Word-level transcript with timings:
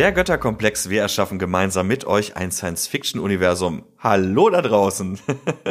Der 0.00 0.12
Götterkomplex, 0.12 0.88
wir 0.88 1.02
erschaffen 1.02 1.38
gemeinsam 1.38 1.86
mit 1.86 2.06
euch 2.06 2.34
ein 2.34 2.50
Science-Fiction-Universum. 2.50 3.84
Hallo 3.98 4.48
da 4.48 4.62
draußen. 4.62 5.20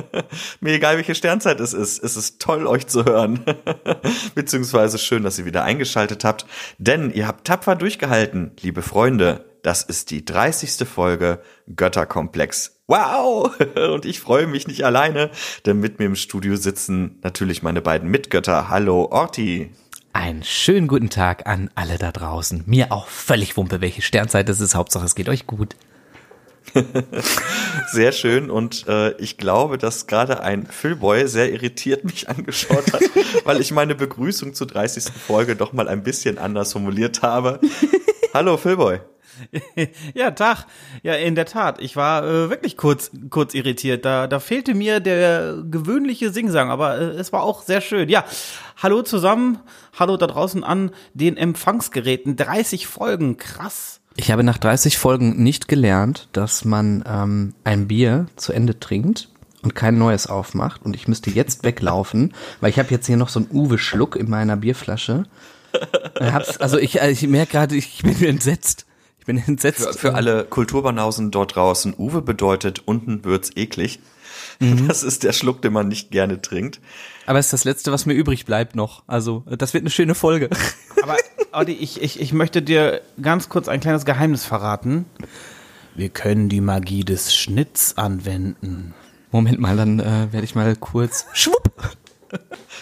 Mir 0.59 0.73
egal, 0.73 0.97
welche 0.97 1.15
Sternzeit 1.15 1.59
es 1.59 1.73
ist, 1.73 2.03
es 2.03 2.15
ist 2.15 2.39
toll, 2.39 2.67
euch 2.67 2.85
zu 2.85 3.05
hören. 3.05 3.43
Beziehungsweise 4.35 4.99
schön, 4.99 5.23
dass 5.23 5.39
ihr 5.39 5.45
wieder 5.45 5.63
eingeschaltet 5.63 6.25
habt, 6.25 6.45
denn 6.77 7.11
ihr 7.11 7.25
habt 7.25 7.47
tapfer 7.47 7.75
durchgehalten, 7.75 8.51
liebe 8.61 8.83
Freunde. 8.83 9.45
Das 9.63 9.81
ist 9.81 10.11
die 10.11 10.23
30. 10.23 10.87
Folge 10.87 11.41
Götterkomplex. 11.75 12.83
Wow! 12.85 13.59
Und 13.93 14.05
ich 14.05 14.19
freue 14.19 14.45
mich 14.45 14.67
nicht 14.67 14.85
alleine, 14.85 15.31
denn 15.65 15.79
mit 15.79 15.97
mir 15.97 16.05
im 16.05 16.15
Studio 16.15 16.55
sitzen 16.55 17.17
natürlich 17.23 17.63
meine 17.63 17.81
beiden 17.81 18.11
Mitgötter. 18.11 18.69
Hallo 18.69 19.07
Orti. 19.09 19.71
Einen 20.11 20.43
schönen 20.43 20.87
guten 20.87 21.09
Tag 21.09 21.45
an 21.45 21.69
alle 21.75 21.99
da 21.99 22.11
draußen. 22.11 22.63
Mir 22.65 22.91
auch 22.91 23.07
völlig 23.07 23.55
wumpe, 23.57 23.79
welche 23.79 24.01
Sternzeit 24.01 24.49
es 24.49 24.59
ist. 24.59 24.73
Hauptsache, 24.73 25.05
es 25.05 25.13
geht 25.13 25.29
euch 25.29 25.45
gut. 25.45 25.75
sehr 27.91 28.11
schön 28.11 28.51
und 28.51 28.87
äh, 28.87 29.11
ich 29.17 29.37
glaube, 29.37 29.77
dass 29.77 30.07
gerade 30.07 30.41
ein 30.41 30.67
Philboy 30.67 31.27
sehr 31.27 31.51
irritiert 31.51 32.03
mich 32.03 32.29
angeschaut 32.29 32.93
hat, 32.93 33.01
weil 33.43 33.59
ich 33.59 33.71
meine 33.71 33.95
Begrüßung 33.95 34.53
zur 34.53 34.67
30. 34.67 35.05
Folge 35.05 35.55
doch 35.55 35.73
mal 35.73 35.87
ein 35.87 36.03
bisschen 36.03 36.37
anders 36.37 36.73
formuliert 36.73 37.21
habe. 37.23 37.59
Hallo 38.33 38.57
Philboy. 38.57 38.99
ja, 40.13 40.31
Tag. 40.31 40.65
Ja, 41.03 41.13
in 41.13 41.35
der 41.35 41.45
Tat. 41.45 41.81
Ich 41.81 41.95
war 41.95 42.23
äh, 42.23 42.49
wirklich 42.49 42.77
kurz, 42.77 43.11
kurz 43.29 43.53
irritiert. 43.53 44.05
Da, 44.05 44.27
da 44.27 44.39
fehlte 44.39 44.73
mir 44.73 44.99
der 44.99 45.63
gewöhnliche 45.69 46.31
Singsang, 46.31 46.69
aber 46.69 46.97
äh, 46.97 47.03
es 47.11 47.33
war 47.33 47.43
auch 47.43 47.61
sehr 47.61 47.81
schön. 47.81 48.09
Ja, 48.09 48.25
hallo 48.77 49.01
zusammen. 49.01 49.59
Hallo 49.97 50.17
da 50.17 50.27
draußen 50.27 50.63
an 50.63 50.91
den 51.13 51.37
Empfangsgeräten. 51.37 52.35
30 52.35 52.87
Folgen, 52.87 53.37
krass. 53.37 53.99
Ich 54.15 54.31
habe 54.31 54.43
nach 54.43 54.57
30 54.57 54.97
Folgen 54.97 55.41
nicht 55.41 55.67
gelernt, 55.67 56.29
dass 56.33 56.65
man 56.65 57.03
ähm, 57.07 57.53
ein 57.63 57.87
Bier 57.87 58.27
zu 58.35 58.53
Ende 58.53 58.79
trinkt 58.79 59.29
und 59.61 59.75
kein 59.75 59.97
neues 59.97 60.27
aufmacht. 60.27 60.81
Und 60.83 60.95
ich 60.95 61.07
müsste 61.07 61.29
jetzt 61.29 61.63
weglaufen, 61.63 62.33
weil 62.61 62.69
ich 62.69 62.79
habe 62.79 62.89
jetzt 62.91 63.07
hier 63.07 63.17
noch 63.17 63.29
so 63.29 63.39
einen 63.39 63.49
Uwe-Schluck 63.51 64.15
in 64.15 64.29
meiner 64.29 64.57
Bierflasche. 64.57 65.23
also 66.59 66.77
ich, 66.77 67.01
also 67.01 67.11
ich 67.11 67.29
merke 67.29 67.51
gerade, 67.53 67.75
ich 67.75 68.01
bin 68.03 68.23
entsetzt 68.23 68.85
bin 69.25 69.37
entsetzt. 69.37 69.85
Für, 69.85 69.93
für 69.93 70.13
alle 70.15 70.45
Kulturbanausen 70.45 71.31
dort 71.31 71.55
draußen, 71.55 71.93
Uwe 71.97 72.21
bedeutet, 72.21 72.83
unten 72.85 73.23
wird's 73.23 73.51
eklig. 73.55 73.99
Mhm. 74.59 74.87
Das 74.87 75.03
ist 75.03 75.23
der 75.23 75.33
Schluck, 75.33 75.61
den 75.61 75.73
man 75.73 75.87
nicht 75.87 76.11
gerne 76.11 76.41
trinkt. 76.41 76.79
Aber 77.25 77.39
es 77.39 77.47
ist 77.47 77.53
das 77.53 77.63
Letzte, 77.63 77.91
was 77.91 78.05
mir 78.05 78.13
übrig 78.13 78.45
bleibt 78.45 78.75
noch. 78.75 79.03
Also, 79.07 79.43
das 79.47 79.73
wird 79.73 79.83
eine 79.83 79.89
schöne 79.89 80.15
Folge. 80.15 80.49
Aber, 81.03 81.15
Audi, 81.51 81.73
ich, 81.73 82.01
ich, 82.01 82.19
ich 82.19 82.33
möchte 82.33 82.61
dir 82.61 83.01
ganz 83.21 83.49
kurz 83.49 83.67
ein 83.67 83.79
kleines 83.79 84.05
Geheimnis 84.05 84.45
verraten. 84.45 85.05
Wir 85.95 86.09
können 86.09 86.49
die 86.49 86.61
Magie 86.61 87.03
des 87.03 87.35
Schnitts 87.35 87.97
anwenden. 87.97 88.93
Moment 89.31 89.59
mal, 89.59 89.77
dann 89.77 89.99
äh, 89.99 90.27
werde 90.31 90.43
ich 90.43 90.55
mal 90.55 90.75
kurz. 90.75 91.25
Schwupp! 91.33 91.97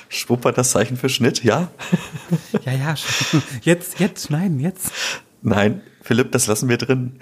Schwupp 0.09 0.45
war 0.45 0.53
das 0.53 0.71
Zeichen 0.71 0.97
für 0.97 1.09
Schnitt, 1.09 1.43
ja? 1.43 1.69
Ja, 2.65 2.71
ja, 2.71 2.95
jetzt, 3.61 3.99
jetzt 3.99 4.27
schneiden, 4.27 4.59
jetzt. 4.59 4.91
Nein, 5.41 5.81
Philipp, 6.07 6.31
das 6.31 6.47
lassen 6.47 6.69
wir 6.69 6.77
drin. 6.77 7.19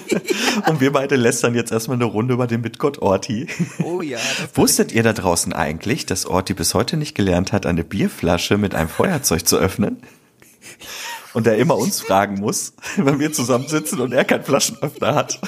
Und 0.66 0.80
wir 0.80 0.92
beide 0.92 1.14
lästern 1.14 1.54
jetzt 1.54 1.70
erstmal 1.70 1.98
eine 1.98 2.06
Runde 2.06 2.32
über 2.32 2.46
den 2.46 2.62
Mitgott 2.62 3.00
Orti. 3.00 3.48
Oh 3.82 4.00
ja. 4.00 4.16
Wusstet 4.54 4.92
ihr 4.92 5.02
da 5.02 5.12
draußen 5.12 5.52
eigentlich, 5.52 6.06
dass 6.06 6.24
Orti 6.24 6.54
bis 6.54 6.72
heute 6.72 6.96
nicht 6.96 7.14
gelernt 7.14 7.52
hat, 7.52 7.66
eine 7.66 7.84
Bierflasche 7.84 8.56
mit 8.56 8.74
einem 8.74 8.88
Feuerzeug 8.88 9.46
zu 9.46 9.58
öffnen? 9.58 9.98
Und 11.34 11.46
er 11.46 11.58
immer 11.58 11.76
uns 11.76 12.00
fragen 12.00 12.36
muss, 12.36 12.72
wenn 12.96 13.18
wir 13.18 13.30
zusammensitzen 13.30 14.00
und 14.00 14.14
er 14.14 14.24
keinen 14.24 14.44
Flaschenöffner 14.44 15.14
hat. 15.14 15.38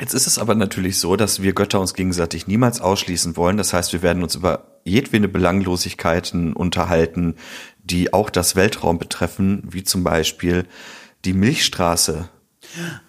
Jetzt 0.00 0.14
ist 0.14 0.26
es 0.26 0.38
aber 0.38 0.54
natürlich 0.54 0.98
so, 0.98 1.16
dass 1.16 1.42
wir 1.42 1.52
Götter 1.52 1.80
uns 1.80 1.94
gegenseitig 1.94 2.46
niemals 2.46 2.80
ausschließen 2.80 3.36
wollen. 3.36 3.56
Das 3.56 3.72
heißt, 3.72 3.92
wir 3.92 4.02
werden 4.02 4.22
uns 4.22 4.36
über 4.36 4.80
jedwede 4.84 5.28
Belanglosigkeiten 5.28 6.52
unterhalten, 6.52 7.34
die 7.82 8.12
auch 8.12 8.30
das 8.30 8.54
Weltraum 8.54 8.98
betreffen, 8.98 9.62
wie 9.68 9.82
zum 9.82 10.04
Beispiel 10.04 10.66
die 11.24 11.32
Milchstraße. 11.32 12.28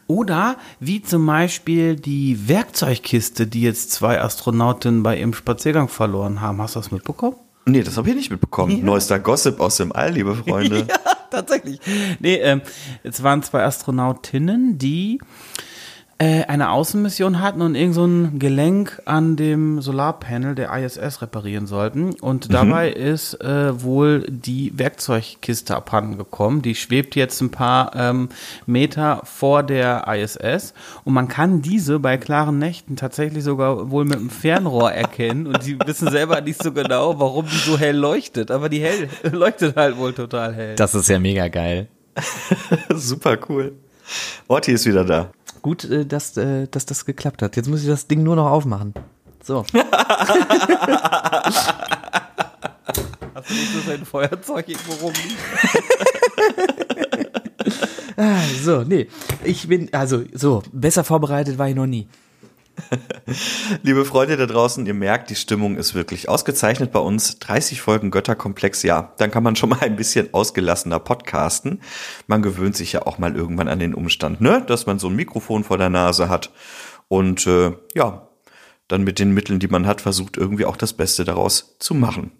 Oder 0.07 0.57
wie 0.79 1.01
zum 1.01 1.25
Beispiel 1.25 1.95
die 1.95 2.47
Werkzeugkiste, 2.47 3.45
die 3.45 3.61
jetzt 3.61 3.91
zwei 3.91 4.21
Astronautinnen 4.21 5.03
bei 5.03 5.19
ihrem 5.19 5.33
Spaziergang 5.33 5.89
verloren 5.89 6.41
haben. 6.41 6.61
Hast 6.61 6.75
du 6.75 6.79
das 6.79 6.91
mitbekommen? 6.91 7.35
Nee, 7.65 7.83
das 7.83 7.97
habe 7.97 8.09
ich 8.09 8.15
nicht 8.15 8.31
mitbekommen. 8.31 8.77
Ja. 8.77 8.83
Neuester 8.83 9.19
Gossip 9.19 9.59
aus 9.59 9.77
dem 9.77 9.91
All, 9.91 10.13
liebe 10.13 10.33
Freunde. 10.47 10.87
ja, 10.89 10.95
tatsächlich. 11.29 11.79
Nee, 12.19 12.35
ähm, 12.35 12.61
es 13.03 13.21
waren 13.21 13.43
zwei 13.43 13.63
Astronautinnen, 13.63 14.77
die 14.79 15.19
äh, 16.21 16.43
eine 16.43 16.71
Außenmission 16.71 17.39
hatten 17.39 17.61
und 17.61 17.75
irgend 17.75 17.95
so 17.95 18.05
ein 18.05 18.39
Gelenk 18.39 19.01
an 19.05 19.37
dem 19.37 19.81
Solarpanel 19.81 20.53
der 20.53 20.69
ISS 20.77 21.21
reparieren 21.21 21.65
sollten. 21.65 22.13
Und 22.19 22.49
mhm. 22.49 22.53
dabei 22.53 22.91
ist 22.91 23.35
äh, 23.35 23.81
wohl 23.81 24.25
die 24.27 24.77
Werkzeugkiste 24.77 25.73
abhanden 25.73 26.17
gekommen. 26.17 26.61
Die 26.61 26.75
schwebt 26.75 27.15
jetzt 27.15 27.39
ein 27.39 27.51
paar 27.51 27.95
ähm, 27.95 28.27
Meter 28.65 29.21
vor 29.23 29.63
der 29.63 30.07
ISS. 30.09 30.73
Und 31.05 31.13
man 31.13 31.29
kann 31.29 31.61
diese 31.61 31.99
bei 31.99 32.17
klaren 32.17 32.59
Nächten 32.59 32.97
tatsächlich 32.97 33.45
sogar 33.45 33.89
wohl 33.89 34.03
mit 34.03 34.17
einem 34.17 34.29
Fernrohr 34.29 34.91
erkennen. 34.91 35.47
Und 35.47 35.65
die 35.65 35.79
wissen 35.85 36.11
selber 36.11 36.41
nicht 36.41 36.61
so 36.61 36.73
genau, 36.73 37.17
warum 37.17 37.45
die 37.45 37.55
so 37.55 37.79
hell 37.79 37.95
leuchtet. 37.95 38.51
Aber 38.51 38.67
die 38.67 38.81
hell 38.81 39.07
leuchtet 39.31 39.77
halt 39.77 39.97
wohl 39.97 40.11
total 40.11 40.53
hell. 40.53 40.75
Das 40.75 40.93
ist 40.95 41.07
ja 41.07 41.17
mega 41.17 41.47
geil. 41.47 41.87
Super 42.93 43.37
cool. 43.47 43.71
Orti 44.49 44.73
ist 44.73 44.85
wieder 44.85 45.05
da. 45.05 45.29
Gut, 45.61 45.83
äh, 45.85 46.05
dass, 46.05 46.37
äh, 46.37 46.67
dass 46.67 46.85
das 46.85 47.05
geklappt 47.05 47.41
hat. 47.41 47.55
Jetzt 47.55 47.67
muss 47.67 47.81
ich 47.81 47.87
das 47.87 48.07
Ding 48.07 48.23
nur 48.23 48.35
noch 48.35 48.49
aufmachen. 48.49 48.93
So. 49.43 49.65
Hast 53.33 53.49
du 53.49 53.53
nicht 53.53 53.73
so 53.73 53.79
sein 53.87 54.05
Feuerzeug 54.05 54.69
irgendwo 54.69 54.93
rumliegen? 55.05 55.37
ah, 58.17 58.41
so, 58.61 58.83
nee. 58.83 59.07
Ich 59.43 59.67
bin, 59.67 59.93
also, 59.93 60.23
so, 60.33 60.63
besser 60.71 61.03
vorbereitet 61.03 61.57
war 61.57 61.69
ich 61.69 61.75
noch 61.75 61.87
nie. 61.87 62.07
Liebe 63.83 64.05
Freunde 64.05 64.37
da 64.37 64.45
draußen, 64.45 64.85
ihr 64.85 64.93
merkt, 64.93 65.29
die 65.29 65.35
Stimmung 65.35 65.77
ist 65.77 65.95
wirklich 65.95 66.29
ausgezeichnet 66.29 66.91
bei 66.91 66.99
uns. 66.99 67.39
30 67.39 67.81
Folgen 67.81 68.11
Götterkomplex, 68.11 68.83
ja, 68.83 69.13
dann 69.17 69.31
kann 69.31 69.43
man 69.43 69.55
schon 69.55 69.69
mal 69.69 69.79
ein 69.81 69.95
bisschen 69.95 70.33
ausgelassener 70.33 70.99
podcasten. 70.99 71.81
Man 72.27 72.41
gewöhnt 72.41 72.75
sich 72.75 72.93
ja 72.93 73.05
auch 73.05 73.17
mal 73.17 73.35
irgendwann 73.35 73.67
an 73.67 73.79
den 73.79 73.93
Umstand, 73.93 74.41
ne, 74.41 74.63
dass 74.65 74.85
man 74.85 74.99
so 74.99 75.07
ein 75.07 75.15
Mikrofon 75.15 75.63
vor 75.63 75.77
der 75.77 75.89
Nase 75.89 76.29
hat 76.29 76.51
und 77.07 77.45
äh, 77.47 77.73
ja, 77.93 78.27
dann 78.87 79.03
mit 79.03 79.19
den 79.19 79.33
Mitteln, 79.33 79.59
die 79.59 79.67
man 79.67 79.85
hat, 79.85 80.01
versucht 80.01 80.37
irgendwie 80.37 80.65
auch 80.65 80.77
das 80.77 80.93
Beste 80.93 81.23
daraus 81.23 81.75
zu 81.79 81.93
machen. 81.93 82.31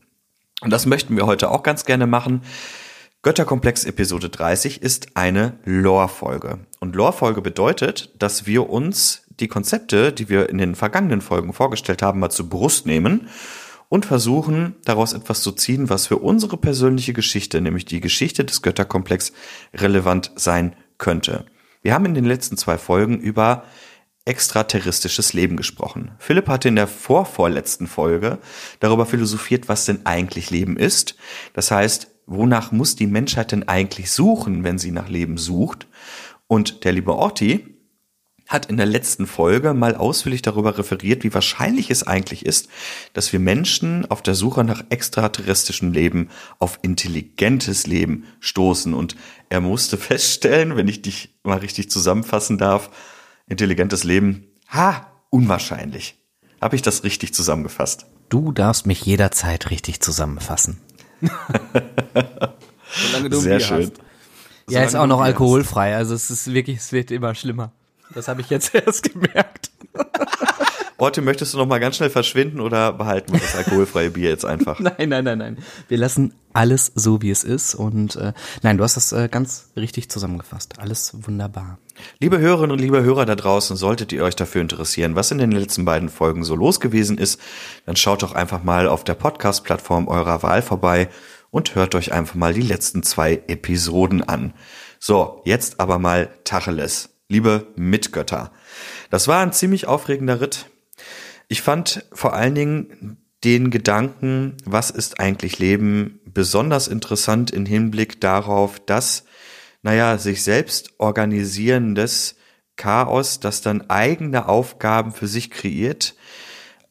Und 0.62 0.72
das 0.72 0.86
möchten 0.86 1.16
wir 1.16 1.26
heute 1.26 1.52
auch 1.52 1.64
ganz 1.64 1.86
gerne 1.86 2.08
machen. 2.08 2.42
Götterkomplex 3.22 3.86
Episode 3.86 4.30
30 4.30 4.82
ist 4.82 5.18
eine 5.18 5.60
Lore-Folge. 5.66 6.60
Und 6.80 6.96
Lore-Folge 6.96 7.42
bedeutet, 7.42 8.14
dass 8.18 8.46
wir 8.46 8.70
uns 8.70 9.26
die 9.40 9.48
Konzepte, 9.48 10.12
die 10.12 10.30
wir 10.30 10.50
in 10.50 10.58
den 10.58 10.76
vergangenen 10.76 11.22
Folgen 11.22 11.54
vorgestellt 11.54 12.02
haben, 12.02 12.20
mal 12.20 12.30
zur 12.30 12.50
Brust 12.50 12.86
nehmen 12.86 13.30
und 13.90 14.06
versuchen, 14.06 14.76
daraus 14.86 15.14
etwas 15.14 15.42
zu 15.42 15.52
ziehen, 15.52 15.90
was 15.90 16.08
für 16.08 16.18
unsere 16.18 16.58
persönliche 16.58 17.14
Geschichte, 17.14 17.60
nämlich 17.60 17.86
die 17.86 18.02
Geschichte 18.02 18.46
des 18.46 18.62
Götterkomplex, 18.62 19.34
relevant 19.74 20.32
sein 20.36 20.76
könnte. 20.98 21.46
Wir 21.82 21.94
haben 21.94 22.06
in 22.06 22.14
den 22.14 22.26
letzten 22.26 22.58
zwei 22.58 22.78
Folgen 22.78 23.20
über 23.20 23.64
extraterrestrisches 24.26 25.34
Leben 25.34 25.58
gesprochen. 25.58 26.12
Philipp 26.20 26.48
hatte 26.48 26.68
in 26.68 26.76
der 26.76 26.88
vorvorletzten 26.88 27.88
Folge 27.88 28.38
darüber 28.80 29.08
philosophiert, 29.08 29.68
was 29.70 29.86
denn 29.86 30.06
eigentlich 30.06 30.52
Leben 30.52 30.78
ist. 30.78 31.16
Das 31.54 31.72
heißt, 31.72 32.12
wonach 32.28 32.72
muss 32.72 32.96
die 32.96 33.08
Menschheit 33.08 33.52
denn 33.52 33.68
eigentlich 33.68 34.12
suchen, 34.12 34.64
wenn 34.64 34.78
sie 34.78 34.92
nach 34.92 35.10
Leben 35.10 35.38
sucht? 35.38 35.88
Und 36.48 36.84
der 36.84 36.92
liebe 36.92 37.16
Orti 37.16 37.79
hat 38.50 38.66
in 38.66 38.78
der 38.78 38.88
letzten 38.88 39.28
Folge 39.28 39.76
mal 39.76 39.96
ausführlich 39.96 40.42
darüber 40.42 40.78
referiert, 40.78 41.24
wie 41.24 41.34
wahrscheinlich 41.34 41.92
es 41.92 42.06
eigentlich 42.06 42.46
ist, 42.46 42.68
dass 43.14 43.32
wir 43.32 43.40
Menschen 43.40 44.10
auf 44.10 44.24
der 44.24 44.34
Suche 44.34 44.64
nach 44.64 44.84
extraterrestrischem 44.90 45.94
Leben 45.94 46.30
auf 46.58 46.80
intelligentes 46.82 47.86
Leben 47.86 48.26
stoßen. 48.40 48.96
Und 48.96 49.16
er 49.50 49.62
musste 49.62 49.98
feststellen, 50.00 50.76
wenn 50.76 50.88
ich 50.88 51.04
dich 51.04 51.36
mal 51.44 51.60
richtig 51.60 51.92
zusammenfassen 51.92 52.58
darf, 52.58 52.90
intelligentes 53.48 54.04
Leben, 54.04 54.48
ha, 54.68 55.08
unwahrscheinlich. 55.30 56.18
Habe 56.60 56.76
ich 56.76 56.82
das 56.82 57.04
richtig 57.04 57.36
zusammengefasst? 57.36 58.08
Du 58.30 58.52
darfst 58.52 58.88
mich 58.88 59.06
jederzeit 59.06 59.70
richtig 59.70 60.02
zusammenfassen. 60.02 60.82
Solange 63.12 63.30
du 63.30 63.40
Sehr 63.40 63.60
schön. 63.60 63.92
Hast. 63.92 64.02
Ja, 64.70 64.84
ist 64.84 64.96
auch 64.96 65.08
noch 65.08 65.22
alkoholfrei, 65.22 65.96
also 65.96 66.14
es 66.14 66.30
ist 66.30 66.52
wirklich, 66.54 66.78
es 66.78 66.92
wird 66.92 67.12
immer 67.12 67.34
schlimmer. 67.34 67.74
Das 68.14 68.28
habe 68.28 68.42
ich 68.42 68.50
jetzt 68.50 68.74
erst 68.76 69.12
gemerkt. 69.14 69.72
Orte, 71.00 71.22
möchtest 71.22 71.54
du 71.54 71.58
noch 71.58 71.66
mal 71.66 71.80
ganz 71.80 71.96
schnell 71.96 72.10
verschwinden 72.10 72.60
oder 72.60 72.92
behalten 72.92 73.32
wir 73.32 73.40
das 73.40 73.56
alkoholfreie 73.56 74.10
Bier 74.10 74.30
jetzt 74.30 74.44
einfach? 74.44 74.80
Nein, 74.80 75.08
nein, 75.08 75.24
nein, 75.24 75.38
nein. 75.38 75.58
Wir 75.88 75.98
lassen 75.98 76.34
alles 76.52 76.92
so, 76.94 77.22
wie 77.22 77.30
es 77.30 77.46
ist. 77.46 77.74
Und 77.74 78.18
äh, 78.18 78.34
nein, 78.64 78.78
du 78.78 78.84
hast 78.84 78.98
das 78.98 79.14
äh, 79.14 79.30
ganz 79.30 79.70
richtig 79.78 80.10
zusammengefasst. 80.10 80.78
Alles 80.80 81.14
wunderbar. 81.26 81.80
Liebe 82.20 82.40
Hörerinnen 82.40 82.72
und 82.72 82.80
liebe 82.80 83.02
Hörer 83.02 83.26
da 83.26 83.36
draußen, 83.36 83.78
solltet 83.78 84.12
ihr 84.12 84.24
euch 84.26 84.36
dafür 84.36 84.62
interessieren, 84.62 85.16
was 85.16 85.32
in 85.32 85.38
den 85.38 85.52
letzten 85.52 85.86
beiden 85.86 86.10
Folgen 86.10 86.44
so 86.44 86.56
los 86.56 86.82
gewesen 86.82 87.18
ist, 87.18 87.40
dann 87.86 87.96
schaut 87.96 88.22
doch 88.22 88.34
einfach 88.34 88.64
mal 88.64 88.90
auf 88.90 89.06
der 89.06 89.16
Podcast-Plattform 89.16 90.10
eurer 90.10 90.44
Wahl 90.44 90.62
vorbei 90.62 91.08
und 91.50 91.76
hört 91.76 91.96
euch 91.96 92.12
einfach 92.12 92.36
mal 92.36 92.54
die 92.54 92.62
letzten 92.62 93.04
zwei 93.04 93.42
Episoden 93.48 94.22
an. 94.28 94.54
So, 95.00 95.42
jetzt 95.46 95.80
aber 95.80 95.98
mal 95.98 96.30
Tacheles. 96.44 97.10
Liebe 97.32 97.68
Mitgötter. 97.76 98.52
Das 99.12 99.28
war 99.28 99.42
ein 99.42 99.54
ziemlich 99.54 99.86
aufregender 99.86 100.42
Ritt. 100.42 100.66
Ich 101.48 101.62
fand 101.62 102.04
vor 102.12 102.34
allen 102.34 102.56
Dingen 102.56 103.18
den 103.44 103.70
Gedanken, 103.70 104.58
was 104.66 104.90
ist 104.90 105.20
eigentlich 105.20 105.60
Leben, 105.60 106.20
besonders 106.26 106.88
interessant 106.88 107.52
im 107.52 107.68
Hinblick 107.68 108.20
darauf, 108.20 108.80
dass, 108.80 109.26
naja, 109.84 110.18
sich 110.18 110.44
selbst 110.44 110.96
organisierendes 110.98 112.36
Chaos, 112.78 113.40
das 113.40 113.62
dann 113.62 113.92
eigene 113.92 114.50
Aufgaben 114.50 115.12
für 115.12 115.28
sich 115.28 115.52
kreiert 115.52 116.16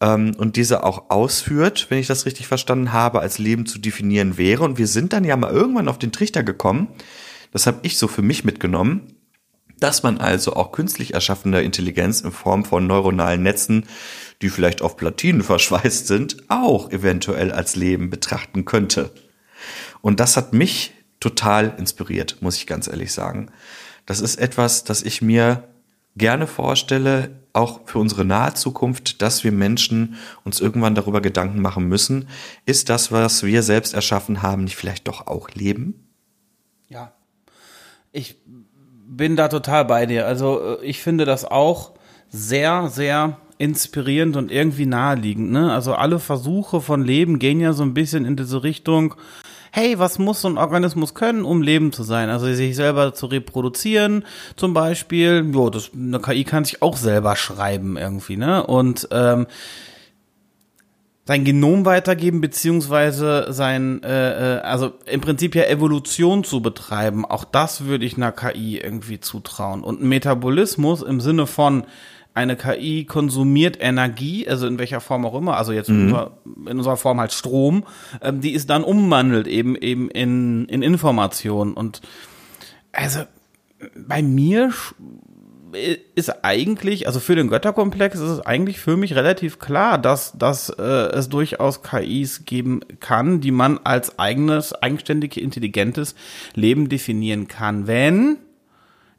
ähm, 0.00 0.36
und 0.38 0.54
diese 0.54 0.84
auch 0.84 1.10
ausführt, 1.10 1.86
wenn 1.88 1.98
ich 1.98 2.06
das 2.06 2.26
richtig 2.26 2.46
verstanden 2.46 2.92
habe, 2.92 3.18
als 3.20 3.38
Leben 3.38 3.66
zu 3.66 3.80
definieren 3.80 4.38
wäre. 4.38 4.62
Und 4.62 4.78
wir 4.78 4.86
sind 4.86 5.12
dann 5.12 5.24
ja 5.24 5.36
mal 5.36 5.50
irgendwann 5.50 5.88
auf 5.88 5.98
den 5.98 6.12
Trichter 6.12 6.44
gekommen, 6.44 6.86
das 7.50 7.66
habe 7.66 7.80
ich 7.82 7.98
so 7.98 8.06
für 8.06 8.22
mich 8.22 8.44
mitgenommen, 8.44 9.17
dass 9.80 10.02
man 10.02 10.18
also 10.18 10.54
auch 10.54 10.72
künstlich 10.72 11.14
erschaffene 11.14 11.62
Intelligenz 11.62 12.20
in 12.20 12.32
Form 12.32 12.64
von 12.64 12.86
neuronalen 12.86 13.42
Netzen, 13.42 13.86
die 14.42 14.48
vielleicht 14.48 14.82
auf 14.82 14.96
Platinen 14.96 15.42
verschweißt 15.42 16.06
sind, 16.06 16.36
auch 16.48 16.90
eventuell 16.90 17.52
als 17.52 17.76
Leben 17.76 18.10
betrachten 18.10 18.64
könnte. 18.64 19.10
Und 20.00 20.20
das 20.20 20.36
hat 20.36 20.52
mich 20.52 20.94
total 21.20 21.74
inspiriert, 21.78 22.38
muss 22.40 22.56
ich 22.56 22.66
ganz 22.66 22.86
ehrlich 22.86 23.12
sagen. 23.12 23.50
Das 24.06 24.20
ist 24.20 24.36
etwas, 24.36 24.84
das 24.84 25.02
ich 25.02 25.20
mir 25.20 25.68
gerne 26.16 26.46
vorstelle, 26.46 27.38
auch 27.52 27.80
für 27.86 27.98
unsere 27.98 28.24
nahe 28.24 28.54
Zukunft, 28.54 29.22
dass 29.22 29.42
wir 29.44 29.52
Menschen 29.52 30.16
uns 30.44 30.60
irgendwann 30.60 30.94
darüber 30.94 31.20
Gedanken 31.20 31.60
machen 31.60 31.88
müssen, 31.88 32.28
ist 32.66 32.88
das, 32.88 33.10
was 33.10 33.42
wir 33.42 33.62
selbst 33.62 33.94
erschaffen 33.94 34.42
haben, 34.42 34.64
nicht 34.64 34.76
vielleicht 34.76 35.08
doch 35.08 35.26
auch 35.26 35.50
Leben? 35.50 36.08
Ja. 36.88 37.14
Ich 38.12 38.36
bin 39.08 39.36
da 39.36 39.48
total 39.48 39.86
bei 39.86 40.06
dir. 40.06 40.26
Also 40.26 40.78
äh, 40.80 40.84
ich 40.84 41.00
finde 41.02 41.24
das 41.24 41.44
auch 41.44 41.92
sehr, 42.28 42.88
sehr 42.88 43.38
inspirierend 43.56 44.36
und 44.36 44.52
irgendwie 44.52 44.86
naheliegend. 44.86 45.50
Ne? 45.50 45.72
Also 45.72 45.94
alle 45.94 46.18
Versuche 46.18 46.80
von 46.80 47.02
Leben 47.02 47.38
gehen 47.38 47.60
ja 47.60 47.72
so 47.72 47.82
ein 47.82 47.94
bisschen 47.94 48.24
in 48.24 48.36
diese 48.36 48.62
Richtung, 48.62 49.14
hey, 49.72 49.98
was 49.98 50.18
muss 50.18 50.42
so 50.42 50.48
ein 50.48 50.58
Organismus 50.58 51.14
können, 51.14 51.44
um 51.44 51.62
Leben 51.62 51.92
zu 51.92 52.02
sein? 52.02 52.28
Also 52.28 52.52
sich 52.52 52.76
selber 52.76 53.14
zu 53.14 53.26
reproduzieren 53.26 54.24
zum 54.56 54.74
Beispiel. 54.74 55.50
Jo, 55.52 55.70
das, 55.70 55.90
eine 55.94 56.20
KI 56.20 56.44
kann 56.44 56.64
sich 56.64 56.82
auch 56.82 56.96
selber 56.96 57.34
schreiben 57.34 57.96
irgendwie. 57.96 58.36
ne? 58.36 58.64
Und 58.64 59.08
ähm, 59.10 59.46
sein 61.28 61.44
Genom 61.44 61.84
weitergeben, 61.84 62.40
beziehungsweise 62.40 63.48
sein, 63.50 64.02
äh, 64.02 64.56
äh, 64.56 64.60
also 64.60 64.94
im 65.04 65.20
Prinzip 65.20 65.54
ja 65.54 65.64
Evolution 65.64 66.42
zu 66.42 66.62
betreiben. 66.62 67.26
Auch 67.26 67.44
das 67.44 67.84
würde 67.84 68.06
ich 68.06 68.16
einer 68.16 68.32
KI 68.32 68.78
irgendwie 68.78 69.20
zutrauen. 69.20 69.82
Und 69.82 70.02
Metabolismus 70.02 71.02
im 71.02 71.20
Sinne 71.20 71.46
von 71.46 71.84
eine 72.32 72.56
KI 72.56 73.04
konsumiert 73.04 73.76
Energie, 73.78 74.48
also 74.48 74.66
in 74.66 74.78
welcher 74.78 75.02
Form 75.02 75.26
auch 75.26 75.34
immer, 75.34 75.58
also 75.58 75.72
jetzt 75.72 75.90
mhm. 75.90 76.30
in, 76.66 76.78
unserer, 76.78 76.96
Form 76.96 77.20
halt 77.20 77.34
Strom, 77.34 77.84
ähm, 78.22 78.40
die 78.40 78.52
ist 78.52 78.70
dann 78.70 78.82
umwandelt 78.82 79.46
eben 79.48 79.76
eben 79.76 80.08
in, 80.10 80.64
in 80.64 80.80
Information. 80.80 81.74
Und 81.74 82.00
also 82.90 83.20
bei 83.94 84.22
mir 84.22 84.72
ist 86.14 86.44
eigentlich, 86.44 87.06
also 87.06 87.20
für 87.20 87.36
den 87.36 87.48
Götterkomplex 87.48 88.16
ist 88.16 88.30
es 88.30 88.40
eigentlich 88.40 88.78
für 88.78 88.96
mich 88.96 89.14
relativ 89.14 89.58
klar, 89.58 89.98
dass, 89.98 90.32
dass 90.36 90.70
äh, 90.70 90.82
es 90.82 91.28
durchaus 91.28 91.82
KIs 91.82 92.44
geben 92.44 92.80
kann, 93.00 93.40
die 93.40 93.50
man 93.50 93.78
als 93.84 94.18
eigenes, 94.18 94.72
eigenständig 94.74 95.40
intelligentes 95.40 96.14
Leben 96.54 96.88
definieren 96.88 97.48
kann, 97.48 97.86
wenn 97.86 98.38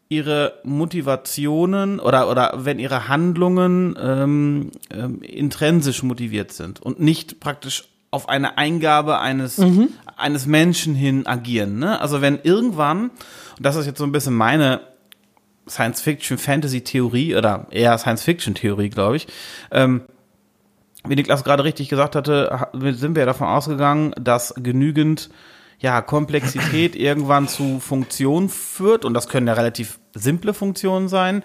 ihre 0.09 0.53
Motivationen 0.63 1.99
oder 1.99 2.29
oder 2.31 2.53
wenn 2.57 2.79
ihre 2.79 3.07
Handlungen 3.07 3.95
ähm, 4.01 4.71
ähm, 4.89 5.21
intrinsisch 5.21 6.01
motiviert 6.01 6.51
sind 6.51 6.81
und 6.81 6.99
nicht 6.99 7.39
praktisch 7.39 7.89
auf 8.09 8.27
eine 8.27 8.57
Eingabe 8.57 9.19
eines 9.19 9.59
mhm. 9.59 9.89
eines 10.17 10.47
Menschen 10.47 10.95
hin 10.95 11.27
agieren. 11.27 11.77
Ne? 11.77 12.01
Also 12.01 12.21
wenn 12.21 12.39
irgendwann, 12.41 13.11
und 13.11 13.11
das 13.59 13.75
ist 13.75 13.85
jetzt 13.85 13.99
so 13.99 14.03
ein 14.03 14.11
bisschen 14.11 14.33
meine 14.33 14.81
Science-Fiction-Fantasy-Theorie 15.69 17.35
oder 17.35 17.67
eher 17.71 17.97
Science-Fiction-Theorie, 17.97 18.89
glaube 18.89 19.17
ich. 19.17 19.27
Ähm, 19.71 20.01
wie 21.07 21.15
Niklas 21.15 21.43
gerade 21.43 21.63
richtig 21.63 21.89
gesagt 21.89 22.15
hatte, 22.15 22.67
sind 22.73 23.15
wir 23.15 23.25
davon 23.25 23.47
ausgegangen, 23.47 24.13
dass 24.19 24.53
genügend 24.57 25.29
ja, 25.79 26.01
Komplexität 26.01 26.95
irgendwann 26.97 27.47
zu 27.47 27.79
Funktionen 27.79 28.49
führt 28.49 29.05
und 29.05 29.13
das 29.13 29.29
können 29.29 29.47
ja 29.47 29.53
relativ 29.53 29.98
simple 30.13 30.53
Funktionen 30.53 31.07
sein. 31.07 31.43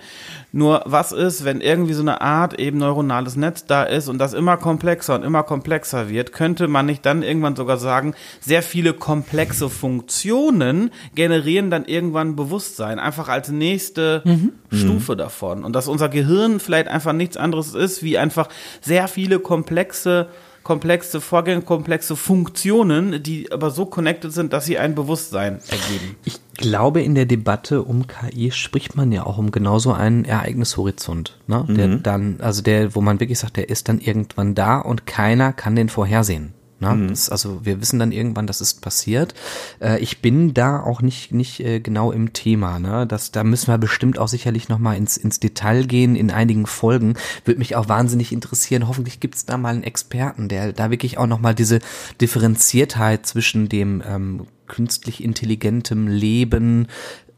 Nur 0.52 0.82
was 0.86 1.12
ist, 1.12 1.44
wenn 1.44 1.60
irgendwie 1.60 1.92
so 1.92 2.02
eine 2.02 2.20
Art 2.20 2.58
eben 2.58 2.78
neuronales 2.78 3.36
Netz 3.36 3.66
da 3.66 3.82
ist 3.82 4.08
und 4.08 4.18
das 4.18 4.32
immer 4.32 4.56
komplexer 4.56 5.14
und 5.14 5.22
immer 5.22 5.42
komplexer 5.42 6.08
wird, 6.08 6.32
könnte 6.32 6.68
man 6.68 6.86
nicht 6.86 7.04
dann 7.04 7.22
irgendwann 7.22 7.56
sogar 7.56 7.76
sagen, 7.76 8.14
sehr 8.40 8.62
viele 8.62 8.94
komplexe 8.94 9.68
Funktionen 9.68 10.90
generieren 11.14 11.70
dann 11.70 11.84
irgendwann 11.84 12.36
Bewusstsein, 12.36 12.98
einfach 12.98 13.28
als 13.28 13.50
nächste 13.50 14.22
mhm. 14.24 14.52
Stufe 14.72 15.16
davon. 15.16 15.64
Und 15.64 15.74
dass 15.74 15.88
unser 15.88 16.08
Gehirn 16.08 16.60
vielleicht 16.60 16.88
einfach 16.88 17.12
nichts 17.12 17.36
anderes 17.36 17.74
ist, 17.74 18.02
wie 18.02 18.18
einfach 18.18 18.48
sehr 18.80 19.08
viele 19.08 19.38
komplexe 19.38 20.28
komplexe 20.64 21.20
Vorgänge, 21.20 21.62
komplexe 21.62 22.16
Funktionen, 22.16 23.22
die 23.22 23.52
aber 23.52 23.70
so 23.70 23.86
connected 23.86 24.32
sind, 24.32 24.52
dass 24.52 24.64
sie 24.64 24.78
ein 24.78 24.94
Bewusstsein 24.94 25.60
ergeben. 25.68 26.16
Ich 26.24 26.40
glaube, 26.56 27.02
in 27.02 27.14
der 27.14 27.26
Debatte 27.26 27.82
um 27.82 28.06
KI 28.06 28.50
spricht 28.50 28.96
man 28.96 29.12
ja 29.12 29.24
auch 29.24 29.38
um 29.38 29.50
genauso 29.50 29.92
einen 29.92 30.24
Ereignishorizont, 30.24 31.38
ne? 31.46 31.64
Der 31.68 31.88
mhm. 31.88 32.02
dann, 32.02 32.40
also 32.40 32.62
der, 32.62 32.94
wo 32.94 33.00
man 33.00 33.20
wirklich 33.20 33.38
sagt, 33.38 33.56
der 33.56 33.68
ist 33.68 33.88
dann 33.88 34.00
irgendwann 34.00 34.54
da 34.54 34.78
und 34.78 35.06
keiner 35.06 35.52
kann 35.52 35.76
den 35.76 35.88
vorhersehen. 35.88 36.54
Ne? 36.84 36.94
Mhm. 36.94 37.08
Das, 37.08 37.30
also 37.30 37.64
wir 37.64 37.80
wissen 37.80 37.98
dann 37.98 38.12
irgendwann, 38.12 38.46
das 38.46 38.60
ist 38.60 38.82
passiert. 38.82 39.34
Äh, 39.80 39.98
ich 40.00 40.20
bin 40.20 40.54
da 40.54 40.80
auch 40.80 41.02
nicht 41.02 41.32
nicht 41.32 41.60
äh, 41.60 41.80
genau 41.80 42.12
im 42.12 42.32
Thema. 42.32 42.78
Ne? 42.78 43.06
Das, 43.06 43.32
da 43.32 43.44
müssen 43.44 43.68
wir 43.68 43.78
bestimmt 43.78 44.18
auch 44.18 44.28
sicherlich 44.28 44.68
noch 44.68 44.78
mal 44.78 44.96
ins 44.96 45.16
ins 45.16 45.40
Detail 45.40 45.84
gehen 45.84 46.14
in 46.16 46.30
einigen 46.30 46.66
Folgen. 46.66 47.14
Würde 47.44 47.58
mich 47.58 47.76
auch 47.76 47.88
wahnsinnig 47.88 48.32
interessieren. 48.32 48.88
Hoffentlich 48.88 49.20
gibt 49.20 49.34
es 49.36 49.46
da 49.46 49.56
mal 49.56 49.74
einen 49.74 49.82
Experten, 49.82 50.48
der 50.48 50.72
da 50.72 50.90
wirklich 50.90 51.18
auch 51.18 51.26
noch 51.26 51.40
mal 51.40 51.54
diese 51.54 51.78
Differenziertheit 52.20 53.26
zwischen 53.26 53.68
dem 53.68 54.02
ähm, 54.06 54.46
künstlich 54.66 55.22
intelligentem 55.22 56.08
Leben 56.08 56.88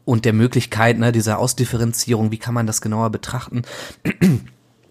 und 0.05 0.23
der 0.23 0.33
Möglichkeit 0.33 0.97
ne, 0.99 1.11
dieser 1.11 1.37
Ausdifferenzierung. 1.37 2.31
Wie 2.31 2.37
kann 2.37 2.53
man 2.53 2.67
das 2.67 2.81
genauer 2.81 3.09
betrachten? 3.09 3.63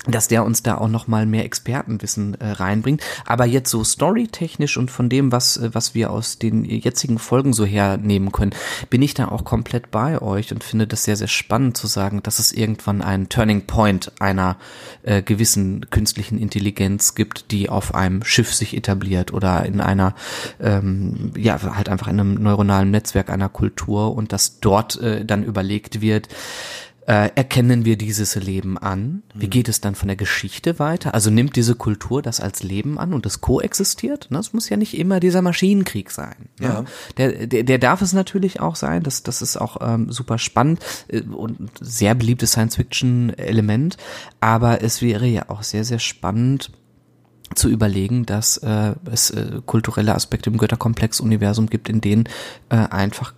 Dass 0.06 0.28
der 0.28 0.44
uns 0.44 0.62
da 0.62 0.78
auch 0.78 0.88
noch 0.88 1.06
mal 1.06 1.26
mehr 1.26 1.44
Expertenwissen 1.44 2.34
äh, 2.40 2.50
reinbringt. 2.50 3.02
Aber 3.24 3.44
jetzt 3.44 3.70
so 3.70 3.82
storytechnisch 3.84 4.76
und 4.76 4.90
von 4.90 5.08
dem, 5.08 5.32
was 5.32 5.56
äh, 5.56 5.70
was 5.72 5.94
wir 5.94 6.10
aus 6.10 6.38
den 6.38 6.64
jetzigen 6.64 7.18
Folgen 7.18 7.52
so 7.52 7.64
hernehmen 7.64 8.32
können, 8.32 8.54
bin 8.90 9.02
ich 9.02 9.14
da 9.14 9.28
auch 9.28 9.44
komplett 9.44 9.90
bei 9.90 10.20
euch 10.20 10.52
und 10.52 10.64
finde 10.64 10.86
das 10.86 11.04
sehr 11.04 11.16
sehr 11.16 11.28
spannend 11.28 11.76
zu 11.76 11.86
sagen, 11.86 12.22
dass 12.22 12.38
es 12.38 12.52
irgendwann 12.52 13.02
einen 13.02 13.28
Turning 13.28 13.66
Point 13.66 14.12
einer 14.20 14.56
äh, 15.02 15.22
gewissen 15.22 15.90
künstlichen 15.90 16.38
Intelligenz 16.38 17.14
gibt, 17.14 17.50
die 17.50 17.68
auf 17.68 17.94
einem 17.94 18.22
Schiff 18.24 18.54
sich 18.54 18.76
etabliert 18.76 19.32
oder 19.32 19.64
in 19.66 19.80
einer 19.80 20.14
ähm, 20.60 21.32
ja 21.36 21.60
halt 21.62 21.88
einfach 21.88 22.08
in 22.08 22.20
einem 22.20 22.34
neuronalen 22.34 22.90
Netzwerk 22.90 23.30
einer 23.30 23.48
Kultur 23.48 24.14
und 24.14 24.32
dass 24.32 24.60
dort 24.60 25.00
äh, 25.00 25.24
dann 25.24 25.42
überlegt 25.42 26.00
wird 26.00 26.28
äh, 27.06 27.30
erkennen 27.34 27.84
wir 27.84 27.96
dieses 27.96 28.34
Leben 28.34 28.76
an? 28.78 29.22
Wie 29.34 29.46
mhm. 29.46 29.50
geht 29.50 29.68
es 29.68 29.80
dann 29.80 29.94
von 29.94 30.08
der 30.08 30.16
Geschichte 30.16 30.78
weiter? 30.78 31.14
Also 31.14 31.30
nimmt 31.30 31.54
diese 31.54 31.76
Kultur 31.76 32.20
das 32.20 32.40
als 32.40 32.62
Leben 32.62 32.98
an 32.98 33.14
und 33.14 33.24
das 33.26 33.40
koexistiert? 33.40 34.26
Das 34.30 34.52
muss 34.52 34.68
ja 34.68 34.76
nicht 34.76 34.98
immer 34.98 35.20
dieser 35.20 35.40
Maschinenkrieg 35.40 36.10
sein. 36.10 36.48
Ja. 36.58 36.68
ja. 36.68 36.84
Der, 37.16 37.46
der, 37.46 37.62
der 37.62 37.78
darf 37.78 38.02
es 38.02 38.12
natürlich 38.12 38.60
auch 38.60 38.74
sein. 38.74 39.04
Das, 39.04 39.22
das 39.22 39.40
ist 39.40 39.56
auch 39.56 39.76
ähm, 39.80 40.10
super 40.10 40.38
spannend 40.38 40.80
äh, 41.08 41.20
und 41.20 41.70
sehr 41.80 42.14
beliebtes 42.16 42.52
Science-Fiction-Element. 42.52 43.96
Aber 44.40 44.82
es 44.82 45.00
wäre 45.00 45.26
ja 45.26 45.48
auch 45.48 45.62
sehr, 45.62 45.84
sehr 45.84 46.00
spannend, 46.00 46.72
zu 47.54 47.68
überlegen, 47.68 48.26
dass 48.26 48.56
äh, 48.56 48.94
es 49.10 49.30
äh, 49.30 49.60
kulturelle 49.64 50.16
Aspekte 50.16 50.50
im 50.50 50.58
Götterkomplex-Universum 50.58 51.70
gibt, 51.70 51.88
in 51.88 52.00
denen 52.00 52.24
äh, 52.70 52.74
einfach 52.76 53.34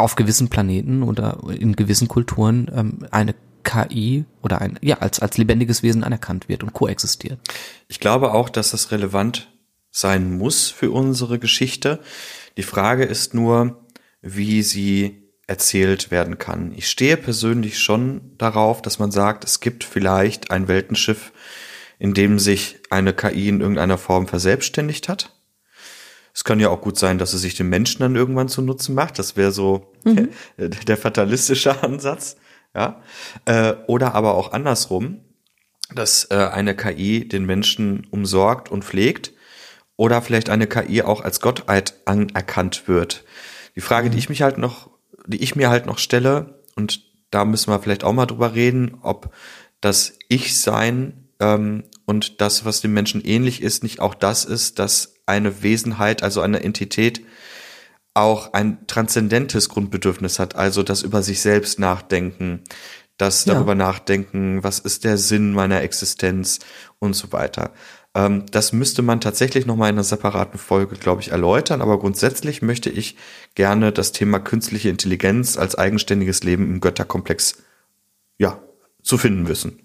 auf 0.00 0.16
gewissen 0.16 0.48
Planeten 0.48 1.02
oder 1.02 1.38
in 1.48 1.76
gewissen 1.76 2.08
Kulturen 2.08 2.70
ähm, 2.74 3.06
eine 3.10 3.34
KI 3.62 4.24
oder 4.42 4.60
ein, 4.60 4.78
ja, 4.82 4.98
als, 4.98 5.20
als 5.20 5.38
lebendiges 5.38 5.82
Wesen 5.82 6.04
anerkannt 6.04 6.48
wird 6.48 6.62
und 6.62 6.72
koexistiert. 6.72 7.38
Ich 7.88 8.00
glaube 8.00 8.32
auch, 8.32 8.48
dass 8.48 8.70
das 8.70 8.90
relevant 8.90 9.50
sein 9.90 10.36
muss 10.36 10.70
für 10.70 10.90
unsere 10.90 11.38
Geschichte. 11.38 12.00
Die 12.56 12.62
Frage 12.62 13.04
ist 13.04 13.34
nur, 13.34 13.84
wie 14.22 14.62
sie 14.62 15.30
erzählt 15.46 16.10
werden 16.10 16.38
kann. 16.38 16.72
Ich 16.76 16.88
stehe 16.88 17.16
persönlich 17.16 17.80
schon 17.80 18.36
darauf, 18.38 18.82
dass 18.82 18.98
man 18.98 19.10
sagt, 19.10 19.44
es 19.44 19.60
gibt 19.60 19.82
vielleicht 19.82 20.50
ein 20.52 20.68
Weltenschiff, 20.68 21.32
in 21.98 22.14
dem 22.14 22.38
sich 22.38 22.78
eine 22.88 23.12
KI 23.12 23.48
in 23.48 23.60
irgendeiner 23.60 23.98
Form 23.98 24.28
verselbstständigt 24.28 25.08
hat. 25.08 25.39
Es 26.40 26.44
kann 26.44 26.58
ja 26.58 26.70
auch 26.70 26.80
gut 26.80 26.98
sein, 26.98 27.18
dass 27.18 27.34
es 27.34 27.42
sich 27.42 27.54
den 27.54 27.68
Menschen 27.68 28.00
dann 28.00 28.16
irgendwann 28.16 28.48
zu 28.48 28.62
Nutzen 28.62 28.94
macht. 28.94 29.18
Das 29.18 29.36
wäre 29.36 29.52
so 29.52 29.92
mhm. 30.04 30.30
der, 30.56 30.68
der, 30.70 30.96
fatalistische 30.96 31.82
Ansatz. 31.82 32.36
Ja. 32.74 33.02
Äh, 33.44 33.74
oder 33.88 34.14
aber 34.14 34.36
auch 34.36 34.52
andersrum, 34.52 35.20
dass 35.94 36.28
äh, 36.30 36.36
eine 36.36 36.74
KI 36.74 37.28
den 37.28 37.44
Menschen 37.44 38.06
umsorgt 38.10 38.70
und 38.70 38.86
pflegt 38.86 39.34
oder 39.96 40.22
vielleicht 40.22 40.48
eine 40.48 40.66
KI 40.66 41.02
auch 41.02 41.20
als 41.20 41.42
Gottheit 41.42 41.92
anerkannt 42.06 42.88
wird. 42.88 43.26
Die 43.76 43.82
Frage, 43.82 44.08
die 44.08 44.14
mhm. 44.14 44.20
ich 44.20 44.28
mich 44.30 44.40
halt 44.40 44.56
noch, 44.56 44.88
die 45.26 45.42
ich 45.42 45.56
mir 45.56 45.68
halt 45.68 45.84
noch 45.84 45.98
stelle, 45.98 46.62
und 46.74 47.02
da 47.30 47.44
müssen 47.44 47.70
wir 47.70 47.80
vielleicht 47.80 48.02
auch 48.02 48.14
mal 48.14 48.24
drüber 48.24 48.54
reden, 48.54 48.96
ob 49.02 49.30
das 49.82 50.14
Ich-Sein 50.28 51.28
ähm, 51.38 51.84
und 52.06 52.40
das, 52.40 52.64
was 52.64 52.80
dem 52.80 52.94
Menschen 52.94 53.20
ähnlich 53.20 53.60
ist, 53.60 53.82
nicht 53.82 54.00
auch 54.00 54.14
das 54.14 54.46
ist, 54.46 54.78
dass 54.78 55.19
eine 55.30 55.62
Wesenheit, 55.62 56.22
also 56.22 56.40
eine 56.40 56.62
Entität, 56.62 57.24
auch 58.12 58.52
ein 58.52 58.86
transzendentes 58.86 59.68
Grundbedürfnis 59.68 60.38
hat, 60.38 60.56
also 60.56 60.82
das 60.82 61.02
über 61.02 61.22
sich 61.22 61.40
selbst 61.40 61.78
nachdenken, 61.78 62.62
das 63.16 63.44
darüber 63.44 63.72
ja. 63.72 63.76
nachdenken, 63.76 64.64
was 64.64 64.78
ist 64.78 65.04
der 65.04 65.18
Sinn 65.18 65.52
meiner 65.52 65.82
Existenz 65.82 66.58
und 66.98 67.14
so 67.14 67.32
weiter. 67.32 67.72
Ähm, 68.14 68.46
das 68.50 68.72
müsste 68.72 69.02
man 69.02 69.20
tatsächlich 69.20 69.66
nochmal 69.66 69.90
in 69.90 69.96
einer 69.96 70.04
separaten 70.04 70.58
Folge, 70.58 70.96
glaube 70.96 71.20
ich, 71.20 71.30
erläutern. 71.30 71.82
Aber 71.82 71.98
grundsätzlich 71.98 72.62
möchte 72.62 72.90
ich 72.90 73.16
gerne 73.54 73.92
das 73.92 74.12
Thema 74.12 74.38
künstliche 74.40 74.88
Intelligenz 74.88 75.56
als 75.56 75.76
eigenständiges 75.76 76.42
Leben 76.42 76.64
im 76.64 76.80
Götterkomplex, 76.80 77.62
ja, 78.38 78.60
zu 79.02 79.18
finden 79.18 79.48
wissen. 79.48 79.78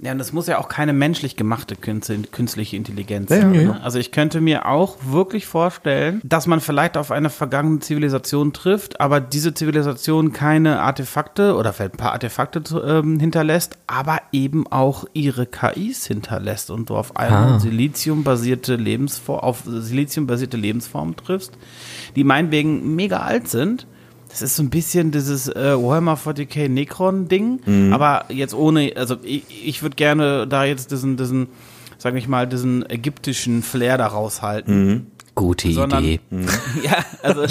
Ja, 0.00 0.12
und 0.12 0.18
das 0.18 0.32
muss 0.32 0.46
ja 0.46 0.58
auch 0.58 0.68
keine 0.68 0.92
menschlich 0.92 1.34
gemachte 1.34 1.74
künstliche 1.74 2.76
Intelligenz 2.76 3.30
sein. 3.30 3.52
Ja, 3.52 3.60
ja. 3.60 3.68
Ne? 3.72 3.80
Also 3.82 3.98
ich 3.98 4.12
könnte 4.12 4.40
mir 4.40 4.66
auch 4.66 4.96
wirklich 5.04 5.46
vorstellen, 5.46 6.20
dass 6.22 6.46
man 6.46 6.60
vielleicht 6.60 6.96
auf 6.96 7.10
eine 7.10 7.30
vergangene 7.30 7.80
Zivilisation 7.80 8.52
trifft, 8.52 9.00
aber 9.00 9.20
diese 9.20 9.54
Zivilisation 9.54 10.32
keine 10.32 10.82
Artefakte 10.82 11.56
oder 11.56 11.72
vielleicht 11.72 11.94
ein 11.94 11.98
paar 11.98 12.12
Artefakte 12.12 12.62
ähm, 12.86 13.18
hinterlässt, 13.18 13.76
aber 13.88 14.20
eben 14.30 14.68
auch 14.68 15.04
ihre 15.14 15.46
KIs 15.46 16.06
hinterlässt 16.06 16.70
und 16.70 16.90
du 16.90 16.96
auf 16.96 17.16
eine 17.16 17.36
ah. 17.36 17.58
Silizium-basierte 17.58 18.76
Lebensform, 18.76 19.40
auf 19.40 19.64
Silizium-basierte 19.66 20.56
Lebensformen 20.56 21.16
triffst, 21.16 21.58
die 22.14 22.22
meinetwegen 22.22 22.94
mega 22.94 23.18
alt 23.18 23.48
sind 23.48 23.88
das 24.40 24.50
ist 24.50 24.56
so 24.56 24.62
ein 24.62 24.70
bisschen 24.70 25.10
dieses 25.10 25.48
äh, 25.48 25.74
Warhammer 25.76 26.16
40k 26.16 26.68
Necron-Ding, 26.68 27.60
mhm. 27.64 27.92
aber 27.92 28.26
jetzt 28.28 28.54
ohne, 28.54 28.92
also 28.96 29.16
ich, 29.22 29.42
ich 29.64 29.82
würde 29.82 29.96
gerne 29.96 30.46
da 30.46 30.64
jetzt 30.64 30.90
diesen, 30.92 31.16
diesen, 31.16 31.48
sag 31.98 32.14
ich 32.14 32.28
mal, 32.28 32.46
diesen 32.46 32.88
ägyptischen 32.88 33.62
Flair 33.62 33.98
da 33.98 34.06
raushalten. 34.06 34.86
Mhm. 34.86 35.06
Gute 35.34 35.70
Sondern, 35.72 36.02
Idee. 36.02 36.20
Mhm. 36.30 36.48
ja, 36.82 37.04
also 37.22 37.42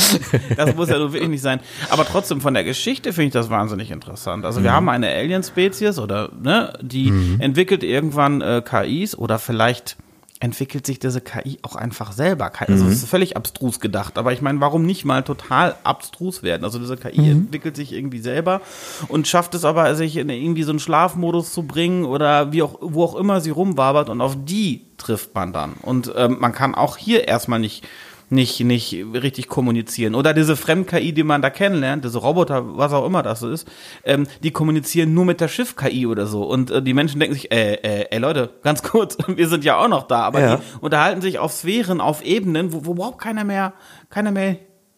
das 0.55 0.75
muss 0.75 0.89
ja 0.89 0.97
nur 0.97 1.13
wirklich 1.13 1.29
nicht 1.29 1.41
sein. 1.41 1.61
Aber 1.89 2.05
trotzdem 2.05 2.41
von 2.41 2.53
der 2.53 2.63
Geschichte 2.63 3.13
finde 3.13 3.27
ich 3.27 3.33
das 3.33 3.49
wahnsinnig 3.49 3.91
interessant. 3.91 4.45
Also 4.45 4.61
wir 4.63 4.71
mhm. 4.71 4.75
haben 4.75 4.89
eine 4.89 5.07
Alien-Spezies 5.09 5.97
oder 5.99 6.29
ne, 6.41 6.73
die 6.81 7.11
mhm. 7.11 7.39
entwickelt 7.39 7.83
irgendwann 7.83 8.41
äh, 8.41 8.61
KIs 8.61 9.17
oder 9.17 9.39
vielleicht 9.39 9.95
entwickelt 10.39 10.85
sich 10.85 10.99
diese 10.99 11.21
KI 11.21 11.57
auch 11.63 11.75
einfach 11.75 12.11
selber. 12.11 12.51
Also 12.59 12.85
mhm. 12.85 12.91
es 12.91 13.03
ist 13.03 13.09
völlig 13.09 13.35
abstrus 13.35 13.79
gedacht. 13.79 14.17
Aber 14.17 14.33
ich 14.33 14.41
meine, 14.41 14.61
warum 14.61 14.85
nicht 14.85 15.05
mal 15.05 15.23
total 15.23 15.75
abstrus 15.83 16.43
werden? 16.43 16.63
Also 16.63 16.79
diese 16.79 16.97
KI 16.97 17.21
mhm. 17.21 17.31
entwickelt 17.31 17.75
sich 17.75 17.93
irgendwie 17.93 18.19
selber 18.19 18.61
und 19.07 19.27
schafft 19.27 19.55
es 19.55 19.65
aber, 19.65 19.95
sich 19.95 20.17
in 20.17 20.29
irgendwie 20.29 20.63
so 20.63 20.71
einen 20.71 20.79
Schlafmodus 20.79 21.53
zu 21.53 21.63
bringen 21.63 22.05
oder 22.05 22.51
wie 22.51 22.61
auch, 22.61 22.77
wo 22.81 23.03
auch 23.03 23.15
immer 23.15 23.41
sie 23.41 23.49
rumwabert 23.49 24.09
und 24.09 24.21
auf 24.21 24.35
die 24.37 24.85
trifft 24.97 25.33
man 25.33 25.53
dann. 25.53 25.73
Und 25.81 26.11
ähm, 26.15 26.37
man 26.39 26.53
kann 26.53 26.75
auch 26.75 26.97
hier 26.97 27.27
erstmal 27.27 27.59
nicht 27.59 27.87
nicht, 28.29 28.59
nicht 28.59 28.93
richtig 29.13 29.47
kommunizieren. 29.47 30.15
Oder 30.15 30.33
diese 30.33 30.55
Fremd-KI, 30.55 31.13
die 31.13 31.23
man 31.23 31.41
da 31.41 31.49
kennenlernt, 31.49 32.03
diese 32.03 32.17
Roboter, 32.17 32.77
was 32.77 32.91
auch 32.91 33.05
immer 33.05 33.23
das 33.23 33.41
ist, 33.41 33.67
ähm, 34.03 34.27
die 34.43 34.51
kommunizieren 34.51 35.13
nur 35.13 35.25
mit 35.25 35.39
der 35.39 35.47
Schiff-KI 35.47 36.05
oder 36.07 36.27
so. 36.27 36.43
Und 36.43 36.69
äh, 36.69 36.81
die 36.81 36.93
Menschen 36.93 37.19
denken 37.19 37.35
sich, 37.35 37.51
äh, 37.51 37.75
äh, 37.75 38.07
ey 38.11 38.19
Leute, 38.19 38.51
ganz 38.63 38.83
kurz, 38.83 39.17
wir 39.27 39.47
sind 39.47 39.63
ja 39.63 39.77
auch 39.77 39.87
noch 39.87 40.07
da. 40.07 40.21
Aber 40.21 40.39
ja. 40.41 40.55
die 40.57 40.63
unterhalten 40.81 41.21
sich 41.21 41.39
auf 41.39 41.53
Sphären, 41.53 42.01
auf 42.01 42.23
Ebenen, 42.23 42.73
wo, 42.73 42.85
wo 42.85 42.91
überhaupt 42.91 43.19
keiner 43.19 43.45
mehr, 43.45 43.73
keiner 44.09 44.31
mehr 44.31 44.57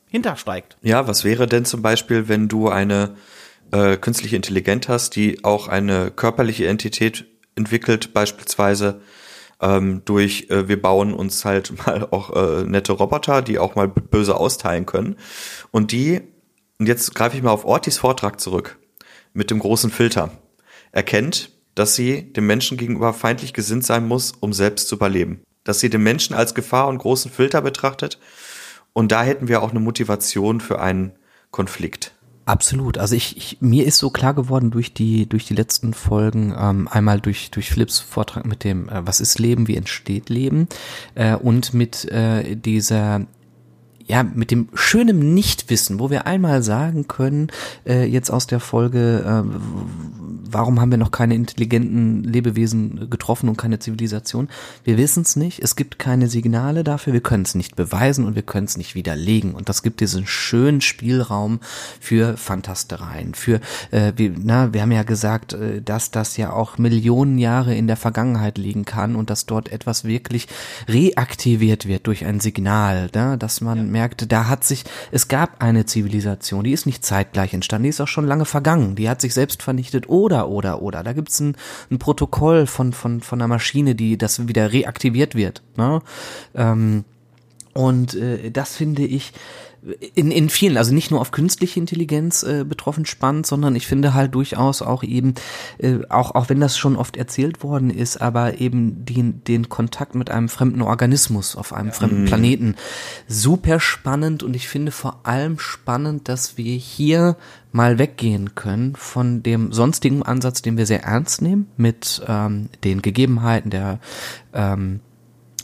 hintersteigt. 0.09 0.77
Ja, 0.81 1.07
was 1.07 1.23
wäre 1.23 1.45
denn 1.45 1.65
zum 1.65 1.83
Beispiel, 1.83 2.27
wenn 2.27 2.47
du 2.47 2.69
eine 2.69 3.15
äh, 3.71 3.97
künstliche 3.97 4.35
Intelligenz 4.35 4.87
hast, 4.87 5.15
die 5.15 5.43
auch 5.43 5.67
eine 5.67 6.09
körperliche 6.09 6.67
Entität 6.67 7.25
entwickelt, 7.55 8.13
beispielsweise 8.13 9.01
ähm, 9.61 10.01
durch, 10.05 10.49
äh, 10.49 10.67
wir 10.67 10.81
bauen 10.81 11.13
uns 11.13 11.43
halt 11.45 11.73
mal 11.85 12.07
auch 12.11 12.35
äh, 12.35 12.63
nette 12.63 12.93
Roboter, 12.93 13.41
die 13.41 13.59
auch 13.59 13.75
mal 13.75 13.87
böse 13.87 14.35
austeilen 14.35 14.85
können. 14.85 15.15
Und 15.71 15.91
die, 15.91 16.21
und 16.77 16.87
jetzt 16.87 17.13
greife 17.15 17.37
ich 17.37 17.43
mal 17.43 17.51
auf 17.51 17.65
Ortis 17.65 17.97
Vortrag 17.97 18.39
zurück, 18.39 18.77
mit 19.33 19.51
dem 19.51 19.59
großen 19.59 19.91
Filter, 19.91 20.31
erkennt, 20.91 21.51
dass 21.75 21.95
sie 21.95 22.33
dem 22.33 22.47
Menschen 22.47 22.77
gegenüber 22.77 23.13
feindlich 23.13 23.53
gesinnt 23.53 23.85
sein 23.85 24.07
muss, 24.07 24.33
um 24.39 24.53
selbst 24.53 24.87
zu 24.87 24.95
überleben. 24.95 25.41
Dass 25.63 25.79
sie 25.79 25.89
den 25.89 26.03
Menschen 26.03 26.35
als 26.35 26.55
Gefahr 26.55 26.87
und 26.87 26.97
großen 26.97 27.31
Filter 27.31 27.61
betrachtet. 27.61 28.19
Und 28.93 29.11
da 29.11 29.23
hätten 29.23 29.47
wir 29.47 29.61
auch 29.61 29.71
eine 29.71 29.79
Motivation 29.79 30.61
für 30.61 30.79
einen 30.79 31.13
Konflikt. 31.51 32.15
Absolut. 32.49 32.97
Also 32.97 33.13
ich, 33.13 33.37
ich 33.37 33.57
mir 33.61 33.85
ist 33.85 33.99
so 33.99 34.09
klar 34.09 34.33
geworden 34.33 34.71
durch 34.71 34.91
die 34.91 35.29
durch 35.29 35.45
die 35.45 35.53
letzten 35.53 35.93
Folgen 35.93 36.51
ähm, 36.57 36.87
einmal 36.87 37.19
durch 37.21 37.51
durch 37.51 37.69
Philips 37.69 37.99
Vortrag 37.99 38.43
mit 38.47 38.63
dem 38.63 38.89
äh, 38.89 39.05
Was 39.05 39.21
ist 39.21 39.37
Leben, 39.37 39.67
wie 39.67 39.75
entsteht 39.75 40.29
Leben 40.29 40.67
äh, 41.13 41.35
und 41.35 41.75
mit 41.75 42.05
äh, 42.05 42.55
dieser 42.55 43.27
ja, 44.09 44.23
mit 44.23 44.49
dem 44.49 44.69
schönen 44.73 45.35
Nichtwissen, 45.35 45.99
wo 45.99 46.09
wir 46.09 46.25
einmal 46.25 46.63
sagen 46.63 47.07
können, 47.07 47.51
äh, 47.85 48.05
jetzt 48.05 48.31
aus 48.31 48.47
der 48.47 48.59
Folge, 48.59 49.23
äh, 49.23 49.43
warum 50.51 50.81
haben 50.81 50.89
wir 50.89 50.97
noch 50.97 51.11
keine 51.11 51.35
intelligenten 51.35 52.23
Lebewesen 52.23 53.11
getroffen 53.11 53.49
und 53.49 53.57
keine 53.57 53.77
Zivilisation? 53.77 54.49
Wir 54.83 54.97
wissen 54.97 55.21
es 55.21 55.35
nicht, 55.35 55.59
es 55.59 55.75
gibt 55.75 55.99
keine 55.99 56.27
Signale 56.27 56.83
dafür, 56.83 57.13
wir 57.13 57.21
können 57.21 57.43
es 57.43 57.53
nicht 57.53 57.75
beweisen 57.75 58.25
und 58.25 58.33
wir 58.33 58.41
können 58.41 58.65
es 58.65 58.77
nicht 58.77 58.95
widerlegen. 58.95 59.53
Und 59.53 59.69
das 59.69 59.83
gibt 59.83 59.99
diesen 59.99 60.25
schönen 60.25 60.81
Spielraum 60.81 61.59
für 61.99 62.35
Fantastereien, 62.35 63.35
für, 63.35 63.61
äh, 63.91 64.13
wie, 64.15 64.33
na, 64.35 64.73
wir 64.73 64.81
haben 64.81 64.91
ja 64.91 65.03
gesagt, 65.03 65.53
äh, 65.53 65.83
dass 65.83 66.09
das 66.09 66.35
ja 66.35 66.51
auch 66.51 66.79
Millionen 66.79 67.37
Jahre 67.37 67.75
in 67.75 67.85
der 67.85 67.97
Vergangenheit 67.97 68.57
liegen 68.57 68.85
kann 68.85 69.15
und 69.15 69.29
dass 69.29 69.45
dort 69.45 69.71
etwas 69.71 70.03
wirklich 70.03 70.47
reaktiviert 70.87 71.87
wird 71.87 72.07
durch 72.07 72.25
ein 72.25 72.39
Signal, 72.39 73.09
da, 73.11 73.37
dass 73.37 73.61
man 73.61 73.93
ja 73.93 73.98
merkt, 73.99 74.31
da 74.31 74.47
hat 74.47 74.63
sich, 74.63 74.85
es 75.11 75.27
gab 75.27 75.61
eine 75.61 75.85
Zivilisation, 75.85 76.63
die 76.63 76.71
ist 76.71 76.85
nicht 76.85 77.05
zeitgleich 77.05 77.53
entstanden, 77.53 77.83
die 77.83 77.89
ist 77.89 77.99
auch 77.99 78.07
schon 78.07 78.25
lange 78.25 78.45
vergangen, 78.45 78.95
die 78.95 79.09
hat 79.09 79.19
sich 79.19 79.33
selbst 79.33 79.61
vernichtet 79.61 80.07
oder, 80.07 80.47
oder, 80.47 80.81
oder. 80.81 81.03
Da 81.03 81.11
gibt's 81.11 81.39
ein, 81.41 81.57
ein 81.91 81.99
Protokoll 81.99 82.65
von, 82.65 82.93
von, 82.93 83.19
von 83.19 83.41
einer 83.41 83.49
Maschine, 83.49 83.95
die 83.95 84.17
das 84.17 84.47
wieder 84.47 84.71
reaktiviert 84.71 85.35
wird. 85.35 85.61
Ne? 85.75 86.01
Ähm, 86.55 87.03
und 87.73 88.15
äh, 88.15 88.51
das 88.51 88.77
finde 88.77 89.03
ich, 89.03 89.33
in, 90.15 90.31
in 90.31 90.49
vielen, 90.49 90.77
also 90.77 90.93
nicht 90.93 91.11
nur 91.11 91.21
auf 91.21 91.31
künstliche 91.31 91.79
Intelligenz 91.79 92.43
äh, 92.43 92.63
betroffen 92.63 93.05
spannend, 93.05 93.47
sondern 93.47 93.75
ich 93.75 93.87
finde 93.87 94.13
halt 94.13 94.35
durchaus 94.35 94.81
auch 94.81 95.03
eben, 95.03 95.35
äh, 95.77 95.99
auch, 96.09 96.35
auch 96.35 96.49
wenn 96.49 96.59
das 96.59 96.77
schon 96.77 96.95
oft 96.95 97.17
erzählt 97.17 97.63
worden 97.63 97.89
ist, 97.89 98.21
aber 98.21 98.59
eben 98.59 99.05
den, 99.05 99.43
den 99.45 99.69
Kontakt 99.69 100.15
mit 100.15 100.29
einem 100.29 100.49
fremden 100.49 100.81
Organismus 100.81 101.55
auf 101.55 101.73
einem 101.73 101.91
fremden 101.91 102.21
mhm. 102.21 102.25
Planeten 102.25 102.75
super 103.27 103.79
spannend 103.79 104.43
und 104.43 104.55
ich 104.55 104.67
finde 104.67 104.91
vor 104.91 105.21
allem 105.23 105.59
spannend, 105.59 106.27
dass 106.27 106.57
wir 106.57 106.75
hier 106.75 107.37
mal 107.71 107.99
weggehen 107.99 108.55
können 108.55 108.95
von 108.95 109.43
dem 109.43 109.71
sonstigen 109.71 110.23
Ansatz, 110.23 110.61
den 110.61 110.77
wir 110.77 110.85
sehr 110.85 111.03
ernst 111.03 111.41
nehmen, 111.41 111.67
mit 111.77 112.21
ähm, 112.27 112.69
den 112.83 113.01
Gegebenheiten 113.01 113.69
der 113.69 113.99
ähm, 114.53 115.01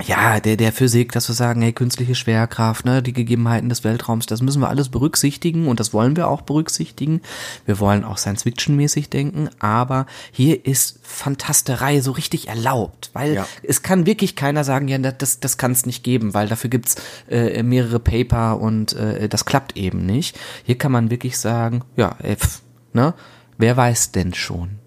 ja, 0.04 0.42
der, 0.42 0.58
der 0.58 0.74
Physik, 0.74 1.14
dass 1.14 1.30
wir 1.30 1.36
sagen, 1.36 1.62
hey, 1.62 1.72
künstliche 1.72 2.16
Schwerkraft, 2.16 2.84
ne, 2.84 3.02
die 3.02 3.14
Gegebenheiten 3.14 3.70
des 3.70 3.86
Weltraums, 3.86 4.26
das 4.26 4.42
müssen 4.42 4.62
wir 4.62 4.68
alles 4.68 4.90
berücksichtigen 4.90 5.68
und 5.68 5.80
das 5.80 5.94
wollen 5.94 6.18
wir 6.18 6.28
auch 6.28 6.42
berücksichtigen. 6.42 7.22
Wir 7.66 7.80
wollen 7.80 8.04
auch 8.04 8.18
Science-Fiction-mäßig 8.18 9.10
denken, 9.10 9.50
aber 9.60 10.06
hier 10.32 10.66
ist 10.66 11.00
Fantasterei 11.02 12.02
so 12.02 12.12
richtig 12.12 12.50
erlaubt, 12.50 13.10
weil 13.14 13.36
ja. 13.36 13.48
es 13.64 13.84
kann 13.84 14.06
wirklich 14.06 14.36
keiner 14.36 14.66
sagen, 14.66 14.90
ja, 14.90 14.98
das, 14.98 15.40
das 15.40 15.58
kann 15.58 15.72
es 15.72 15.86
nicht 15.86 16.04
geben, 16.04 16.34
weil 16.34 16.50
dafür 16.50 16.70
gibt's 16.70 16.98
äh, 17.30 17.64
mehrere 17.64 18.00
Paper 18.00 18.60
und 18.60 18.94
äh, 18.94 19.30
das 19.30 19.46
klappt 19.46 19.78
eben 19.78 20.06
nicht. 20.06 20.38
Hier 20.66 20.78
kann 20.78 20.92
man 20.92 21.10
wirklich 21.10 21.38
sagen, 21.38 21.84
ja, 21.96 22.18
ey, 22.22 22.36
pff, 22.36 22.62
ne, 22.92 23.14
wer 23.58 23.78
weiß 23.78 24.12
denn 24.12 24.34
schon? 24.34 24.80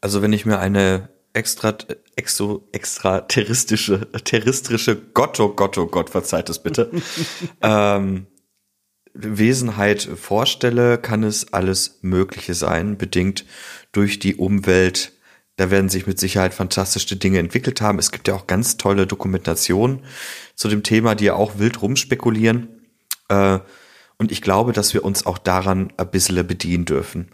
Also 0.00 0.22
wenn 0.22 0.32
ich 0.32 0.46
mir 0.46 0.60
eine 0.60 1.08
extra, 1.32 1.76
exo, 2.16 2.68
extraterrestrische, 2.72 4.10
terrestrische 4.24 4.96
Gott, 4.96 5.40
oh 5.40 5.50
Gott, 5.50 5.78
oh 5.78 5.86
Gott, 5.86 6.10
verzeiht 6.10 6.48
es 6.50 6.58
bitte, 6.58 6.90
ähm, 7.62 8.26
Wesenheit 9.14 10.02
vorstelle, 10.02 10.98
kann 10.98 11.22
es 11.22 11.52
alles 11.52 11.98
Mögliche 12.02 12.54
sein, 12.54 12.96
bedingt 12.96 13.44
durch 13.92 14.18
die 14.18 14.36
Umwelt. 14.36 15.12
Da 15.56 15.70
werden 15.70 15.90
sich 15.90 16.06
mit 16.06 16.18
Sicherheit 16.18 16.54
fantastische 16.54 17.16
Dinge 17.16 17.38
entwickelt 17.38 17.82
haben. 17.82 17.98
Es 17.98 18.10
gibt 18.10 18.26
ja 18.26 18.34
auch 18.34 18.46
ganz 18.46 18.78
tolle 18.78 19.06
Dokumentationen 19.06 20.02
zu 20.54 20.68
dem 20.68 20.82
Thema, 20.82 21.14
die 21.14 21.26
ja 21.26 21.34
auch 21.34 21.58
wild 21.58 21.82
rumspekulieren. 21.82 22.68
Äh, 23.28 23.58
und 24.16 24.32
ich 24.32 24.40
glaube, 24.40 24.72
dass 24.72 24.94
wir 24.94 25.04
uns 25.04 25.26
auch 25.26 25.38
daran 25.38 25.92
ein 25.98 26.10
bisschen 26.10 26.46
bedienen 26.46 26.86
dürfen. 26.86 27.32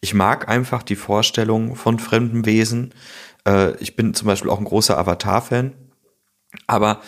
Ich 0.00 0.14
mag 0.14 0.48
einfach 0.48 0.82
die 0.82 0.96
Vorstellung 0.96 1.76
von 1.76 1.98
fremden 1.98 2.46
Wesen. 2.46 2.94
Äh, 3.50 3.76
ich 3.78 3.96
bin 3.96 4.14
zum 4.14 4.26
Beispiel 4.26 4.50
auch 4.50 4.58
ein 4.58 4.64
großer 4.64 4.96
Avatar-Fan. 4.96 5.72
Aber 6.66 7.00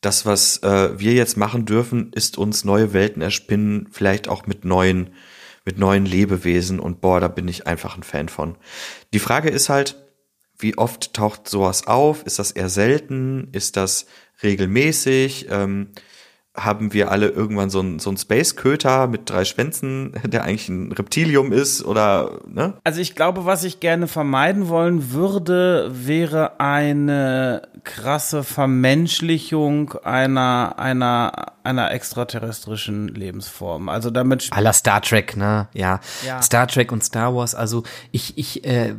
das, 0.00 0.24
was 0.24 0.62
äh, 0.62 0.98
wir 0.98 1.12
jetzt 1.12 1.36
machen 1.36 1.66
dürfen, 1.66 2.12
ist 2.12 2.38
uns 2.38 2.64
neue 2.64 2.92
Welten 2.92 3.22
erspinnen, 3.22 3.88
vielleicht 3.90 4.28
auch 4.28 4.46
mit 4.46 4.64
neuen, 4.64 5.10
mit 5.64 5.78
neuen 5.78 6.06
Lebewesen. 6.06 6.80
Und 6.80 7.00
boah, 7.00 7.20
da 7.20 7.28
bin 7.28 7.48
ich 7.48 7.66
einfach 7.66 7.96
ein 7.96 8.02
Fan 8.02 8.28
von. 8.28 8.56
Die 9.12 9.18
Frage 9.18 9.50
ist 9.50 9.68
halt, 9.68 9.96
wie 10.58 10.76
oft 10.76 11.14
taucht 11.14 11.48
sowas 11.48 11.86
auf? 11.86 12.22
Ist 12.24 12.38
das 12.38 12.50
eher 12.50 12.68
selten? 12.68 13.48
Ist 13.52 13.76
das 13.76 14.06
regelmäßig? 14.42 15.46
Ähm, 15.50 15.90
haben 16.64 16.92
wir 16.92 17.10
alle 17.10 17.28
irgendwann 17.28 17.70
so 17.70 17.80
ein, 17.80 17.98
so 17.98 18.14
Space-Köter 18.16 19.06
mit 19.06 19.28
drei 19.30 19.44
Schwänzen, 19.44 20.12
der 20.26 20.44
eigentlich 20.44 20.68
ein 20.68 20.92
Reptilium 20.92 21.52
ist 21.52 21.84
oder, 21.84 22.40
ne? 22.46 22.74
Also 22.84 23.00
ich 23.00 23.14
glaube, 23.14 23.44
was 23.44 23.64
ich 23.64 23.80
gerne 23.80 24.06
vermeiden 24.06 24.68
wollen 24.68 25.12
würde, 25.12 25.90
wäre 25.92 26.60
eine 26.60 27.62
krasse 27.84 28.44
Vermenschlichung 28.44 29.94
einer, 30.04 30.74
einer, 30.78 31.54
einer 31.64 31.90
extraterrestrischen 31.92 33.08
Lebensform. 33.08 33.88
Also 33.88 34.10
damit. 34.10 34.48
Aller 34.52 34.72
Star 34.72 35.00
Trek, 35.02 35.36
ne? 35.36 35.68
Ja. 35.72 36.00
ja. 36.26 36.42
Star 36.42 36.66
Trek 36.66 36.92
und 36.92 37.02
Star 37.04 37.34
Wars. 37.34 37.54
Also 37.54 37.84
ich, 38.10 38.36
ich 38.38 38.64
äh, 38.64 38.94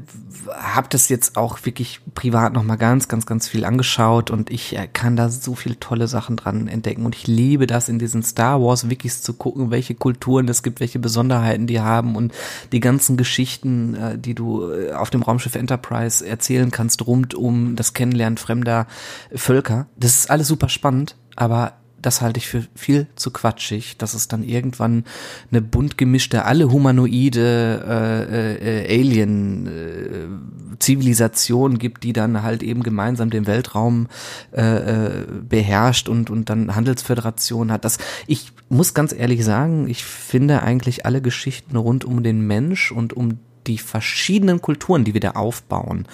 habe 0.49 0.87
das 0.89 1.09
jetzt 1.09 1.37
auch 1.37 1.59
wirklich 1.63 2.01
privat 2.15 2.53
nochmal 2.53 2.77
ganz, 2.77 3.07
ganz, 3.07 3.25
ganz 3.25 3.47
viel 3.47 3.65
angeschaut 3.65 4.31
und 4.31 4.49
ich 4.49 4.75
äh, 4.75 4.87
kann 4.87 5.15
da 5.15 5.29
so 5.29 5.55
viele 5.55 5.79
tolle 5.79 6.07
Sachen 6.07 6.37
dran 6.37 6.67
entdecken 6.67 7.05
und 7.05 7.15
ich 7.15 7.27
liebe 7.27 7.50
das 7.67 7.89
in 7.89 7.99
diesen 7.99 8.23
Star 8.23 8.61
Wars 8.61 8.89
Wikis 8.89 9.21
zu 9.21 9.33
gucken, 9.33 9.71
welche 9.71 9.95
Kulturen 9.95 10.47
es 10.47 10.63
gibt, 10.63 10.79
welche 10.79 10.99
Besonderheiten 10.99 11.67
die 11.67 11.79
haben 11.79 12.15
und 12.15 12.33
die 12.71 12.79
ganzen 12.79 13.17
Geschichten, 13.17 13.95
äh, 13.95 14.17
die 14.17 14.35
du 14.35 14.69
äh, 14.69 14.93
auf 14.93 15.09
dem 15.09 15.23
Raumschiff 15.23 15.55
Enterprise 15.55 16.25
erzählen 16.25 16.71
kannst 16.71 17.05
rund 17.05 17.33
um 17.35 17.75
das 17.75 17.93
Kennenlernen 17.93 18.37
fremder 18.37 18.87
Völker. 19.33 19.87
Das 19.97 20.15
ist 20.15 20.29
alles 20.29 20.47
super 20.47 20.69
spannend, 20.69 21.15
aber 21.35 21.80
das 22.01 22.21
halte 22.21 22.39
ich 22.39 22.47
für 22.47 22.65
viel 22.75 23.07
zu 23.15 23.31
quatschig, 23.31 23.97
dass 23.97 24.13
es 24.13 24.27
dann 24.27 24.43
irgendwann 24.43 25.05
eine 25.51 25.61
bunt 25.61 25.97
gemischte, 25.97 26.43
alle 26.45 26.71
humanoide 26.71 27.83
äh, 27.87 28.83
äh, 28.83 28.99
Alien-Zivilisation 28.99 31.73
äh, 31.73 31.77
gibt, 31.77 32.03
die 32.03 32.13
dann 32.13 32.43
halt 32.43 32.63
eben 32.63 32.83
gemeinsam 32.83 33.29
den 33.29 33.47
Weltraum 33.47 34.07
äh, 34.51 34.61
äh, 34.61 35.25
beherrscht 35.47 36.09
und, 36.09 36.29
und 36.29 36.49
dann 36.49 36.75
Handelsföderation 36.75 37.71
hat. 37.71 37.85
Das, 37.85 37.97
ich 38.27 38.51
muss 38.69 38.93
ganz 38.93 39.13
ehrlich 39.13 39.45
sagen, 39.45 39.87
ich 39.87 40.03
finde 40.03 40.63
eigentlich 40.63 41.05
alle 41.05 41.21
Geschichten 41.21 41.75
rund 41.75 42.05
um 42.05 42.23
den 42.23 42.47
Mensch 42.47 42.91
und 42.91 43.13
um 43.13 43.37
die 43.67 43.77
verschiedenen 43.77 44.61
Kulturen, 44.61 45.03
die 45.03 45.13
wir 45.13 45.21
da 45.21 45.31
aufbauen, 45.31 46.07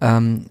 ähm, 0.00 0.46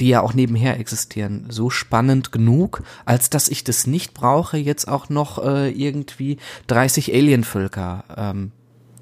die 0.00 0.08
ja 0.08 0.20
auch 0.20 0.34
nebenher 0.34 0.78
existieren, 0.78 1.46
so 1.48 1.70
spannend 1.70 2.32
genug, 2.32 2.82
als 3.04 3.30
dass 3.30 3.48
ich 3.48 3.64
das 3.64 3.86
nicht 3.86 4.14
brauche, 4.14 4.56
jetzt 4.56 4.88
auch 4.88 5.08
noch 5.08 5.44
äh, 5.44 5.70
irgendwie 5.70 6.38
30 6.66 7.12
Alienvölker 7.14 8.04
ähm, 8.16 8.52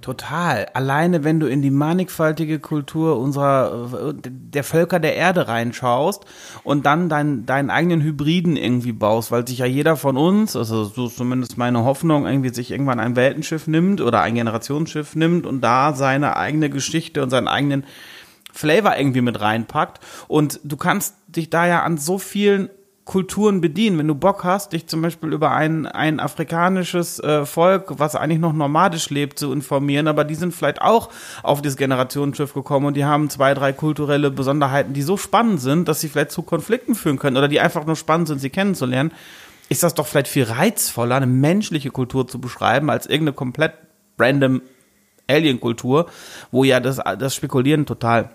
Total. 0.00 0.66
Alleine 0.72 1.24
wenn 1.24 1.40
du 1.40 1.46
in 1.46 1.60
die 1.60 1.70
mannigfaltige 1.70 2.58
Kultur 2.58 3.18
unserer 3.18 4.14
der 4.22 4.64
Völker 4.64 4.98
der 4.98 5.14
Erde 5.14 5.46
reinschaust 5.46 6.24
und 6.64 6.86
dann 6.86 7.10
dein, 7.10 7.44
deinen 7.44 7.68
eigenen 7.68 8.00
Hybriden 8.00 8.56
irgendwie 8.56 8.92
baust, 8.92 9.30
weil 9.30 9.46
sich 9.46 9.58
ja 9.58 9.66
jeder 9.66 9.96
von 9.96 10.16
uns, 10.16 10.56
also 10.56 10.84
so 10.84 11.08
zumindest 11.08 11.58
meine 11.58 11.84
Hoffnung, 11.84 12.26
irgendwie 12.26 12.48
sich 12.54 12.70
irgendwann 12.70 12.98
ein 12.98 13.14
Weltenschiff 13.14 13.66
nimmt 13.66 14.00
oder 14.00 14.22
ein 14.22 14.34
Generationsschiff 14.34 15.16
nimmt 15.16 15.44
und 15.44 15.60
da 15.60 15.92
seine 15.92 16.36
eigene 16.36 16.70
Geschichte 16.70 17.22
und 17.22 17.28
seinen 17.28 17.48
eigenen 17.48 17.84
Flavor 18.52 18.96
irgendwie 18.96 19.20
mit 19.20 19.40
reinpackt. 19.40 20.00
Und 20.28 20.60
du 20.64 20.76
kannst 20.76 21.16
dich 21.28 21.50
da 21.50 21.66
ja 21.66 21.82
an 21.82 21.98
so 21.98 22.18
vielen 22.18 22.70
Kulturen 23.10 23.60
bedienen. 23.60 23.98
Wenn 23.98 24.06
du 24.06 24.14
Bock 24.14 24.44
hast, 24.44 24.72
dich 24.72 24.86
zum 24.86 25.02
Beispiel 25.02 25.32
über 25.32 25.50
ein, 25.50 25.86
ein 25.86 26.20
afrikanisches 26.20 27.18
äh, 27.18 27.44
Volk, 27.44 27.98
was 27.98 28.14
eigentlich 28.14 28.38
noch 28.38 28.52
nomadisch 28.52 29.10
lebt, 29.10 29.36
zu 29.36 29.52
informieren, 29.52 30.06
aber 30.06 30.22
die 30.22 30.36
sind 30.36 30.54
vielleicht 30.54 30.80
auch 30.80 31.08
auf 31.42 31.60
das 31.60 31.76
Generationenschiff 31.76 32.54
gekommen 32.54 32.86
und 32.86 32.96
die 32.96 33.04
haben 33.04 33.28
zwei, 33.28 33.52
drei 33.54 33.72
kulturelle 33.72 34.30
Besonderheiten, 34.30 34.92
die 34.92 35.02
so 35.02 35.16
spannend 35.16 35.60
sind, 35.60 35.88
dass 35.88 36.00
sie 36.00 36.08
vielleicht 36.08 36.30
zu 36.30 36.42
Konflikten 36.42 36.94
führen 36.94 37.18
können 37.18 37.36
oder 37.36 37.48
die 37.48 37.58
einfach 37.58 37.84
nur 37.84 37.96
spannend 37.96 38.28
sind, 38.28 38.38
sie 38.38 38.50
kennenzulernen, 38.50 39.12
ist 39.68 39.82
das 39.82 39.94
doch 39.94 40.06
vielleicht 40.06 40.28
viel 40.28 40.44
reizvoller, 40.44 41.16
eine 41.16 41.26
menschliche 41.26 41.90
Kultur 41.90 42.28
zu 42.28 42.40
beschreiben, 42.40 42.90
als 42.90 43.06
irgendeine 43.06 43.34
komplett 43.34 43.72
random 44.20 44.62
Alien-Kultur, 45.28 46.06
wo 46.52 46.62
ja 46.62 46.78
das, 46.78 47.00
das 47.18 47.34
Spekulieren 47.34 47.86
total 47.86 48.30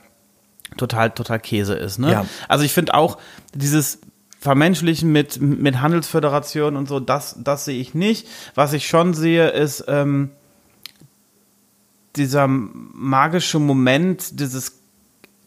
total, 0.78 1.12
total 1.12 1.40
Käse 1.40 1.76
ist. 1.76 1.98
Ne? 1.98 2.12
Ja. 2.12 2.26
Also 2.48 2.66
ich 2.66 2.74
finde 2.74 2.94
auch 2.94 3.18
dieses 3.54 4.00
Vermenschlichen 4.40 5.12
mit, 5.12 5.42
mit 5.42 5.82
Handelsföderation 5.82 6.76
und 6.76 6.88
so, 6.88 7.00
das, 7.00 7.36
das 7.40 7.66
sehe 7.66 7.80
ich 7.80 7.94
nicht. 7.96 8.28
Was 8.54 8.74
ich 8.74 8.88
schon 8.88 9.14
sehe, 9.14 9.50
ist 9.50 9.86
ähm, 9.88 10.32
dieser 12.16 12.48
magische 12.48 13.60
Moment, 13.60 14.40
dieses 14.40 14.82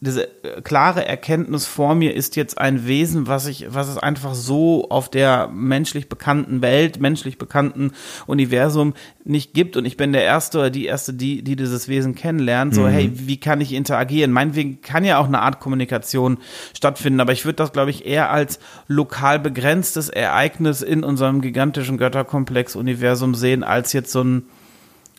diese 0.01 0.27
äh, 0.43 0.61
klare 0.61 1.05
Erkenntnis 1.05 1.65
vor 1.65 1.93
mir 1.93 2.15
ist 2.15 2.35
jetzt 2.35 2.57
ein 2.57 2.87
Wesen, 2.87 3.27
was 3.27 3.47
ich, 3.47 3.67
was 3.69 3.89
es 3.89 3.97
einfach 3.97 4.33
so 4.33 4.89
auf 4.89 5.09
der 5.09 5.49
menschlich 5.49 6.07
bekannten 6.07 6.61
Welt, 6.61 6.99
menschlich 7.01 7.37
bekannten 7.37 7.91
Universum 8.25 8.93
nicht 9.25 9.53
gibt. 9.53 9.75
Und 9.75 9.85
ich 9.85 9.97
bin 9.97 10.13
der 10.13 10.23
Erste 10.23 10.59
oder 10.59 10.69
die 10.69 10.85
Erste, 10.85 11.13
die, 11.13 11.43
die 11.43 11.55
dieses 11.55 11.87
Wesen 11.89 12.15
kennenlernt. 12.15 12.73
So, 12.73 12.83
mhm. 12.83 12.87
hey, 12.87 13.11
wie 13.13 13.39
kann 13.39 13.59
ich 13.59 13.73
interagieren? 13.73 14.31
Meinetwegen 14.31 14.81
kann 14.81 15.03
ja 15.03 15.17
auch 15.17 15.27
eine 15.27 15.41
Art 15.41 15.59
Kommunikation 15.59 16.37
stattfinden, 16.73 17.19
aber 17.19 17.33
ich 17.33 17.43
würde 17.43 17.57
das, 17.57 17.73
glaube 17.73 17.89
ich, 17.89 18.05
eher 18.05 18.29
als 18.31 18.59
lokal 18.87 19.39
begrenztes 19.39 20.09
Ereignis 20.09 20.81
in 20.81 21.03
unserem 21.03 21.41
gigantischen 21.41 21.97
Götterkomplex-Universum 21.97 23.35
sehen, 23.35 23.63
als 23.63 23.91
jetzt 23.93 24.11
so 24.11 24.23
ein 24.23 24.43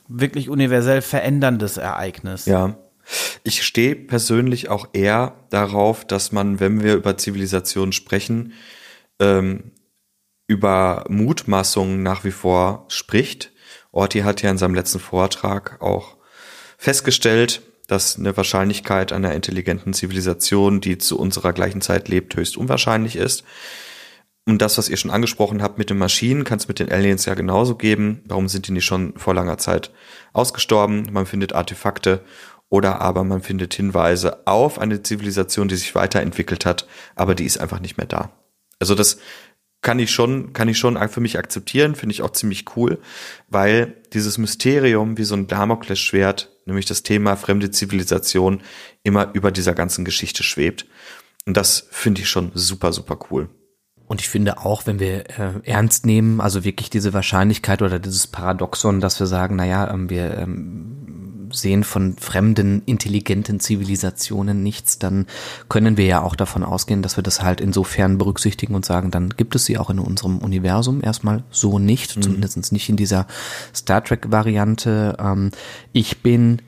wirklich 0.08 0.48
universell 0.48 1.02
veränderndes 1.02 1.76
Ereignis. 1.76 2.46
Ja. 2.46 2.76
Ich 3.42 3.62
stehe 3.62 3.96
persönlich 3.96 4.68
auch 4.68 4.88
eher 4.92 5.34
darauf, 5.50 6.06
dass 6.06 6.32
man, 6.32 6.60
wenn 6.60 6.82
wir 6.82 6.94
über 6.94 7.16
Zivilisation 7.16 7.92
sprechen, 7.92 8.52
ähm, 9.18 9.72
über 10.46 11.04
Mutmaßungen 11.08 12.02
nach 12.02 12.24
wie 12.24 12.32
vor 12.32 12.86
spricht. 12.88 13.52
Orti 13.92 14.20
hat 14.20 14.42
ja 14.42 14.50
in 14.50 14.58
seinem 14.58 14.74
letzten 14.74 15.00
Vortrag 15.00 15.80
auch 15.80 16.16
festgestellt, 16.76 17.62
dass 17.86 18.18
eine 18.18 18.36
Wahrscheinlichkeit 18.36 19.12
einer 19.12 19.34
intelligenten 19.34 19.92
Zivilisation, 19.92 20.80
die 20.80 20.98
zu 20.98 21.18
unserer 21.18 21.52
gleichen 21.52 21.80
Zeit 21.80 22.08
lebt, 22.08 22.36
höchst 22.36 22.56
unwahrscheinlich 22.56 23.16
ist. 23.16 23.44
Und 24.46 24.62
das, 24.62 24.78
was 24.78 24.88
ihr 24.88 24.96
schon 24.96 25.10
angesprochen 25.10 25.62
habt 25.62 25.78
mit 25.78 25.90
den 25.90 25.98
Maschinen, 25.98 26.44
kann 26.44 26.58
es 26.58 26.68
mit 26.68 26.78
den 26.78 26.90
Aliens 26.90 27.26
ja 27.26 27.34
genauso 27.34 27.76
geben. 27.76 28.22
Warum 28.26 28.48
sind 28.48 28.66
die 28.66 28.72
nicht 28.72 28.84
schon 28.84 29.16
vor 29.16 29.34
langer 29.34 29.58
Zeit 29.58 29.92
ausgestorben? 30.32 31.08
Man 31.12 31.26
findet 31.26 31.52
Artefakte 31.52 32.24
oder 32.70 33.02
aber 33.02 33.24
man 33.24 33.42
findet 33.42 33.74
Hinweise 33.74 34.46
auf 34.46 34.78
eine 34.78 35.02
Zivilisation, 35.02 35.68
die 35.68 35.76
sich 35.76 35.94
weiterentwickelt 35.94 36.64
hat, 36.64 36.86
aber 37.16 37.34
die 37.34 37.44
ist 37.44 37.58
einfach 37.58 37.80
nicht 37.80 37.98
mehr 37.98 38.06
da. 38.06 38.30
Also 38.78 38.94
das 38.94 39.18
kann 39.82 39.98
ich 39.98 40.10
schon, 40.10 40.52
kann 40.52 40.68
ich 40.68 40.78
schon 40.78 40.96
für 41.08 41.20
mich 41.20 41.38
akzeptieren, 41.38 41.94
finde 41.94 42.12
ich 42.12 42.22
auch 42.22 42.30
ziemlich 42.30 42.76
cool, 42.76 42.98
weil 43.48 43.96
dieses 44.12 44.38
Mysterium 44.38 45.18
wie 45.18 45.24
so 45.24 45.34
ein 45.34 45.46
Damoklesschwert, 45.46 46.50
nämlich 46.64 46.86
das 46.86 47.02
Thema 47.02 47.36
fremde 47.36 47.70
Zivilisation, 47.70 48.62
immer 49.02 49.30
über 49.34 49.50
dieser 49.50 49.74
ganzen 49.74 50.04
Geschichte 50.04 50.42
schwebt. 50.42 50.86
Und 51.46 51.56
das 51.56 51.88
finde 51.90 52.20
ich 52.20 52.28
schon 52.28 52.52
super, 52.54 52.92
super 52.92 53.18
cool. 53.30 53.48
Und 54.06 54.20
ich 54.20 54.28
finde 54.28 54.58
auch, 54.58 54.86
wenn 54.86 54.98
wir 54.98 55.30
äh, 55.38 55.52
ernst 55.62 56.04
nehmen, 56.04 56.40
also 56.40 56.64
wirklich 56.64 56.90
diese 56.90 57.12
Wahrscheinlichkeit 57.12 57.80
oder 57.80 57.98
dieses 57.98 58.26
Paradoxon, 58.26 59.00
dass 59.00 59.18
wir 59.20 59.26
sagen, 59.26 59.56
naja, 59.56 59.88
ähm, 59.92 60.10
wir 60.10 60.36
ähm, 60.36 61.29
sehen 61.52 61.84
von 61.84 62.16
fremden, 62.16 62.82
intelligenten 62.86 63.60
Zivilisationen 63.60 64.62
nichts, 64.62 64.98
dann 64.98 65.26
können 65.68 65.96
wir 65.96 66.06
ja 66.06 66.22
auch 66.22 66.36
davon 66.36 66.64
ausgehen, 66.64 67.02
dass 67.02 67.16
wir 67.16 67.22
das 67.22 67.42
halt 67.42 67.60
insofern 67.60 68.18
berücksichtigen 68.18 68.74
und 68.74 68.84
sagen, 68.84 69.10
dann 69.10 69.30
gibt 69.30 69.54
es 69.54 69.64
sie 69.64 69.78
auch 69.78 69.90
in 69.90 69.98
unserem 69.98 70.38
Universum 70.38 71.02
erstmal 71.02 71.44
so 71.50 71.78
nicht, 71.78 72.16
mhm. 72.16 72.22
zumindest 72.22 72.72
nicht 72.72 72.88
in 72.88 72.96
dieser 72.96 73.26
Star 73.74 74.02
Trek-Variante. 74.02 75.16
Ähm, 75.18 75.50
ich 75.92 76.22
bin 76.22 76.62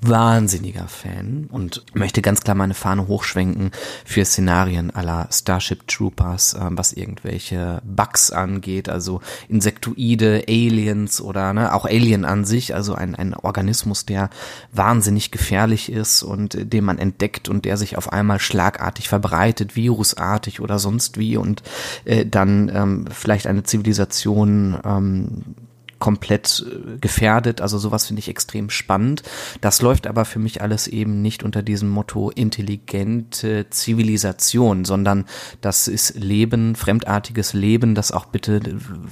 wahnsinniger 0.00 0.86
Fan 0.88 1.48
und 1.50 1.84
möchte 1.94 2.22
ganz 2.22 2.42
klar 2.42 2.54
meine 2.54 2.74
Fahne 2.74 3.08
hochschwenken 3.08 3.72
für 4.04 4.24
Szenarien 4.24 4.90
aller 4.90 5.28
Starship 5.32 5.86
Troopers, 5.88 6.54
äh, 6.54 6.60
was 6.70 6.92
irgendwelche 6.92 7.82
Bugs 7.84 8.30
angeht, 8.30 8.88
also 8.88 9.20
Insektoide, 9.48 10.44
Aliens 10.48 11.20
oder 11.20 11.52
ne, 11.52 11.74
auch 11.74 11.84
Alien 11.84 12.24
an 12.24 12.44
sich, 12.44 12.74
also 12.74 12.94
ein, 12.94 13.14
ein 13.14 13.34
Organismus, 13.34 14.06
der 14.06 14.30
wahnsinnig 14.72 15.30
gefährlich 15.30 15.90
ist 15.90 16.22
und 16.22 16.54
äh, 16.54 16.66
den 16.66 16.84
man 16.84 16.98
entdeckt 16.98 17.48
und 17.48 17.64
der 17.64 17.76
sich 17.76 17.96
auf 17.96 18.12
einmal 18.12 18.38
schlagartig 18.38 19.08
verbreitet, 19.08 19.76
virusartig 19.76 20.60
oder 20.60 20.78
sonst 20.78 21.18
wie 21.18 21.36
und 21.36 21.62
äh, 22.04 22.24
dann 22.24 22.70
ähm, 22.72 23.04
vielleicht 23.10 23.46
eine 23.46 23.64
Zivilisation 23.64 24.78
ähm, 24.84 25.54
komplett 25.98 26.64
äh, 26.66 26.98
gefährdet. 26.98 27.60
Also 27.60 27.78
sowas 27.78 28.06
finde 28.06 28.20
ich 28.20 28.28
extrem 28.28 28.70
spannend. 28.70 29.22
Das 29.60 29.82
läuft 29.82 30.06
aber 30.06 30.24
für 30.24 30.38
mich 30.38 30.62
alles 30.62 30.86
eben 30.86 31.22
nicht 31.22 31.42
unter 31.42 31.62
diesem 31.62 31.88
Motto 31.88 32.30
intelligente 32.30 33.66
Zivilisation, 33.70 34.84
sondern 34.84 35.24
das 35.60 35.88
ist 35.88 36.14
Leben, 36.16 36.74
fremdartiges 36.74 37.52
Leben, 37.52 37.94
das 37.94 38.12
auch 38.12 38.26
bitte 38.26 38.60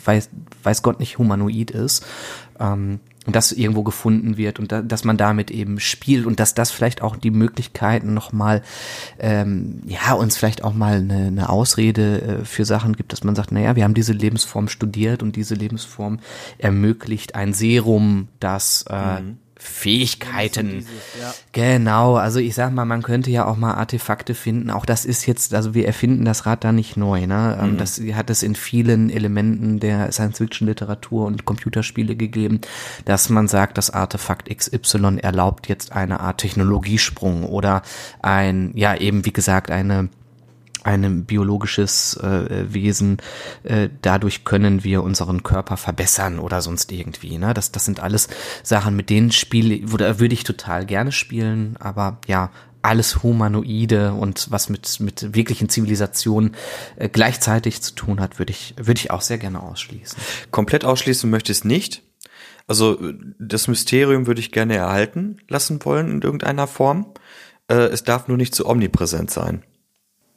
weiß, 0.04 0.30
weiß 0.62 0.82
Gott 0.82 1.00
nicht 1.00 1.18
humanoid 1.18 1.70
ist. 1.70 2.04
Ähm, 2.58 3.00
und 3.26 3.36
das 3.36 3.52
irgendwo 3.52 3.82
gefunden 3.82 4.36
wird 4.36 4.58
und 4.58 4.72
da, 4.72 4.82
dass 4.82 5.04
man 5.04 5.16
damit 5.16 5.50
eben 5.50 5.80
spielt 5.80 6.26
und 6.26 6.40
dass 6.40 6.54
das 6.54 6.70
vielleicht 6.70 7.02
auch 7.02 7.16
die 7.16 7.30
Möglichkeiten 7.30 8.14
nochmal, 8.14 8.62
ähm, 9.18 9.82
ja, 9.86 10.12
uns 10.14 10.36
vielleicht 10.36 10.64
auch 10.64 10.74
mal 10.74 10.96
eine, 10.96 11.26
eine 11.26 11.48
Ausrede 11.48 12.22
äh, 12.22 12.44
für 12.44 12.64
Sachen 12.64 12.96
gibt, 12.96 13.12
dass 13.12 13.24
man 13.24 13.34
sagt, 13.34 13.52
naja, 13.52 13.76
wir 13.76 13.84
haben 13.84 13.94
diese 13.94 14.12
Lebensform 14.12 14.68
studiert 14.68 15.22
und 15.22 15.36
diese 15.36 15.54
Lebensform 15.54 16.20
ermöglicht 16.58 17.34
ein 17.34 17.52
Serum, 17.52 18.28
das 18.40 18.84
äh, 18.88 19.20
mhm 19.20 19.38
Fähigkeiten. 19.58 20.80
Dieses, 20.80 20.90
ja. 21.20 21.34
Genau, 21.52 22.16
also 22.16 22.38
ich 22.40 22.54
sag 22.54 22.72
mal, 22.72 22.84
man 22.84 23.02
könnte 23.02 23.30
ja 23.30 23.46
auch 23.46 23.56
mal 23.56 23.74
Artefakte 23.74 24.34
finden. 24.34 24.70
Auch 24.70 24.84
das 24.84 25.06
ist 25.06 25.26
jetzt, 25.26 25.54
also 25.54 25.74
wir 25.74 25.86
erfinden 25.86 26.26
das 26.26 26.44
Rad 26.44 26.62
da 26.62 26.72
nicht 26.72 26.96
neu. 26.96 27.26
Ne? 27.26 27.58
Ähm, 27.60 27.72
mhm. 27.72 27.78
Das 27.78 28.00
hat 28.12 28.28
es 28.28 28.42
in 28.42 28.54
vielen 28.54 29.08
Elementen 29.08 29.80
der 29.80 30.12
Science-Fiction-Literatur 30.12 31.26
und 31.26 31.46
Computerspiele 31.46 32.16
gegeben, 32.16 32.60
dass 33.06 33.30
man 33.30 33.48
sagt, 33.48 33.78
das 33.78 33.90
Artefakt 33.90 34.54
XY 34.54 35.18
erlaubt 35.22 35.68
jetzt 35.68 35.92
eine 35.92 36.20
Art 36.20 36.38
Technologiesprung 36.38 37.44
oder 37.44 37.82
ein, 38.20 38.72
ja 38.74 38.94
eben 38.94 39.24
wie 39.24 39.32
gesagt, 39.32 39.70
eine 39.70 40.10
ein 40.86 41.24
biologisches 41.24 42.16
äh, 42.16 42.72
Wesen, 42.72 43.18
äh, 43.64 43.88
dadurch 44.02 44.44
können 44.44 44.84
wir 44.84 45.02
unseren 45.02 45.42
Körper 45.42 45.76
verbessern 45.76 46.38
oder 46.38 46.62
sonst 46.62 46.92
irgendwie. 46.92 47.38
Ne? 47.38 47.54
Das, 47.54 47.72
das 47.72 47.84
sind 47.84 48.00
alles 48.00 48.28
Sachen, 48.62 48.94
mit 48.94 49.10
denen 49.10 49.32
spiele, 49.32 49.90
würde, 49.90 50.26
ich 50.26 50.44
total 50.44 50.86
gerne 50.86 51.12
spielen, 51.12 51.76
aber 51.78 52.20
ja, 52.26 52.50
alles 52.82 53.24
Humanoide 53.24 54.12
und 54.12 54.50
was 54.50 54.68
mit, 54.68 55.00
mit 55.00 55.34
wirklichen 55.34 55.68
Zivilisationen 55.68 56.54
äh, 56.96 57.08
gleichzeitig 57.08 57.82
zu 57.82 57.94
tun 57.94 58.20
hat, 58.20 58.38
würde 58.38 58.52
ich, 58.52 58.74
würde 58.76 59.00
ich 59.00 59.10
auch 59.10 59.22
sehr 59.22 59.38
gerne 59.38 59.62
ausschließen. 59.62 60.16
Komplett 60.52 60.84
ausschließen 60.84 61.28
möchte 61.28 61.50
ich 61.50 61.58
es 61.58 61.64
nicht. 61.64 62.02
Also 62.68 62.98
das 63.38 63.66
Mysterium 63.66 64.26
würde 64.26 64.40
ich 64.40 64.52
gerne 64.52 64.76
erhalten 64.76 65.38
lassen 65.48 65.84
wollen 65.84 66.10
in 66.10 66.22
irgendeiner 66.22 66.68
Form. 66.68 67.06
Äh, 67.68 67.74
es 67.74 68.04
darf 68.04 68.28
nur 68.28 68.36
nicht 68.36 68.54
zu 68.54 68.68
omnipräsent 68.68 69.30
sein 69.30 69.64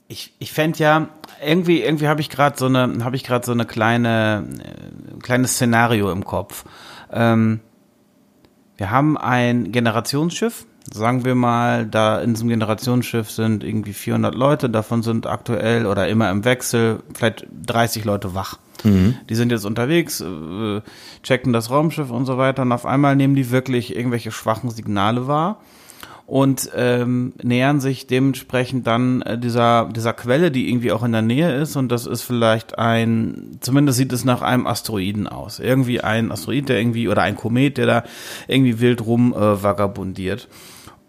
ich, 0.09 0.33
ich 0.39 0.51
fände 0.51 0.79
ja, 0.79 1.07
irgendwie, 1.41 1.81
irgendwie 1.83 2.07
habe 2.07 2.19
ich 2.19 2.29
gerade 2.29 2.57
so 2.57 2.65
eine, 2.65 3.05
habe 3.05 3.15
ich 3.15 3.23
gerade 3.23 3.45
so 3.45 3.51
eine 3.51 3.65
kleine, 3.65 4.43
äh, 4.59 5.19
kleines 5.21 5.53
Szenario 5.53 6.11
im 6.11 6.25
Kopf. 6.25 6.65
Ähm, 7.13 7.61
wir 8.75 8.89
haben 8.89 9.17
ein 9.17 9.71
Generationsschiff, 9.71 10.65
sagen 10.91 11.25
wir 11.25 11.35
mal, 11.35 11.85
da 11.85 12.19
in 12.21 12.33
diesem 12.33 12.49
Generationsschiff 12.49 13.29
sind 13.29 13.63
irgendwie 13.63 13.93
400 13.93 14.33
Leute, 14.33 14.69
davon 14.69 15.03
sind 15.03 15.27
aktuell 15.27 15.85
oder 15.85 16.07
immer 16.07 16.31
im 16.31 16.43
Wechsel 16.43 17.03
vielleicht 17.13 17.45
30 17.67 18.03
Leute 18.03 18.33
wach. 18.33 18.57
Mhm. 18.83 19.15
Die 19.29 19.35
sind 19.35 19.51
jetzt 19.51 19.65
unterwegs, 19.65 20.21
äh, 20.21 20.81
checken 21.21 21.53
das 21.53 21.69
Raumschiff 21.69 22.09
und 22.09 22.25
so 22.25 22.39
weiter 22.39 22.63
und 22.63 22.71
auf 22.71 22.87
einmal 22.87 23.15
nehmen 23.15 23.35
die 23.35 23.51
wirklich 23.51 23.95
irgendwelche 23.95 24.31
schwachen 24.31 24.71
Signale 24.71 25.27
wahr 25.27 25.59
und 26.29 26.69
ähm, 26.75 27.33
nähern 27.41 27.79
sich 27.79 28.05
dementsprechend 28.05 28.85
dann 28.85 29.23
äh, 29.23 29.39
dieser, 29.39 29.89
dieser 29.91 30.13
Quelle, 30.13 30.51
die 30.51 30.69
irgendwie 30.69 30.91
auch 30.91 31.01
in 31.01 31.11
der 31.11 31.23
Nähe 31.23 31.55
ist. 31.55 31.75
Und 31.75 31.91
das 31.91 32.05
ist 32.05 32.21
vielleicht 32.21 32.77
ein, 32.77 33.57
zumindest 33.61 33.97
sieht 33.97 34.13
es 34.13 34.25
nach 34.25 34.43
einem 34.43 34.67
Asteroiden 34.67 35.27
aus. 35.27 35.57
Irgendwie 35.57 36.01
ein 36.01 36.31
Asteroid, 36.31 36.69
der 36.69 36.79
irgendwie, 36.79 37.09
oder 37.09 37.23
ein 37.23 37.35
Komet, 37.35 37.79
der 37.79 37.87
da 37.87 38.03
irgendwie 38.47 38.79
wild 38.79 39.03
rum 39.03 39.33
äh, 39.33 39.63
vagabundiert 39.63 40.47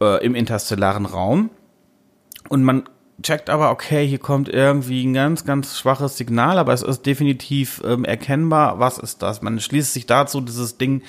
äh, 0.01 0.25
im 0.25 0.35
interstellaren 0.35 1.05
Raum. 1.05 1.51
Und 2.49 2.65
man 2.65 2.85
checkt 3.23 3.51
aber, 3.51 3.73
okay, 3.73 4.07
hier 4.07 4.21
kommt 4.21 4.49
irgendwie 4.49 5.05
ein 5.05 5.13
ganz, 5.13 5.45
ganz 5.45 5.79
schwaches 5.79 6.17
Signal, 6.17 6.59
aber 6.59 6.73
es 6.73 6.83
ist 6.83 7.05
definitiv 7.05 7.83
ähm, 7.85 8.07
erkennbar, 8.07 8.79
was 8.79 8.97
ist 8.97 9.21
das? 9.21 9.43
Man 9.43 9.61
schließt 9.61 9.93
sich 9.93 10.07
dazu, 10.07 10.41
dieses 10.41 10.79
Ding 10.79 11.03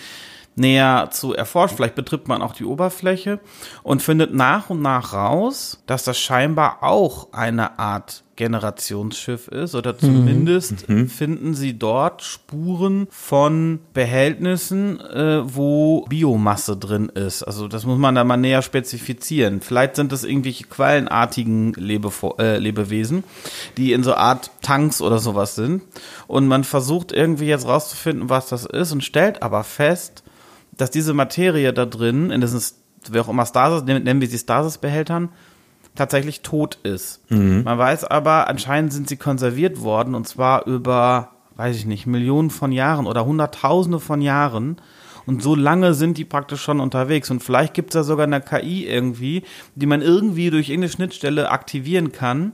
näher 0.56 1.10
zu 1.12 1.34
erforschen. 1.34 1.78
Vielleicht 1.78 1.96
betritt 1.96 2.28
man 2.28 2.42
auch 2.42 2.54
die 2.54 2.66
Oberfläche 2.66 3.40
und 3.84 4.02
findet 4.02 4.34
nach 4.34 4.70
und 4.70 4.82
nach 4.82 5.14
raus, 5.14 5.82
dass 5.86 6.04
das 6.04 6.20
scheinbar 6.20 6.84
auch 6.84 7.34
eine 7.34 7.80
Art 7.80 8.24
Generationsschiff 8.36 9.48
ist 9.50 9.76
oder 9.76 9.98
zumindest 9.98 10.88
mhm. 10.90 10.96
mhm. 10.96 11.08
finden 11.10 11.54
sie 11.54 11.78
dort 11.78 12.24
Spuren 12.24 13.08
von 13.10 13.80
Behältnissen, 13.94 15.00
äh, 15.00 15.42
wo 15.44 16.06
Biomasse 16.10 16.78
drin 16.78 17.10
ist. 17.10 17.44
Also 17.44 17.68
das 17.68 17.86
muss 17.86 18.00
man 18.00 18.16
da 18.16 18.24
mal 18.24 18.38
näher 18.38 18.62
spezifizieren. 18.62 19.62
Vielleicht 19.62 19.96
sind 19.96 20.12
das 20.12 20.24
irgendwelche 20.24 20.66
quallenartigen 20.66 21.74
Lebefo 21.74 22.36
äh, 22.40 22.58
Lebewesen, 22.58 23.24
die 23.78 23.92
in 23.94 24.04
so 24.04 24.16
Art 24.16 24.52
Tanks 24.62 25.02
oder 25.02 25.20
sowas 25.20 25.56
sind. 25.56 25.84
Und 26.28 26.48
man 26.48 26.64
versucht 26.64 27.12
irgendwie 27.12 27.48
jetzt 27.48 27.68
rauszufinden, 27.68 28.30
was 28.30 28.48
das 28.48 28.66
ist 28.66 28.92
und 28.92 29.04
stellt 29.04 29.44
aber 29.44 29.64
fest, 29.64 30.24
dass 30.72 30.90
diese 30.90 31.14
Materie 31.14 31.74
da 31.74 31.86
drin, 31.86 32.32
in 32.32 32.42
diesen, 32.42 32.62
wie 33.12 33.20
auch 33.20 33.30
immer 33.30 33.46
Stasis, 33.46 33.84
nennen 33.84 34.22
wir 34.22 34.28
sie 34.28 34.38
Stasis-Behältern, 34.38 35.30
tatsächlich 35.96 36.42
tot 36.42 36.78
ist. 36.84 37.22
Mhm. 37.30 37.64
Man 37.64 37.78
weiß 37.78 38.06
aber, 38.06 38.48
anscheinend 38.48 38.94
sind 38.94 39.10
sie 39.10 39.18
konserviert 39.18 39.82
worden 39.82 40.16
und 40.16 40.28
zwar 40.28 40.66
über, 40.68 41.32
weiß 41.56 41.76
ich 41.76 41.86
nicht, 41.86 42.08
Millionen 42.08 42.50
von 42.50 42.72
Jahren 42.72 43.08
oder 43.08 43.26
Hunderttausende 43.26 44.00
von 44.00 44.22
Jahren. 44.22 44.78
Und 45.26 45.44
so 45.44 45.56
lange 45.56 45.94
sind 45.94 46.18
die 46.18 46.26
praktisch 46.26 46.62
schon 46.62 46.80
unterwegs. 46.80 47.30
Und 47.30 47.44
vielleicht 47.44 47.74
gibt 47.74 47.92
es 47.92 47.94
da 47.94 48.04
sogar 48.04 48.26
eine 48.26 48.42
KI 48.42 48.88
irgendwie, 48.88 49.44
die 49.76 49.86
man 49.86 50.02
irgendwie 50.02 50.50
durch 50.50 50.70
irgendeine 50.70 50.92
Schnittstelle 50.92 51.52
aktivieren 51.52 52.12
kann, 52.12 52.54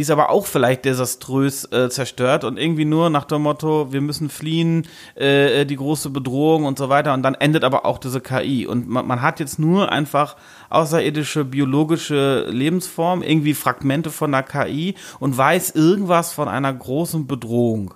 die 0.00 0.02
ist 0.02 0.10
aber 0.10 0.30
auch 0.30 0.46
vielleicht 0.46 0.86
desaströs 0.86 1.70
äh, 1.72 1.90
zerstört 1.90 2.44
und 2.44 2.58
irgendwie 2.58 2.86
nur 2.86 3.10
nach 3.10 3.26
dem 3.26 3.42
Motto, 3.42 3.92
wir 3.92 4.00
müssen 4.00 4.30
fliehen, 4.30 4.88
äh, 5.14 5.66
die 5.66 5.76
große 5.76 6.08
Bedrohung 6.08 6.64
und 6.64 6.78
so 6.78 6.88
weiter. 6.88 7.12
Und 7.12 7.22
dann 7.22 7.34
endet 7.34 7.64
aber 7.64 7.84
auch 7.84 7.98
diese 7.98 8.22
KI. 8.22 8.66
Und 8.66 8.88
man, 8.88 9.06
man 9.06 9.20
hat 9.20 9.40
jetzt 9.40 9.58
nur 9.58 9.92
einfach 9.92 10.36
außerirdische 10.70 11.44
biologische 11.44 12.46
Lebensform, 12.48 13.22
irgendwie 13.22 13.52
Fragmente 13.52 14.08
von 14.08 14.32
der 14.32 14.42
KI 14.42 14.94
und 15.18 15.36
weiß 15.36 15.72
irgendwas 15.72 16.32
von 16.32 16.48
einer 16.48 16.72
großen 16.72 17.26
Bedrohung. 17.26 17.92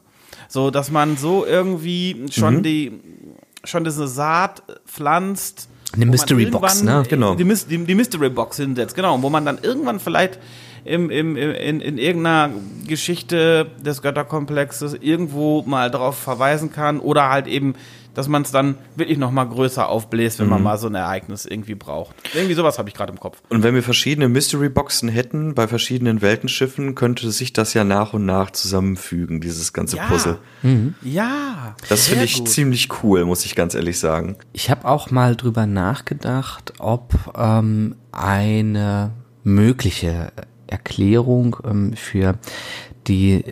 So, 0.47 0.71
dass 0.71 0.90
man 0.90 1.17
so 1.17 1.47
irgendwie 1.47 2.27
schon 2.31 2.57
mhm. 2.57 2.62
die, 2.64 3.01
schon 3.64 3.85
diese 3.85 4.09
Saat 4.09 4.62
pflanzt. 4.85 5.71
Eine 5.95 6.05
Mystery 6.05 6.45
Box, 6.45 6.83
ne? 6.83 7.03
Genau. 7.09 7.35
Die, 7.35 7.45
die, 7.45 7.79
die 7.79 7.95
Mystery 7.95 8.29
Box 8.29 8.59
hinsetzt, 8.59 8.95
genau. 8.95 9.23
Wo 9.23 9.31
man 9.31 9.47
dann 9.47 9.57
irgendwann 9.62 10.01
vielleicht 10.01 10.38
im, 10.85 11.11
im, 11.11 11.37
in, 11.37 11.81
in 11.81 11.99
irgendeiner 11.99 12.51
Geschichte 12.87 13.66
des 13.85 14.03
Götterkomplexes 14.03 14.94
irgendwo 15.01 15.62
mal 15.62 15.90
darauf 15.90 16.18
verweisen 16.18 16.73
kann 16.73 17.01
oder 17.01 17.31
halt 17.31 17.47
eben 17.47 17.75
dass 18.14 18.29
man 18.29 18.42
es 18.42 18.51
dann 18.51 18.77
wirklich 18.97 19.18
noch 19.18 19.31
mal 19.31 19.44
größer 19.44 19.88
aufbläst, 19.88 20.38
wenn 20.38 20.47
mhm. 20.47 20.53
man 20.53 20.62
mal 20.62 20.79
so 20.79 20.87
ein 20.87 20.94
Ereignis 20.94 21.44
irgendwie 21.44 21.75
braucht. 21.75 22.14
Irgendwie 22.33 22.55
sowas 22.55 22.79
habe 22.79 22.88
ich 22.88 22.94
gerade 22.94 23.12
im 23.12 23.20
Kopf. 23.20 23.38
Und 23.49 23.62
wenn 23.62 23.75
wir 23.75 23.83
verschiedene 23.83 24.29
Mystery 24.29 24.68
Boxen 24.68 25.09
hätten 25.09 25.55
bei 25.55 25.68
verschiedenen 25.68 26.23
Weltenschiffen, 26.23 26.94
könnte 26.94 27.31
sich 27.31 27.53
das 27.53 27.75
ja 27.75 27.85
nach 27.85 28.12
und 28.12 28.25
nach 28.25 28.51
zusammenfügen, 28.51 29.40
dieses 29.40 29.73
ganze 29.73 29.97
ja. 29.97 30.07
Puzzle. 30.07 30.38
Mhm. 30.62 30.94
Ja. 31.03 31.75
Das 31.88 32.09
finde 32.09 32.25
ich 32.25 32.38
gut. 32.38 32.49
ziemlich 32.49 32.88
cool, 33.03 33.25
muss 33.25 33.44
ich 33.44 33.55
ganz 33.55 33.75
ehrlich 33.75 33.99
sagen. 33.99 34.37
Ich 34.53 34.70
habe 34.70 34.87
auch 34.87 35.11
mal 35.11 35.37
drüber 35.37 35.66
nachgedacht, 35.66 36.75
ob 36.79 37.14
ähm, 37.37 37.97
eine 38.12 39.11
mögliche 39.42 40.33
Erklärung 40.66 41.57
ähm, 41.64 41.92
für 41.94 42.38
die 43.07 43.44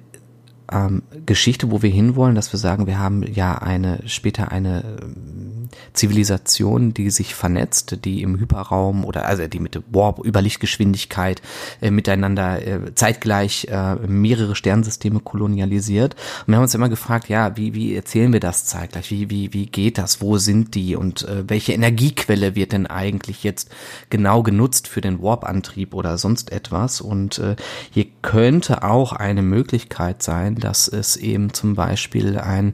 ähm, 0.73 1.03
Geschichte, 1.27 1.71
wo 1.71 1.83
wir 1.83 1.91
hinwollen, 1.91 2.35
dass 2.35 2.53
wir 2.53 2.59
sagen, 2.59 2.87
wir 2.87 2.99
haben 2.99 3.23
ja 3.23 3.59
eine 3.59 4.01
später 4.07 4.51
eine 4.51 4.99
ähm, 5.03 5.69
Zivilisation, 5.93 6.95
die 6.95 7.11
sich 7.11 7.35
vernetzt, 7.35 8.05
die 8.05 8.23
im 8.23 8.39
Hyperraum 8.39 9.05
oder 9.05 9.27
also 9.27 9.47
die 9.47 9.61
mit 9.61 9.81
Warp 9.91 10.21
über 10.25 10.43
Lichtgeschwindigkeit 10.43 11.43
äh, 11.81 11.91
miteinander 11.91 12.67
äh, 12.67 12.95
zeitgleich 12.95 13.67
äh, 13.71 13.95
mehrere 14.07 14.55
Sternsysteme 14.55 15.21
kolonialisiert. 15.21 16.15
Und 16.47 16.49
wir 16.49 16.57
haben 16.57 16.63
uns 16.63 16.75
immer 16.75 16.89
gefragt, 16.89 17.29
ja, 17.29 17.57
wie 17.57 17.75
wie 17.75 17.95
erzählen 17.95 18.33
wir 18.33 18.41
das 18.41 18.67
zeitgleich? 18.67 19.11
Wie 19.11 19.31
wie 19.31 19.53
wie 19.53 19.67
geht 19.67 19.99
das? 19.99 20.21
Wo 20.21 20.39
sind 20.39 20.75
die 20.75 20.97
und 20.97 21.23
äh, 21.23 21.49
welche 21.49 21.73
Energiequelle 21.73 22.55
wird 22.55 22.73
denn 22.73 22.87
eigentlich 22.87 23.45
jetzt 23.45 23.71
genau 24.11 24.43
genutzt 24.43 24.89
für 24.89 25.01
den 25.01 25.23
Warp-Antrieb 25.23 25.95
oder 25.95 26.19
sonst 26.19 26.53
etwas? 26.53 27.01
Und 27.01 27.39
äh, 27.39 27.57
hier 27.91 28.07
könnte 28.23 28.83
auch 28.83 29.13
eine 29.13 29.43
Möglichkeit 29.43 30.23
sein, 30.23 30.57
dass 30.63 30.89
es 30.89 31.17
eben 31.17 31.53
zum 31.53 31.75
Beispiel 31.75 32.39
ein 32.39 32.73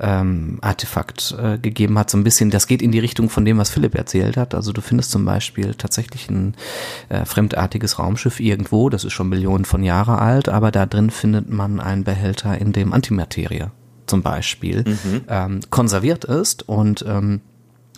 ähm, 0.00 0.58
Artefakt 0.60 1.34
äh, 1.40 1.58
gegeben 1.58 1.98
hat, 1.98 2.10
so 2.10 2.18
ein 2.18 2.24
bisschen, 2.24 2.50
das 2.50 2.66
geht 2.66 2.82
in 2.82 2.92
die 2.92 2.98
Richtung 2.98 3.30
von 3.30 3.44
dem, 3.44 3.58
was 3.58 3.70
Philipp 3.70 3.94
erzählt 3.94 4.36
hat. 4.36 4.54
Also 4.54 4.72
du 4.72 4.80
findest 4.80 5.10
zum 5.10 5.24
Beispiel 5.24 5.74
tatsächlich 5.74 6.28
ein 6.30 6.54
äh, 7.08 7.24
fremdartiges 7.24 7.98
Raumschiff 7.98 8.40
irgendwo, 8.40 8.88
das 8.88 9.04
ist 9.04 9.12
schon 9.12 9.28
Millionen 9.28 9.64
von 9.64 9.82
Jahre 9.82 10.18
alt, 10.18 10.48
aber 10.48 10.70
da 10.70 10.86
drin 10.86 11.10
findet 11.10 11.48
man 11.48 11.80
einen 11.80 12.04
Behälter, 12.04 12.58
in 12.58 12.72
dem 12.72 12.92
Antimaterie 12.92 13.66
zum 14.08 14.22
Beispiel 14.22 14.84
mhm. 14.86 15.20
ähm, 15.28 15.60
konserviert 15.70 16.24
ist 16.24 16.68
und 16.68 17.04
ähm, 17.06 17.42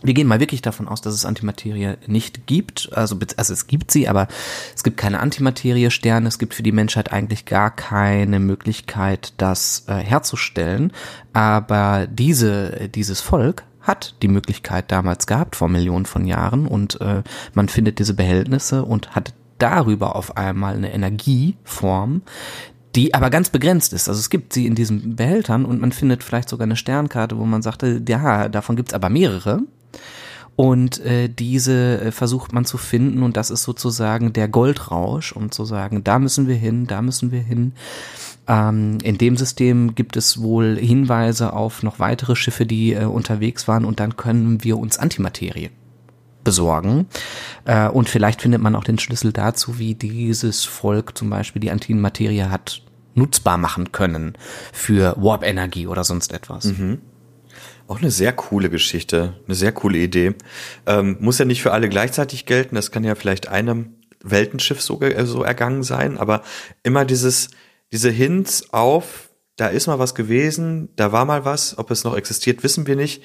wir 0.02 0.14
gehen 0.14 0.26
mal 0.26 0.40
wirklich 0.40 0.62
davon 0.62 0.88
aus, 0.88 1.00
dass 1.00 1.14
es 1.14 1.24
Antimaterie 1.24 1.96
nicht 2.06 2.46
gibt. 2.46 2.90
Also, 2.92 3.18
also 3.36 3.52
es 3.52 3.66
gibt 3.66 3.90
sie, 3.90 4.08
aber 4.08 4.28
es 4.74 4.82
gibt 4.82 4.96
keine 4.96 5.20
Antimaterie-Sterne. 5.20 6.28
Es 6.28 6.38
gibt 6.38 6.54
für 6.54 6.62
die 6.62 6.72
Menschheit 6.72 7.12
eigentlich 7.12 7.44
gar 7.44 7.74
keine 7.74 8.40
Möglichkeit, 8.40 9.34
das 9.36 9.84
äh, 9.88 9.94
herzustellen. 9.94 10.92
Aber 11.32 12.06
diese, 12.06 12.88
dieses 12.88 13.20
Volk 13.20 13.64
hat 13.80 14.14
die 14.22 14.28
Möglichkeit 14.28 14.90
damals 14.92 15.26
gehabt, 15.26 15.56
vor 15.56 15.68
Millionen 15.68 16.06
von 16.06 16.26
Jahren. 16.26 16.66
Und 16.66 17.00
äh, 17.00 17.22
man 17.54 17.68
findet 17.68 17.98
diese 17.98 18.14
Behältnisse 18.14 18.84
und 18.84 19.14
hat 19.14 19.34
darüber 19.58 20.16
auf 20.16 20.36
einmal 20.36 20.74
eine 20.74 20.92
Energieform, 20.92 22.22
die 22.94 23.14
aber 23.14 23.30
ganz 23.30 23.50
begrenzt 23.50 23.92
ist. 23.92 24.08
Also 24.08 24.18
es 24.18 24.30
gibt 24.30 24.52
sie 24.52 24.66
in 24.66 24.74
diesen 24.74 25.16
Behältern 25.16 25.64
und 25.64 25.80
man 25.80 25.92
findet 25.92 26.24
vielleicht 26.24 26.48
sogar 26.48 26.64
eine 26.64 26.76
Sternkarte, 26.76 27.38
wo 27.38 27.44
man 27.44 27.62
sagte, 27.62 28.02
ja, 28.08 28.48
davon 28.48 28.76
gibt's 28.76 28.94
aber 28.94 29.08
mehrere. 29.08 29.60
Und 30.56 31.00
äh, 31.00 31.28
diese 31.28 32.00
äh, 32.00 32.12
versucht 32.12 32.52
man 32.52 32.66
zu 32.66 32.76
finden 32.76 33.22
und 33.22 33.36
das 33.36 33.50
ist 33.50 33.62
sozusagen 33.62 34.34
der 34.34 34.46
Goldrausch 34.46 35.32
und 35.32 35.54
zu 35.54 35.64
sagen, 35.64 36.04
da 36.04 36.18
müssen 36.18 36.48
wir 36.48 36.56
hin, 36.56 36.86
da 36.86 37.00
müssen 37.00 37.32
wir 37.32 37.40
hin. 37.40 37.72
Ähm, 38.46 38.98
in 39.02 39.16
dem 39.16 39.38
System 39.38 39.94
gibt 39.94 40.16
es 40.18 40.42
wohl 40.42 40.76
Hinweise 40.76 41.54
auf 41.54 41.82
noch 41.82 41.98
weitere 41.98 42.36
Schiffe, 42.36 42.66
die 42.66 42.92
äh, 42.92 43.04
unterwegs 43.04 43.68
waren 43.68 43.86
und 43.86 44.00
dann 44.00 44.16
können 44.16 44.62
wir 44.62 44.76
uns 44.76 44.98
Antimaterie 44.98 45.70
besorgen. 46.44 47.06
Äh, 47.64 47.88
und 47.88 48.08
vielleicht 48.08 48.42
findet 48.42 48.60
man 48.60 48.74
auch 48.74 48.84
den 48.84 48.98
Schlüssel 48.98 49.32
dazu, 49.32 49.78
wie 49.78 49.94
dieses 49.94 50.64
Volk 50.64 51.16
zum 51.16 51.30
Beispiel 51.30 51.60
die 51.60 51.70
Antimaterie 51.70 52.44
hat 52.44 52.82
nutzbar 53.14 53.56
machen 53.56 53.92
können 53.92 54.34
für 54.72 55.14
Warp-Energie 55.16 55.86
oder 55.86 56.04
sonst 56.04 56.32
etwas. 56.32 56.66
Mhm. 56.66 56.98
Auch 57.90 57.98
eine 57.98 58.12
sehr 58.12 58.32
coole 58.32 58.70
Geschichte, 58.70 59.34
eine 59.48 59.56
sehr 59.56 59.72
coole 59.72 59.98
Idee. 59.98 60.34
Ähm, 60.86 61.16
muss 61.18 61.38
ja 61.38 61.44
nicht 61.44 61.60
für 61.60 61.72
alle 61.72 61.88
gleichzeitig 61.88 62.46
gelten, 62.46 62.76
das 62.76 62.92
kann 62.92 63.02
ja 63.02 63.16
vielleicht 63.16 63.48
einem 63.48 63.96
Weltenschiff 64.22 64.80
so, 64.80 65.00
äh, 65.00 65.26
so 65.26 65.42
ergangen 65.42 65.82
sein, 65.82 66.16
aber 66.16 66.42
immer 66.84 67.04
dieses, 67.04 67.50
diese 67.90 68.08
Hints 68.08 68.72
auf, 68.72 69.30
da 69.56 69.66
ist 69.66 69.88
mal 69.88 69.98
was 69.98 70.14
gewesen, 70.14 70.90
da 70.94 71.10
war 71.10 71.24
mal 71.24 71.44
was, 71.44 71.78
ob 71.78 71.90
es 71.90 72.04
noch 72.04 72.16
existiert, 72.16 72.62
wissen 72.62 72.86
wir 72.86 72.94
nicht. 72.94 73.24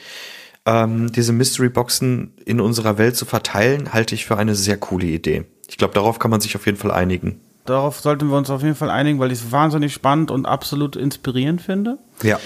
Ähm, 0.66 1.12
diese 1.12 1.32
Mystery 1.32 1.70
Boxen 1.70 2.34
in 2.44 2.60
unserer 2.60 2.98
Welt 2.98 3.16
zu 3.16 3.26
verteilen, 3.26 3.94
halte 3.94 4.16
ich 4.16 4.26
für 4.26 4.38
eine 4.38 4.56
sehr 4.56 4.78
coole 4.78 5.06
Idee. 5.06 5.46
Ich 5.70 5.78
glaube, 5.78 5.94
darauf 5.94 6.18
kann 6.18 6.32
man 6.32 6.42
sich 6.42 6.56
auf 6.56 6.66
jeden 6.66 6.80
Fall 6.80 6.90
einigen. 6.90 7.40
Darauf 7.66 8.00
sollten 8.00 8.30
wir 8.30 8.38
uns 8.38 8.52
auf 8.52 8.62
jeden 8.62 8.76
Fall 8.76 8.92
einigen, 8.92 9.20
weil 9.20 9.32
ich 9.32 9.40
es 9.40 9.52
wahnsinnig 9.52 9.92
spannend 9.92 10.30
und 10.30 10.46
absolut 10.46 10.96
inspirierend 10.96 11.62
finde. 11.62 11.98
Ja. 12.22 12.40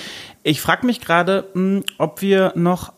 Ich 0.43 0.61
frage 0.61 0.85
mich 0.85 1.01
gerade, 1.01 1.47
hm, 1.53 1.83
ob 1.97 2.21
wir 2.21 2.53
noch 2.55 2.93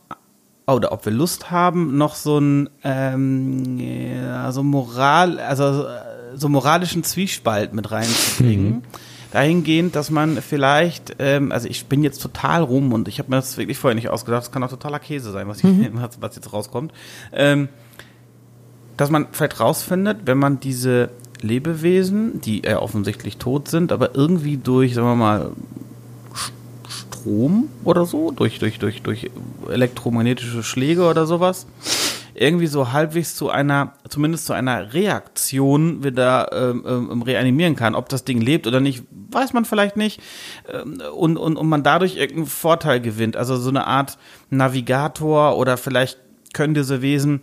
oder 0.68 0.92
ob 0.92 1.06
wir 1.06 1.12
Lust 1.12 1.52
haben, 1.52 1.98
noch 1.98 2.16
so 2.16 2.40
ein 2.40 2.70
ähm, 2.84 3.78
ja, 3.80 4.52
so 4.52 4.64
Moral, 4.64 5.40
also 5.40 5.86
so 6.36 6.50
moralischen 6.50 7.04
Zwiespalt 7.04 7.74
mit 7.74 7.92
reinzubringen. 7.92 8.70
Mhm. 8.70 8.82
Dahingehend, 9.32 9.96
dass 9.96 10.12
man 10.12 10.42
vielleicht, 10.42 11.16
ähm, 11.20 11.52
also 11.52 11.68
ich 11.68 11.86
bin 11.86 12.04
jetzt 12.04 12.22
total 12.22 12.64
rum 12.64 12.92
und 12.92 13.08
ich 13.08 13.20
habe 13.20 13.30
mir 13.30 13.38
das 13.38 13.58
wirklich 13.58 13.78
vorher 13.78 13.96
nicht 13.96 14.10
ausgedacht, 14.10 14.44
das 14.44 14.52
kann 14.52 14.64
auch 14.64 14.70
totaler 14.70 15.00
Käse 15.00 15.32
sein, 15.32 15.48
was, 15.48 15.60
ich, 15.60 15.64
mhm. 15.64 15.90
was, 15.94 16.22
was 16.22 16.36
jetzt 16.36 16.52
rauskommt. 16.52 16.92
Ähm, 17.32 17.70
dass 18.98 19.10
man 19.10 19.28
vielleicht 19.32 19.60
rausfindet, 19.60 20.20
wenn 20.26 20.38
man 20.38 20.60
diese 20.60 21.10
Lebewesen, 21.42 22.42
die 22.42 22.64
äh, 22.66 22.76
offensichtlich 22.76 23.38
tot 23.38 23.68
sind, 23.68 23.92
aber 23.92 24.16
irgendwie 24.16 24.58
durch, 24.58 24.94
sagen 24.94 25.08
wir 25.08 25.16
mal, 25.16 25.52
Strom 27.22 27.70
oder 27.84 28.06
so, 28.06 28.32
durch, 28.32 28.60
durch, 28.60 28.80
durch, 28.80 29.02
durch 29.02 29.30
elektromagnetische 29.70 30.64
Schläge 30.64 31.08
oder 31.08 31.26
sowas, 31.26 31.68
irgendwie 32.34 32.68
so 32.68 32.92
halbwegs 32.92 33.36
zu 33.36 33.50
einer, 33.50 33.94
zumindest 34.10 34.46
zu 34.46 34.54
einer 34.54 34.94
Reaktion 34.94 36.04
wieder 36.04 36.50
ähm, 36.54 36.84
ähm, 36.88 37.22
reanimieren 37.22 37.76
kann. 37.76 37.94
Ob 37.96 38.10
das 38.10 38.24
Ding 38.24 38.42
lebt 38.42 38.68
oder 38.68 38.80
nicht, 38.80 39.04
weiß 39.32 39.54
man 39.54 39.66
vielleicht 39.66 39.98
nicht. 39.98 40.22
Ähm, 40.72 41.02
und, 41.16 41.38
und, 41.38 41.58
und 41.58 41.68
man 41.68 41.84
dadurch 41.84 42.16
irgendeinen 42.16 42.48
Vorteil 42.48 43.02
gewinnt. 43.02 43.36
Also 43.36 43.58
so 43.58 43.70
eine 43.70 43.86
Art 43.86 44.18
Navigator 44.50 45.58
oder 45.58 45.78
vielleicht 45.78 46.20
können 46.54 46.74
diese 46.74 47.02
Wesen 47.02 47.42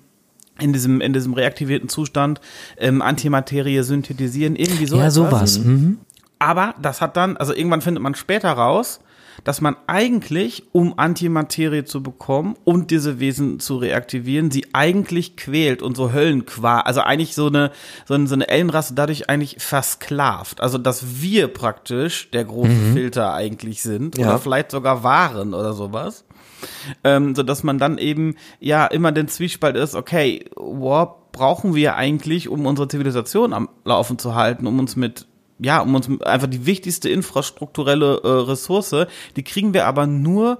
in 0.58 0.72
diesem, 0.72 1.00
in 1.00 1.12
diesem 1.12 1.34
reaktivierten 1.34 1.88
Zustand 1.88 2.40
ähm, 2.78 3.00
Antimaterie 3.00 3.82
synthetisieren, 3.82 4.56
irgendwie 4.56 4.86
so. 4.86 4.96
Ja, 4.96 5.10
sowas. 5.10 5.58
Mhm. 5.60 5.98
Aber 6.40 6.74
das 6.80 7.00
hat 7.00 7.16
dann, 7.16 7.36
also 7.36 7.52
irgendwann 7.52 7.80
findet 7.80 8.02
man 8.02 8.14
später 8.14 8.50
raus, 8.50 9.00
dass 9.44 9.60
man 9.60 9.76
eigentlich, 9.86 10.64
um 10.72 10.98
Antimaterie 10.98 11.84
zu 11.84 12.02
bekommen 12.02 12.56
und 12.64 12.90
diese 12.90 13.20
Wesen 13.20 13.60
zu 13.60 13.76
reaktivieren, 13.76 14.50
sie 14.50 14.66
eigentlich 14.72 15.36
quält 15.36 15.82
und 15.82 15.96
so 15.96 16.12
Höllenqual, 16.12 16.82
also 16.82 17.00
eigentlich 17.00 17.34
so 17.34 17.46
eine, 17.46 17.70
so 18.06 18.14
eine, 18.14 18.26
so 18.26 18.34
eine 18.34 18.48
Ellenrasse 18.48 18.94
dadurch 18.94 19.28
eigentlich 19.28 19.56
versklavt. 19.58 20.60
Also, 20.60 20.78
dass 20.78 21.22
wir 21.22 21.48
praktisch 21.48 22.30
der 22.30 22.44
große 22.44 22.70
mhm. 22.70 22.92
Filter 22.94 23.34
eigentlich 23.34 23.82
sind 23.82 24.18
ja. 24.18 24.28
oder 24.28 24.38
vielleicht 24.38 24.70
sogar 24.70 25.02
waren 25.02 25.54
oder 25.54 25.72
sowas. 25.72 26.24
Ähm, 27.04 27.36
so 27.36 27.44
dass 27.44 27.62
man 27.62 27.78
dann 27.78 27.98
eben 27.98 28.34
ja 28.58 28.86
immer 28.86 29.12
den 29.12 29.28
Zwiespalt 29.28 29.76
ist, 29.76 29.94
okay, 29.94 30.44
Warp 30.56 31.30
brauchen 31.30 31.76
wir 31.76 31.94
eigentlich, 31.94 32.48
um 32.48 32.66
unsere 32.66 32.88
Zivilisation 32.88 33.52
am 33.52 33.68
Laufen 33.84 34.18
zu 34.18 34.34
halten, 34.34 34.66
um 34.66 34.80
uns 34.80 34.96
mit 34.96 35.27
ja, 35.58 35.80
um 35.80 35.94
uns 35.94 36.08
einfach 36.22 36.46
die 36.46 36.66
wichtigste 36.66 37.08
infrastrukturelle 37.08 38.20
äh, 38.22 38.28
Ressource, 38.28 39.06
die 39.36 39.42
kriegen 39.42 39.74
wir 39.74 39.86
aber 39.86 40.06
nur 40.06 40.58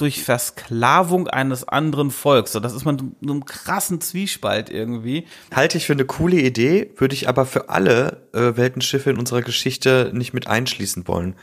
durch 0.00 0.24
Versklavung 0.24 1.28
eines 1.28 1.68
anderen 1.68 2.10
Volks. 2.10 2.52
So, 2.52 2.60
das 2.60 2.72
ist 2.72 2.86
man 2.86 2.98
so 2.98 3.32
einem 3.32 3.44
krassen 3.44 4.00
Zwiespalt 4.00 4.70
irgendwie. 4.70 5.26
Halte 5.54 5.76
ich 5.76 5.86
für 5.86 5.92
eine 5.92 6.06
coole 6.06 6.38
Idee, 6.40 6.90
würde 6.96 7.14
ich 7.14 7.28
aber 7.28 7.44
für 7.44 7.68
alle 7.68 8.22
äh, 8.32 8.56
Weltenschiffe 8.56 9.10
in 9.10 9.18
unserer 9.18 9.42
Geschichte 9.42 10.10
nicht 10.14 10.32
mit 10.32 10.46
einschließen 10.46 11.06
wollen. 11.06 11.34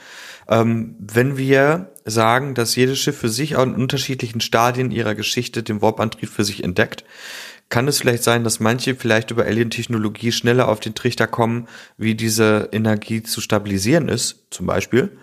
Ähm, 0.47 0.95
wenn 0.97 1.37
wir 1.37 1.91
sagen, 2.03 2.55
dass 2.55 2.75
jedes 2.75 2.97
Schiff 2.97 3.17
für 3.17 3.29
sich 3.29 3.55
auch 3.57 3.63
in 3.63 3.75
unterschiedlichen 3.75 4.41
Stadien 4.41 4.89
ihrer 4.89 5.13
Geschichte 5.13 5.61
den 5.61 5.83
Warp-Antrieb 5.83 6.29
für 6.29 6.43
sich 6.43 6.63
entdeckt, 6.63 7.03
kann 7.69 7.87
es 7.87 7.99
vielleicht 7.99 8.23
sein, 8.23 8.43
dass 8.43 8.59
manche 8.59 8.95
vielleicht 8.95 9.31
über 9.31 9.45
Alien-Technologie 9.45 10.31
schneller 10.31 10.67
auf 10.67 10.79
den 10.79 10.95
Trichter 10.95 11.27
kommen, 11.27 11.67
wie 11.97 12.15
diese 12.15 12.69
Energie 12.71 13.23
zu 13.23 13.41
stabilisieren 13.41 14.07
ist, 14.09 14.45
zum 14.51 14.65
Beispiel. 14.65 15.17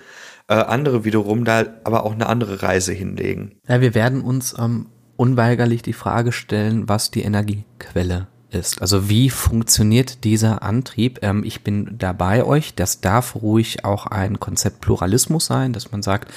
Äh, 0.46 0.54
andere 0.54 1.04
wiederum 1.04 1.44
da 1.44 1.64
aber 1.85 2.04
auch 2.04 2.12
eine 2.12 2.26
andere 2.26 2.62
Reise 2.62 2.92
hinlegen. 2.92 3.52
Ja, 3.66 3.80
wir 3.80 3.94
werden 3.94 4.20
uns 4.20 4.54
ähm, 4.59 4.87
unweigerlich 5.16 5.83
die 5.83 5.94
Frage 5.94 6.33
stellen, 6.33 6.88
was 6.88 7.11
die 7.11 7.22
Energiequelle 7.22 8.28
ist. 8.50 8.80
Also 8.80 9.09
wie 9.09 9.30
funktioniert 9.30 10.24
dieser 10.24 10.62
Antrieb? 10.62 11.20
Ähm, 11.22 11.44
ich 11.44 11.62
bin 11.62 11.96
da 11.98 12.12
bei 12.12 12.44
euch. 12.44 12.74
Das 12.74 13.00
darf 13.00 13.37
ruhig 13.37 13.85
auch 13.85 14.07
ein 14.07 14.38
Konzept 14.38 14.80
Pluralismus 14.80 15.46
sein, 15.46 15.72
dass 15.72 15.92
man 15.92 16.02
sagt, 16.02 16.33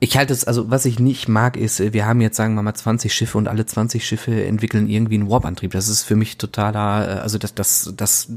ich 0.00 0.16
halte 0.16 0.32
es, 0.32 0.44
also 0.44 0.70
was 0.70 0.84
ich 0.84 1.00
nicht 1.00 1.28
mag, 1.28 1.56
ist, 1.56 1.92
wir 1.92 2.06
haben 2.06 2.20
jetzt, 2.20 2.36
sagen 2.36 2.54
wir 2.54 2.62
mal, 2.62 2.74
20 2.74 3.12
Schiffe 3.12 3.36
und 3.36 3.48
alle 3.48 3.66
20 3.66 4.06
Schiffe 4.06 4.44
entwickeln 4.44 4.88
irgendwie 4.88 5.16
einen 5.16 5.28
Warp-Antrieb. 5.28 5.72
Das 5.72 5.88
ist 5.88 6.04
für 6.04 6.16
mich 6.16 6.38
totaler, 6.38 7.08
äh, 7.08 7.20
also 7.20 7.38
das, 7.38 7.54
das, 7.54 7.92
das 7.96 8.28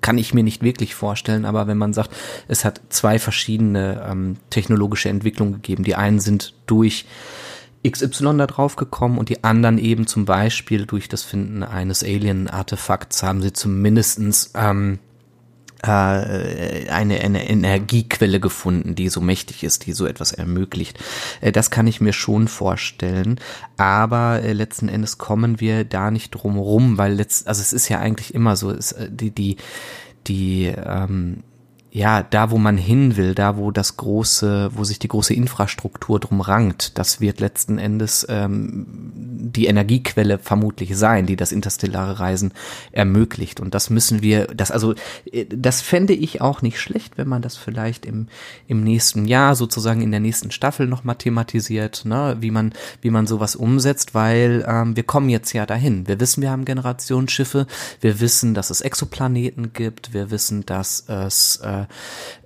kann 0.00 0.18
ich 0.18 0.34
mir 0.34 0.42
nicht 0.42 0.62
wirklich 0.62 0.94
vorstellen, 0.94 1.44
aber 1.44 1.66
wenn 1.66 1.78
man 1.78 1.92
sagt, 1.92 2.10
es 2.48 2.64
hat 2.64 2.80
zwei 2.88 3.18
verschiedene 3.18 4.04
ähm, 4.10 4.36
technologische 4.50 5.10
Entwicklungen 5.10 5.54
gegeben. 5.54 5.84
Die 5.84 5.94
einen 5.94 6.18
sind 6.18 6.54
durch 6.66 7.06
XY 7.86 8.38
da 8.38 8.46
drauf 8.46 8.76
gekommen 8.76 9.18
und 9.18 9.28
die 9.28 9.44
anderen 9.44 9.78
eben 9.78 10.06
zum 10.06 10.24
Beispiel 10.24 10.86
durch 10.86 11.08
das 11.08 11.22
Finden 11.24 11.62
eines 11.62 12.02
Alien-Artefakts 12.02 13.22
haben 13.22 13.42
sie 13.42 13.52
zumindestens 13.52 14.52
ähm, 14.54 14.98
äh, 15.82 16.88
eine, 16.90 17.20
eine 17.20 17.48
Energiequelle 17.48 18.40
gefunden, 18.40 18.94
die 18.94 19.08
so 19.08 19.20
mächtig 19.20 19.64
ist, 19.64 19.86
die 19.86 19.92
so 19.92 20.06
etwas 20.06 20.32
ermöglicht. 20.32 20.98
Äh, 21.40 21.52
das 21.52 21.70
kann 21.70 21.86
ich 21.86 22.00
mir 22.00 22.12
schon 22.12 22.48
vorstellen, 22.48 23.40
aber 23.76 24.42
äh, 24.42 24.52
letzten 24.52 24.88
Endes 24.88 25.18
kommen 25.18 25.60
wir 25.60 25.84
da 25.84 26.10
nicht 26.10 26.30
drum 26.30 26.58
rum, 26.58 26.98
weil 26.98 27.14
letzt, 27.14 27.48
also 27.48 27.60
es 27.60 27.72
ist 27.72 27.88
ja 27.88 27.98
eigentlich 27.98 28.34
immer 28.34 28.56
so, 28.56 28.70
es, 28.70 28.92
äh, 28.92 29.08
die 29.10 29.30
die 29.30 29.56
die 30.26 30.66
ähm, 30.66 31.42
ja, 31.94 32.22
da 32.22 32.50
wo 32.50 32.56
man 32.56 32.78
hin 32.78 33.18
will, 33.18 33.34
da 33.34 33.58
wo 33.58 33.70
das 33.70 33.98
große, 33.98 34.70
wo 34.72 34.82
sich 34.82 34.98
die 34.98 35.08
große 35.08 35.34
Infrastruktur 35.34 36.18
drum 36.20 36.40
rankt, 36.40 36.96
das 36.96 37.20
wird 37.20 37.38
letzten 37.38 37.76
Endes 37.76 38.26
ähm, 38.30 38.86
die 39.14 39.66
Energiequelle 39.66 40.38
vermutlich 40.38 40.96
sein, 40.96 41.26
die 41.26 41.36
das 41.36 41.52
interstellare 41.52 42.18
Reisen 42.18 42.54
ermöglicht. 42.92 43.60
Und 43.60 43.74
das 43.74 43.90
müssen 43.90 44.22
wir, 44.22 44.46
das 44.46 44.70
also, 44.70 44.94
äh, 45.30 45.44
das 45.44 45.82
fände 45.82 46.14
ich 46.14 46.40
auch 46.40 46.62
nicht 46.62 46.80
schlecht, 46.80 47.18
wenn 47.18 47.28
man 47.28 47.42
das 47.42 47.58
vielleicht 47.58 48.06
im 48.06 48.28
im 48.68 48.82
nächsten 48.82 49.26
Jahr 49.26 49.54
sozusagen 49.54 50.00
in 50.00 50.12
der 50.12 50.20
nächsten 50.20 50.50
Staffel 50.50 50.86
noch 50.86 51.04
mal 51.04 51.14
thematisiert, 51.14 52.06
ne, 52.06 52.38
wie 52.40 52.50
man 52.50 52.72
wie 53.02 53.10
man 53.10 53.26
sowas 53.26 53.54
umsetzt, 53.54 54.14
weil 54.14 54.64
ähm, 54.66 54.96
wir 54.96 55.02
kommen 55.02 55.28
jetzt 55.28 55.52
ja 55.52 55.66
dahin. 55.66 56.08
Wir 56.08 56.18
wissen, 56.20 56.40
wir 56.40 56.50
haben 56.50 56.64
Generationsschiffe, 56.64 57.66
wir 58.00 58.20
wissen, 58.20 58.54
dass 58.54 58.70
es 58.70 58.80
Exoplaneten 58.80 59.74
gibt, 59.74 60.14
wir 60.14 60.30
wissen, 60.30 60.64
dass 60.64 61.06
es 61.06 61.56
äh, 61.58 61.81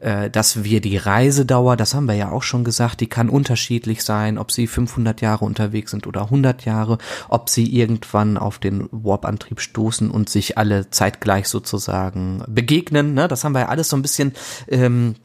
äh, 0.01 0.31
dass 0.31 0.65
wir 0.65 0.81
die 0.81 0.97
Reisedauer, 0.97 1.77
das 1.77 1.95
haben 1.95 2.07
wir 2.07 2.15
ja 2.15 2.31
auch 2.31 2.43
schon 2.43 2.65
gesagt, 2.65 3.01
die 3.01 3.07
kann 3.07 3.29
unterschiedlich 3.29 4.03
sein, 4.03 4.39
ob 4.39 4.53
sie 4.53 4.67
500 4.67 5.21
Jahre 5.21 5.45
unterwegs 5.45 5.91
sind 5.91 6.07
oder 6.07 6.23
100 6.23 6.65
Jahre, 6.65 6.99
ob 7.29 7.49
sie 7.49 7.75
irgendwann 7.75 8.37
auf 8.37 8.59
den 8.59 8.89
Warp-Antrieb 8.91 9.61
stoßen 9.61 10.11
und 10.11 10.29
sich 10.29 10.59
alle 10.59 10.91
zeitgleich 10.91 11.49
sozusagen 11.49 12.43
begegnen. 12.49 13.15
Ne? 13.15 13.29
Das 13.29 13.45
haben 13.45 13.53
wir 13.53 13.61
ja 13.61 13.69
alles 13.69 13.89
so 13.89 13.97
ein 13.97 14.03
bisschen 14.03 14.33
ähm, 14.69 15.17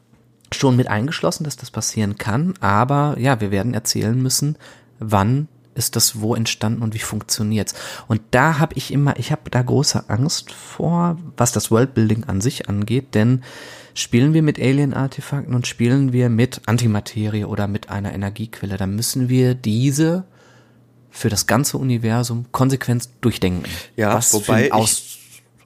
schon 0.54 0.76
mit 0.76 0.88
eingeschlossen, 0.88 1.44
dass 1.44 1.56
das 1.56 1.70
passieren 1.70 2.18
kann. 2.18 2.54
Aber 2.60 3.16
ja, 3.18 3.40
wir 3.40 3.50
werden 3.50 3.74
erzählen 3.74 4.20
müssen, 4.20 4.56
wann 4.98 5.48
ist 5.74 5.96
das 5.96 6.20
wo 6.20 6.34
entstanden 6.34 6.82
und 6.82 6.94
wie 6.94 6.98
funktioniert's? 6.98 7.74
Und 8.08 8.20
da 8.30 8.58
habe 8.58 8.74
ich 8.76 8.92
immer, 8.92 9.18
ich 9.18 9.32
habe 9.32 9.50
da 9.50 9.62
große 9.62 10.08
Angst 10.08 10.52
vor, 10.52 11.18
was 11.36 11.52
das 11.52 11.70
Worldbuilding 11.70 12.24
an 12.24 12.40
sich 12.40 12.68
angeht, 12.68 13.14
denn 13.14 13.42
spielen 13.94 14.34
wir 14.34 14.42
mit 14.42 14.58
Alien-Artefakten 14.58 15.54
und 15.54 15.66
spielen 15.66 16.12
wir 16.12 16.28
mit 16.28 16.62
Antimaterie 16.66 17.44
oder 17.44 17.68
mit 17.68 17.90
einer 17.90 18.12
Energiequelle, 18.12 18.76
dann 18.76 18.94
müssen 18.96 19.28
wir 19.28 19.54
diese 19.54 20.24
für 21.10 21.28
das 21.28 21.46
ganze 21.46 21.76
Universum 21.78 22.46
konsequent 22.52 23.08
durchdenken. 23.20 23.64
Ja, 23.96 24.14
was 24.14 24.32
wobei 24.32 24.64
für 24.64 24.74
Aus 24.74 25.18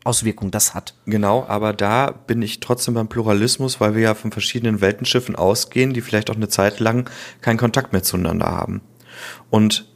Auswirkung 0.06 0.52
das 0.52 0.72
hat. 0.72 0.94
Genau, 1.06 1.44
aber 1.48 1.72
da 1.72 2.12
bin 2.12 2.40
ich 2.40 2.60
trotzdem 2.60 2.94
beim 2.94 3.08
Pluralismus, 3.08 3.80
weil 3.80 3.96
wir 3.96 4.02
ja 4.02 4.14
von 4.14 4.30
verschiedenen 4.30 4.80
Weltenschiffen 4.80 5.34
ausgehen, 5.34 5.92
die 5.92 6.00
vielleicht 6.00 6.30
auch 6.30 6.36
eine 6.36 6.48
Zeit 6.48 6.78
lang 6.78 7.10
keinen 7.40 7.56
Kontakt 7.56 7.92
mehr 7.92 8.04
zueinander 8.04 8.46
haben. 8.46 8.82
Und 9.50 9.86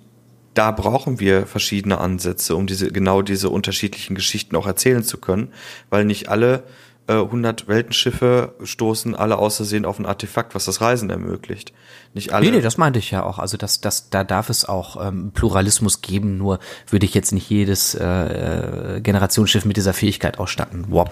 da 0.54 0.72
brauchen 0.72 1.20
wir 1.20 1.46
verschiedene 1.46 1.98
Ansätze, 1.98 2.56
um 2.56 2.66
diese 2.66 2.90
genau 2.90 3.22
diese 3.22 3.50
unterschiedlichen 3.50 4.16
Geschichten 4.16 4.56
auch 4.56 4.66
erzählen 4.66 5.04
zu 5.04 5.18
können, 5.18 5.52
weil 5.90 6.04
nicht 6.04 6.28
alle 6.28 6.64
äh, 7.10 7.14
100 7.14 7.66
Weltenschiffe 7.66 8.54
stoßen 8.62 9.16
alle 9.16 9.38
außersehen 9.38 9.84
auf 9.84 9.98
ein 9.98 10.06
Artefakt, 10.06 10.54
was 10.54 10.66
das 10.66 10.80
Reisen 10.80 11.10
ermöglicht. 11.10 11.72
Nicht 12.14 12.32
alle. 12.32 12.46
Nee, 12.46 12.52
nee, 12.52 12.60
das 12.60 12.78
meinte 12.78 13.00
ich 13.00 13.10
ja 13.10 13.24
auch. 13.24 13.38
Also 13.38 13.56
das, 13.56 13.80
das, 13.80 14.10
da 14.10 14.22
darf 14.22 14.48
es 14.48 14.64
auch 14.64 15.04
ähm, 15.04 15.32
Pluralismus 15.34 16.02
geben, 16.02 16.38
nur 16.38 16.60
würde 16.88 17.06
ich 17.06 17.14
jetzt 17.14 17.32
nicht 17.32 17.50
jedes 17.50 17.94
äh, 17.94 18.04
äh 18.04 19.00
Generationsschiff 19.00 19.64
mit 19.64 19.76
dieser 19.76 19.92
Fähigkeit 19.92 20.38
ausstatten. 20.38 20.86
Wow. 20.88 21.08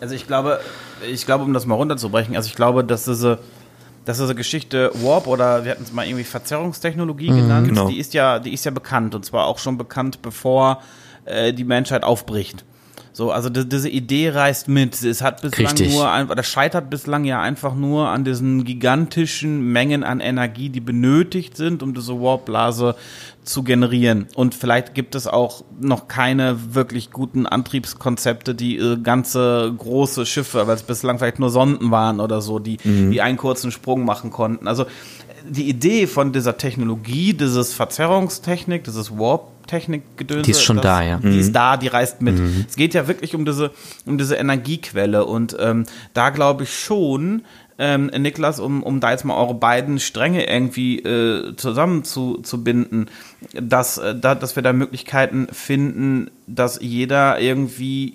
Also 0.00 0.14
ich 0.14 0.26
glaube, 0.26 0.60
ich 1.08 1.24
glaube, 1.24 1.44
um 1.44 1.52
das 1.52 1.66
mal 1.66 1.76
runterzubrechen, 1.76 2.34
also 2.34 2.48
ich 2.48 2.56
glaube, 2.56 2.84
dass 2.84 3.04
diese 3.04 3.38
das 4.04 4.18
ist 4.18 4.24
eine 4.24 4.36
Geschichte 4.36 4.90
Warp 4.94 5.26
oder 5.26 5.64
wir 5.64 5.72
hatten 5.72 5.82
es 5.82 5.92
mal 5.92 6.06
irgendwie 6.06 6.24
Verzerrungstechnologie 6.24 7.30
mhm, 7.30 7.36
genannt. 7.36 7.68
Genau. 7.68 7.88
Die 7.88 7.98
ist 7.98 8.14
ja, 8.14 8.38
die 8.38 8.54
ist 8.54 8.64
ja 8.64 8.70
bekannt 8.70 9.14
und 9.14 9.24
zwar 9.24 9.46
auch 9.46 9.58
schon 9.58 9.76
bekannt, 9.76 10.22
bevor 10.22 10.82
äh, 11.26 11.52
die 11.52 11.64
Menschheit 11.64 12.04
aufbricht. 12.04 12.64
So, 13.12 13.32
also 13.32 13.48
die, 13.48 13.68
diese 13.68 13.88
Idee 13.88 14.30
reist 14.30 14.68
mit. 14.68 15.02
Es 15.02 15.22
hat 15.22 15.42
bislang 15.42 15.66
Richtig. 15.66 15.92
nur, 15.92 16.34
das 16.34 16.46
scheitert 16.46 16.90
bislang 16.90 17.24
ja 17.24 17.40
einfach 17.40 17.74
nur 17.74 18.08
an 18.08 18.24
diesen 18.24 18.64
gigantischen 18.64 19.72
Mengen 19.72 20.04
an 20.04 20.20
Energie, 20.20 20.68
die 20.68 20.80
benötigt 20.80 21.56
sind, 21.56 21.82
um 21.82 21.94
diese 21.94 22.20
Warpblase 22.20 22.94
zu 23.42 23.62
generieren. 23.62 24.26
Und 24.34 24.54
vielleicht 24.54 24.94
gibt 24.94 25.14
es 25.14 25.26
auch 25.26 25.64
noch 25.80 26.06
keine 26.06 26.74
wirklich 26.74 27.10
guten 27.10 27.46
Antriebskonzepte, 27.46 28.54
die 28.54 28.76
äh, 28.76 28.98
ganze 28.98 29.72
große 29.76 30.26
Schiffe, 30.26 30.66
weil 30.66 30.76
es 30.76 30.82
bislang 30.82 31.18
vielleicht 31.18 31.38
nur 31.38 31.50
Sonden 31.50 31.90
waren 31.90 32.20
oder 32.20 32.40
so, 32.40 32.58
die, 32.58 32.78
mhm. 32.84 33.10
die 33.10 33.22
einen 33.22 33.38
kurzen 33.38 33.72
Sprung 33.72 34.04
machen 34.04 34.30
konnten. 34.30 34.68
Also 34.68 34.86
die 35.48 35.68
Idee 35.68 36.06
von 36.06 36.32
dieser 36.32 36.56
Technologie, 36.56 37.34
dieses 37.34 37.74
Verzerrungstechnik, 37.74 38.84
dieses 38.84 39.16
Warp 39.18 39.58
Technikgedönse. 39.68 40.42
Die 40.42 40.50
ist 40.50 40.64
schon 40.64 40.76
das, 40.76 40.82
da, 40.82 41.02
ja. 41.02 41.18
Die 41.18 41.38
ist 41.38 41.48
mhm. 41.48 41.52
da, 41.52 41.76
die 41.76 41.86
reist 41.86 42.20
mit. 42.20 42.38
Mhm. 42.38 42.64
Es 42.68 42.74
geht 42.74 42.94
ja 42.94 43.06
wirklich 43.06 43.34
um 43.34 43.44
diese, 43.44 43.70
um 44.06 44.18
diese 44.18 44.34
Energiequelle 44.34 45.24
und 45.24 45.56
ähm, 45.60 45.84
da 46.14 46.30
glaube 46.30 46.64
ich 46.64 46.76
schon, 46.76 47.42
ähm, 47.78 48.06
Niklas, 48.06 48.58
um, 48.58 48.82
um 48.82 48.98
da 48.98 49.12
jetzt 49.12 49.24
mal 49.24 49.36
eure 49.36 49.54
beiden 49.54 50.00
Stränge 50.00 50.50
irgendwie 50.50 50.98
äh, 50.98 51.54
zusammen 51.54 52.02
zu, 52.02 52.38
zu 52.38 52.64
binden, 52.64 53.06
dass, 53.52 53.98
äh, 53.98 54.16
da, 54.16 54.34
dass 54.34 54.56
wir 54.56 54.64
da 54.64 54.72
Möglichkeiten 54.72 55.46
finden, 55.52 56.30
dass 56.48 56.80
jeder 56.82 57.38
irgendwie, 57.38 58.14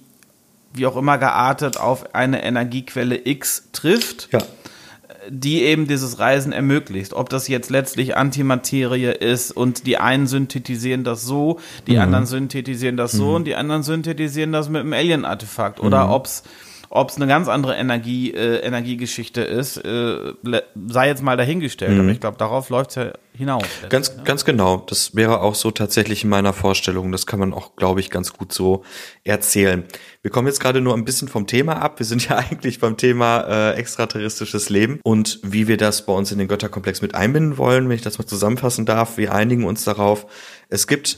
wie 0.74 0.86
auch 0.86 0.98
immer 0.98 1.18
geartet, 1.18 1.78
auf 1.80 2.14
eine 2.14 2.44
Energiequelle 2.44 3.22
X 3.26 3.70
trifft. 3.72 4.28
Ja 4.34 4.42
die 5.30 5.64
eben 5.64 5.88
dieses 5.88 6.20
Reisen 6.20 6.52
ermöglicht. 6.52 7.14
Ob 7.14 7.30
das 7.30 7.48
jetzt 7.48 7.70
letztlich 7.70 8.18
Antimaterie 8.18 9.12
ist 9.12 9.52
und 9.52 9.86
die 9.88 9.98
einen 9.98 10.28
synthetisieren 10.28 11.04
das 11.04 11.24
so, 11.24 11.60
die 11.88 11.94
mhm. 11.94 12.02
anderen 12.02 12.26
synthetisieren 12.26 12.98
das 12.98 13.12
so 13.12 13.30
mhm. 13.30 13.36
und 13.36 13.44
die 13.46 13.56
anderen 13.56 13.84
synthetisieren 13.84 14.52
das 14.52 14.70
mit 14.70 14.82
einem 14.82 14.94
Alien-Artefakt. 14.94 15.80
Oder 15.80 16.06
mhm. 16.06 16.12
ob's 16.12 16.44
ob 16.96 17.10
es 17.10 17.16
eine 17.16 17.26
ganz 17.26 17.48
andere 17.48 17.76
Energie, 17.76 18.32
äh, 18.32 18.58
Energiegeschichte 18.60 19.42
ist, 19.42 19.78
äh, 19.78 20.34
sei 20.88 21.08
jetzt 21.08 21.24
mal 21.24 21.36
dahingestellt. 21.36 21.94
Mhm. 21.94 22.00
Aber 22.02 22.10
ich 22.10 22.20
glaube, 22.20 22.38
darauf 22.38 22.70
läuft 22.70 22.92
es 22.92 22.96
ja 22.98 23.14
hinaus. 23.36 23.64
Ganz, 23.90 24.14
ja. 24.16 24.22
ganz 24.22 24.46
genau. 24.46 24.78
Das 24.88 25.16
wäre 25.16 25.42
auch 25.42 25.56
so 25.56 25.72
tatsächlich 25.72 26.24
in 26.24 26.30
meiner 26.30 26.54
Vorstellung. 26.54 27.12
Das 27.12 27.26
kann 27.26 27.40
man 27.40 27.52
auch, 27.52 27.76
glaube 27.76 28.00
ich, 28.00 28.12
ganz 28.12 28.34
gut 28.34 28.54
so 28.54 28.84
erzählen. 29.24 29.86
Wir 30.22 30.30
kommen 30.30 30.46
jetzt 30.46 30.60
gerade 30.60 30.82
nur 30.82 30.94
ein 30.94 31.04
bisschen 31.04 31.28
vom 31.30 31.48
Thema 31.48 31.82
ab. 31.82 31.98
Wir 31.98 32.06
sind 32.06 32.30
ja 32.30 32.38
eigentlich 32.52 32.80
beim 32.80 32.96
Thema 32.96 33.40
äh, 33.40 33.74
extraterrestrisches 33.74 34.70
Leben 34.70 35.00
und 35.04 35.40
wie 35.42 35.68
wir 35.68 35.78
das 35.78 36.06
bei 36.06 36.14
uns 36.14 36.32
in 36.32 36.38
den 36.38 36.48
Götterkomplex 36.48 37.02
mit 37.02 37.16
einbinden 37.16 37.58
wollen, 37.58 37.90
wenn 37.90 37.96
ich 37.96 38.04
das 38.04 38.20
mal 38.20 38.28
zusammenfassen 38.28 38.86
darf. 38.86 39.18
Wir 39.18 39.34
einigen 39.34 39.66
uns 39.66 39.84
darauf. 39.84 40.28
Es 40.70 40.86
gibt 40.86 41.18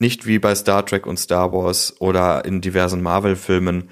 nicht 0.00 0.26
wie 0.26 0.40
bei 0.40 0.56
Star 0.56 0.84
Trek 0.84 1.06
und 1.06 1.20
Star 1.20 1.52
Wars 1.52 1.94
oder 2.00 2.44
in 2.44 2.60
diversen 2.60 3.00
Marvel-Filmen 3.00 3.90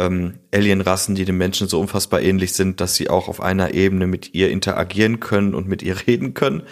ähm, 0.00 0.40
Alienrassen, 0.52 1.14
die 1.14 1.26
den 1.26 1.36
Menschen 1.36 1.68
so 1.68 1.78
unfassbar 1.78 2.22
ähnlich 2.22 2.54
sind, 2.54 2.80
dass 2.80 2.94
sie 2.94 3.10
auch 3.10 3.28
auf 3.28 3.40
einer 3.40 3.74
Ebene 3.74 4.06
mit 4.06 4.34
ihr 4.34 4.50
interagieren 4.50 5.20
können 5.20 5.54
und 5.54 5.68
mit 5.68 5.82
ihr 5.82 5.96
reden 6.06 6.34
können. 6.34 6.62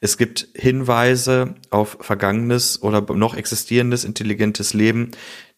Es 0.00 0.16
gibt 0.16 0.48
Hinweise 0.54 1.54
auf 1.70 1.98
vergangenes 2.00 2.82
oder 2.82 3.02
noch 3.14 3.36
existierendes 3.36 4.04
intelligentes 4.04 4.72
Leben, 4.72 5.10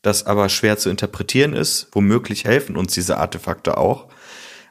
das 0.03 0.27
aber 0.27 0.49
schwer 0.49 0.77
zu 0.77 0.91
interpretieren 0.91 1.53
ist. 1.53 1.89
Womöglich 1.93 2.45
helfen 2.45 2.77
uns 2.77 2.95
diese 2.95 3.19
Artefakte 3.19 3.79
auch. 3.79 4.09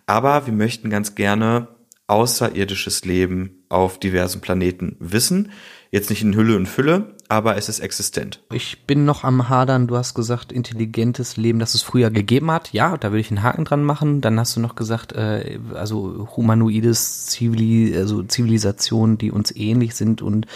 Aber 0.05 0.45
wir 0.45 0.53
möchten 0.53 0.89
ganz 0.89 1.15
gerne 1.15 1.69
außerirdisches 2.07 3.05
Leben 3.05 3.63
auf 3.69 3.99
diversen 3.99 4.41
Planeten 4.41 4.97
wissen. 4.99 5.51
Jetzt 5.91 6.09
nicht 6.09 6.23
in 6.23 6.35
Hülle 6.35 6.55
und 6.55 6.67
Fülle, 6.67 7.15
aber 7.31 7.57
es 7.57 7.69
ist 7.69 7.79
existent. 7.79 8.41
Ich 8.51 8.85
bin 8.87 9.05
noch 9.05 9.23
am 9.23 9.49
Hadern, 9.49 9.85
du 9.85 9.95
hast 9.95 10.15
gesagt, 10.15 10.51
intelligentes 10.51 11.37
Leben, 11.37 11.59
das 11.59 11.75
es 11.75 11.83
früher 11.83 12.09
gegeben 12.09 12.49
hat. 12.49 12.73
Ja, 12.73 12.97
da 12.97 13.11
würde 13.11 13.19
ich 13.19 13.29
einen 13.29 13.43
Haken 13.43 13.65
dran 13.65 13.83
machen. 13.83 14.19
Dann 14.19 14.39
hast 14.39 14.55
du 14.55 14.59
noch 14.59 14.73
gesagt, 14.73 15.13
äh, 15.13 15.59
also 15.75 16.27
humanoides 16.35 17.27
Zivili 17.27 17.95
also 17.95 18.23
Zivilisationen, 18.23 19.19
die 19.19 19.31
uns 19.31 19.55
ähnlich 19.55 19.93
sind 19.95 20.23
und 20.23 20.47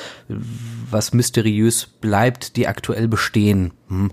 was 0.90 1.14
mysteriös 1.14 1.86
bleibt, 1.86 2.58
die 2.58 2.68
aktuell 2.68 3.08
bestehen. 3.08 3.72
Hm. 3.90 4.10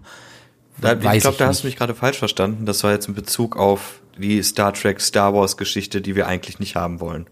Da, 0.83 0.93
ich 0.93 1.23
glaube, 1.23 1.39
da 1.39 1.47
hast 1.47 1.63
du 1.63 1.67
mich 1.67 1.77
gerade 1.77 1.95
falsch 1.95 2.19
verstanden. 2.19 2.67
Das 2.67 2.85
war 2.85 2.93
jetzt 2.93 3.09
in 3.09 3.15
Bezug 3.15 3.57
auf 3.57 4.01
die 4.19 4.43
Star 4.43 4.75
Trek, 4.75 5.01
Star 5.01 5.33
Wars 5.33 5.57
Geschichte, 5.57 6.03
die 6.03 6.15
wir 6.15 6.27
eigentlich 6.27 6.59
nicht 6.59 6.77
haben 6.77 7.01
wollen. 7.01 7.27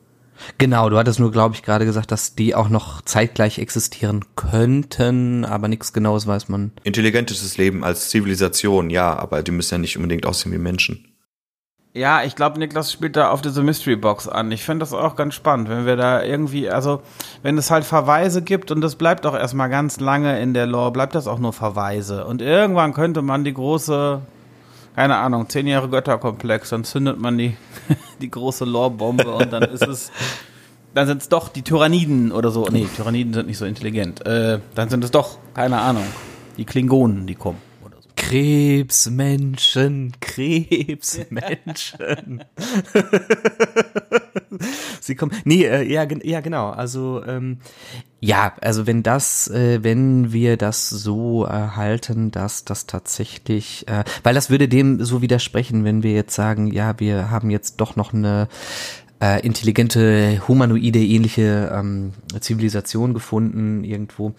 Genau, 0.58 0.88
du 0.90 0.96
hattest 0.96 1.20
nur, 1.20 1.32
glaube 1.32 1.54
ich, 1.54 1.62
gerade 1.62 1.84
gesagt, 1.84 2.10
dass 2.10 2.34
die 2.34 2.54
auch 2.54 2.68
noch 2.68 3.02
zeitgleich 3.02 3.58
existieren 3.58 4.24
könnten, 4.36 5.44
aber 5.44 5.68
nichts 5.68 5.92
Genaues 5.92 6.26
weiß 6.26 6.48
man. 6.48 6.72
Intelligentes 6.84 7.56
Leben 7.56 7.84
als 7.84 8.10
Zivilisation, 8.10 8.90
ja, 8.90 9.16
aber 9.16 9.42
die 9.42 9.52
müssen 9.52 9.74
ja 9.74 9.78
nicht 9.78 9.96
unbedingt 9.96 10.26
aussehen 10.26 10.52
wie 10.52 10.58
Menschen. 10.58 11.08
Ja, 11.94 12.22
ich 12.22 12.36
glaube, 12.36 12.58
Niklas 12.58 12.92
spielt 12.92 13.16
da 13.16 13.30
auf 13.30 13.40
diese 13.42 13.62
Mystery 13.62 13.96
Box 13.96 14.28
an. 14.28 14.52
Ich 14.52 14.62
finde 14.62 14.80
das 14.80 14.92
auch 14.92 15.16
ganz 15.16 15.34
spannend, 15.34 15.68
wenn 15.68 15.86
wir 15.86 15.96
da 15.96 16.22
irgendwie, 16.22 16.70
also 16.70 17.02
wenn 17.42 17.58
es 17.58 17.70
halt 17.70 17.84
Verweise 17.84 18.42
gibt 18.42 18.70
und 18.70 18.82
das 18.82 18.94
bleibt 18.94 19.26
auch 19.26 19.34
erstmal 19.34 19.68
ganz 19.68 19.98
lange 19.98 20.40
in 20.40 20.54
der 20.54 20.66
Lore, 20.66 20.92
bleibt 20.92 21.14
das 21.14 21.26
auch 21.26 21.38
nur 21.38 21.52
Verweise. 21.52 22.24
Und 22.26 22.42
irgendwann 22.42 22.92
könnte 22.92 23.22
man 23.22 23.42
die 23.42 23.54
große 23.54 24.20
keine 24.98 25.16
Ahnung, 25.18 25.48
zehn 25.48 25.68
Jahre 25.68 25.88
Götterkomplex, 25.88 26.70
dann 26.70 26.82
zündet 26.82 27.20
man 27.20 27.38
die, 27.38 27.56
die 28.20 28.32
große 28.32 28.64
Lorbombe 28.64 29.32
und 29.32 29.52
dann 29.52 29.62
ist 29.62 29.86
es, 29.86 30.10
dann 30.92 31.06
sind 31.06 31.22
es 31.22 31.28
doch 31.28 31.50
die 31.50 31.62
Tyranniden 31.62 32.32
oder 32.32 32.50
so. 32.50 32.66
Nee, 32.68 32.88
Tyranniden 32.96 33.32
sind 33.32 33.46
nicht 33.46 33.58
so 33.58 33.64
intelligent. 33.64 34.26
Äh, 34.26 34.58
dann 34.74 34.88
sind 34.88 35.04
es 35.04 35.12
doch, 35.12 35.38
keine 35.54 35.80
Ahnung, 35.80 36.02
die 36.56 36.64
Klingonen, 36.64 37.28
die 37.28 37.36
kommen. 37.36 37.58
Krebsmenschen, 38.16 40.14
Krebsmenschen. 40.20 42.42
Sie 45.00 45.14
kommen. 45.14 45.32
Nee, 45.44 45.64
äh, 45.64 45.90
ja, 45.90 46.06
ja, 46.22 46.40
genau. 46.40 46.70
Also 46.70 47.22
ähm, 47.24 47.58
ja, 48.20 48.52
also 48.60 48.86
wenn 48.86 49.02
das, 49.02 49.48
äh, 49.48 49.82
wenn 49.84 50.32
wir 50.32 50.56
das 50.56 50.88
so 50.90 51.44
erhalten, 51.44 52.32
dass 52.32 52.64
das 52.64 52.86
tatsächlich, 52.86 53.86
äh, 53.86 54.02
weil 54.24 54.34
das 54.34 54.50
würde 54.50 54.68
dem 54.68 55.04
so 55.04 55.22
widersprechen, 55.22 55.84
wenn 55.84 56.02
wir 56.02 56.12
jetzt 56.12 56.34
sagen, 56.34 56.66
ja, 56.72 56.98
wir 56.98 57.30
haben 57.30 57.50
jetzt 57.50 57.76
doch 57.76 57.94
noch 57.94 58.12
eine 58.12 58.48
äh, 59.22 59.44
intelligente, 59.46 60.42
humanoide 60.48 60.98
ähnliche 60.98 61.72
ähm, 61.72 62.12
Zivilisation 62.40 63.14
gefunden 63.14 63.84
irgendwo. 63.84 64.34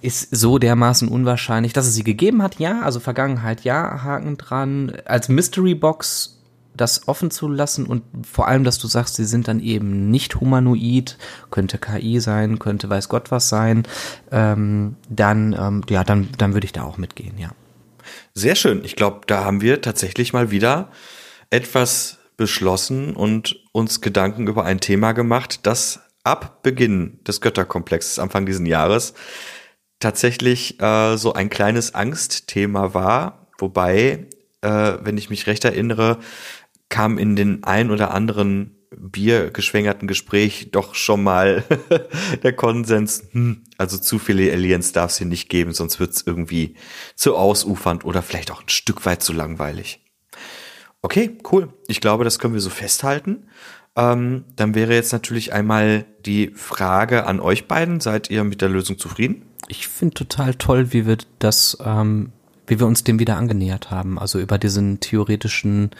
Ist 0.00 0.34
so 0.34 0.58
dermaßen 0.58 1.08
unwahrscheinlich, 1.08 1.72
dass 1.72 1.86
es 1.86 1.94
sie 1.94 2.04
gegeben 2.04 2.42
hat, 2.42 2.58
ja, 2.60 2.82
also 2.82 3.00
Vergangenheit, 3.00 3.62
ja, 3.64 4.04
Haken 4.04 4.36
dran, 4.38 4.92
als 5.04 5.28
Mystery 5.28 5.74
Box 5.74 6.35
das 6.76 7.08
offen 7.08 7.30
zu 7.30 7.48
lassen 7.48 7.86
und 7.86 8.02
vor 8.26 8.48
allem, 8.48 8.64
dass 8.64 8.78
du 8.78 8.86
sagst, 8.86 9.16
sie 9.16 9.24
sind 9.24 9.48
dann 9.48 9.60
eben 9.60 10.10
nicht 10.10 10.40
humanoid, 10.40 11.18
könnte 11.50 11.78
KI 11.78 12.20
sein, 12.20 12.58
könnte 12.58 12.88
weiß 12.88 13.08
Gott 13.08 13.30
was 13.30 13.48
sein, 13.48 13.84
ähm, 14.30 14.96
dann, 15.08 15.54
ähm, 15.58 15.82
ja, 15.88 16.04
dann, 16.04 16.28
dann 16.38 16.54
würde 16.54 16.66
ich 16.66 16.72
da 16.72 16.84
auch 16.84 16.98
mitgehen, 16.98 17.38
ja. 17.38 17.50
Sehr 18.34 18.54
schön. 18.54 18.84
Ich 18.84 18.96
glaube, 18.96 19.20
da 19.26 19.44
haben 19.44 19.60
wir 19.60 19.80
tatsächlich 19.80 20.32
mal 20.32 20.50
wieder 20.50 20.90
etwas 21.50 22.18
beschlossen 22.36 23.16
und 23.16 23.56
uns 23.72 24.00
Gedanken 24.00 24.46
über 24.46 24.64
ein 24.64 24.80
Thema 24.80 25.12
gemacht, 25.12 25.60
das 25.62 26.00
ab 26.22 26.62
Beginn 26.62 27.20
des 27.26 27.40
Götterkomplexes 27.40 28.18
Anfang 28.18 28.46
diesen 28.46 28.66
Jahres 28.66 29.14
tatsächlich 30.00 30.80
äh, 30.80 31.16
so 31.16 31.32
ein 31.32 31.50
kleines 31.50 31.94
Angstthema 31.94 32.94
war, 32.94 33.48
wobei, 33.58 34.26
äh, 34.60 34.92
wenn 35.00 35.18
ich 35.18 35.30
mich 35.30 35.46
recht 35.46 35.64
erinnere, 35.64 36.18
kam 36.88 37.18
in 37.18 37.36
den 37.36 37.64
ein 37.64 37.90
oder 37.90 38.12
anderen 38.12 38.76
biergeschwängerten 38.96 40.08
Gespräch 40.08 40.70
doch 40.70 40.94
schon 40.94 41.22
mal 41.22 41.64
der 42.42 42.52
Konsens, 42.52 43.24
hm, 43.32 43.64
also 43.78 43.98
zu 43.98 44.18
viele 44.18 44.52
Aliens 44.52 44.92
darf 44.92 45.10
es 45.10 45.18
hier 45.18 45.26
nicht 45.26 45.48
geben, 45.48 45.72
sonst 45.72 46.00
wird 46.00 46.12
es 46.12 46.26
irgendwie 46.26 46.74
zu 47.14 47.36
ausufernd 47.36 48.04
oder 48.04 48.22
vielleicht 48.22 48.50
auch 48.50 48.62
ein 48.62 48.68
Stück 48.68 49.04
weit 49.04 49.22
zu 49.22 49.32
langweilig. 49.32 50.00
Okay, 51.02 51.38
cool. 51.52 51.68
Ich 51.88 52.00
glaube, 52.00 52.24
das 52.24 52.38
können 52.38 52.54
wir 52.54 52.60
so 52.60 52.70
festhalten. 52.70 53.46
Ähm, 53.96 54.44
dann 54.56 54.74
wäre 54.74 54.94
jetzt 54.94 55.12
natürlich 55.12 55.52
einmal 55.52 56.04
die 56.24 56.50
Frage 56.54 57.26
an 57.26 57.40
euch 57.40 57.68
beiden. 57.68 58.00
Seid 58.00 58.30
ihr 58.30 58.44
mit 58.44 58.60
der 58.60 58.68
Lösung 58.68 58.98
zufrieden? 58.98 59.42
Ich 59.68 59.88
finde 59.88 60.14
total 60.14 60.54
toll, 60.54 60.92
wie 60.92 61.06
wir 61.06 61.18
das, 61.38 61.78
ähm, 61.84 62.32
wie 62.66 62.78
wir 62.78 62.86
uns 62.86 63.04
dem 63.04 63.18
wieder 63.18 63.36
angenähert 63.36 63.90
haben. 63.90 64.18
Also 64.18 64.38
über 64.38 64.58
diesen 64.58 65.00
theoretischen 65.00 65.90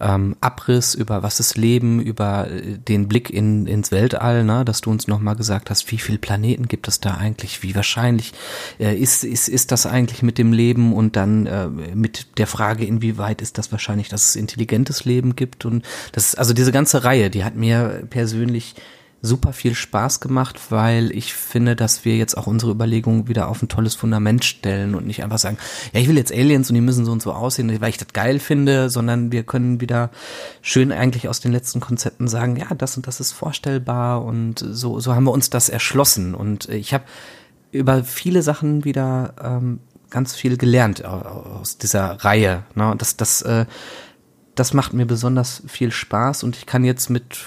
ähm, 0.00 0.36
Abriss, 0.40 0.94
über 0.94 1.22
was 1.22 1.40
ist 1.40 1.56
Leben, 1.56 2.00
über 2.00 2.50
äh, 2.50 2.78
den 2.78 3.08
Blick 3.08 3.30
in, 3.30 3.66
ins 3.66 3.90
Weltall, 3.90 4.44
ne, 4.44 4.64
dass 4.64 4.80
du 4.80 4.90
uns 4.90 5.08
nochmal 5.08 5.36
gesagt 5.36 5.70
hast, 5.70 5.90
wie 5.90 5.98
viele 5.98 6.18
Planeten 6.18 6.68
gibt 6.68 6.88
es 6.88 7.00
da 7.00 7.14
eigentlich, 7.14 7.62
wie 7.62 7.74
wahrscheinlich 7.74 8.32
äh, 8.78 8.96
ist, 8.96 9.24
ist, 9.24 9.48
ist 9.48 9.72
das 9.72 9.86
eigentlich 9.86 10.22
mit 10.22 10.38
dem 10.38 10.52
Leben 10.52 10.92
und 10.92 11.16
dann 11.16 11.46
äh, 11.46 11.68
mit 11.68 12.38
der 12.38 12.46
Frage, 12.46 12.84
inwieweit 12.84 13.42
ist 13.42 13.58
das 13.58 13.72
wahrscheinlich, 13.72 14.08
dass 14.08 14.30
es 14.30 14.36
intelligentes 14.36 15.04
Leben 15.04 15.36
gibt 15.36 15.64
und 15.64 15.84
das, 16.12 16.34
also 16.34 16.52
diese 16.52 16.72
ganze 16.72 17.04
Reihe, 17.04 17.30
die 17.30 17.44
hat 17.44 17.56
mir 17.56 18.04
persönlich 18.10 18.74
super 19.22 19.52
viel 19.52 19.74
Spaß 19.74 20.20
gemacht, 20.20 20.60
weil 20.70 21.10
ich 21.10 21.34
finde, 21.34 21.74
dass 21.74 22.04
wir 22.04 22.16
jetzt 22.16 22.36
auch 22.36 22.46
unsere 22.46 22.72
Überlegungen 22.72 23.28
wieder 23.28 23.48
auf 23.48 23.62
ein 23.62 23.68
tolles 23.68 23.94
Fundament 23.94 24.44
stellen 24.44 24.94
und 24.94 25.06
nicht 25.06 25.22
einfach 25.24 25.38
sagen, 25.38 25.58
ja, 25.92 26.00
ich 26.00 26.08
will 26.08 26.16
jetzt 26.16 26.32
Aliens 26.32 26.70
und 26.70 26.74
die 26.74 26.80
müssen 26.80 27.04
so 27.04 27.12
und 27.12 27.22
so 27.22 27.32
aussehen, 27.32 27.80
weil 27.80 27.90
ich 27.90 27.98
das 27.98 28.08
geil 28.12 28.38
finde, 28.38 28.90
sondern 28.90 29.32
wir 29.32 29.42
können 29.42 29.80
wieder 29.80 30.10
schön 30.62 30.92
eigentlich 30.92 31.28
aus 31.28 31.40
den 31.40 31.52
letzten 31.52 31.80
Konzepten 31.80 32.28
sagen, 32.28 32.56
ja, 32.56 32.74
das 32.74 32.96
und 32.96 33.06
das 33.06 33.20
ist 33.20 33.32
vorstellbar 33.32 34.24
und 34.24 34.64
so, 34.70 35.00
so 35.00 35.14
haben 35.14 35.24
wir 35.24 35.32
uns 35.32 35.50
das 35.50 35.68
erschlossen 35.68 36.34
und 36.34 36.68
ich 36.68 36.94
habe 36.94 37.04
über 37.72 38.04
viele 38.04 38.42
Sachen 38.42 38.84
wieder 38.84 39.34
ähm, 39.42 39.80
ganz 40.10 40.34
viel 40.34 40.56
gelernt 40.56 41.04
aus 41.04 41.78
dieser 41.78 42.24
Reihe. 42.24 42.62
Ne? 42.74 42.94
Das, 42.96 43.16
das, 43.16 43.42
äh, 43.42 43.66
das 44.54 44.72
macht 44.72 44.92
mir 44.92 45.06
besonders 45.06 45.62
viel 45.66 45.90
Spaß 45.90 46.44
und 46.44 46.56
ich 46.56 46.66
kann 46.66 46.84
jetzt 46.84 47.10
mit 47.10 47.38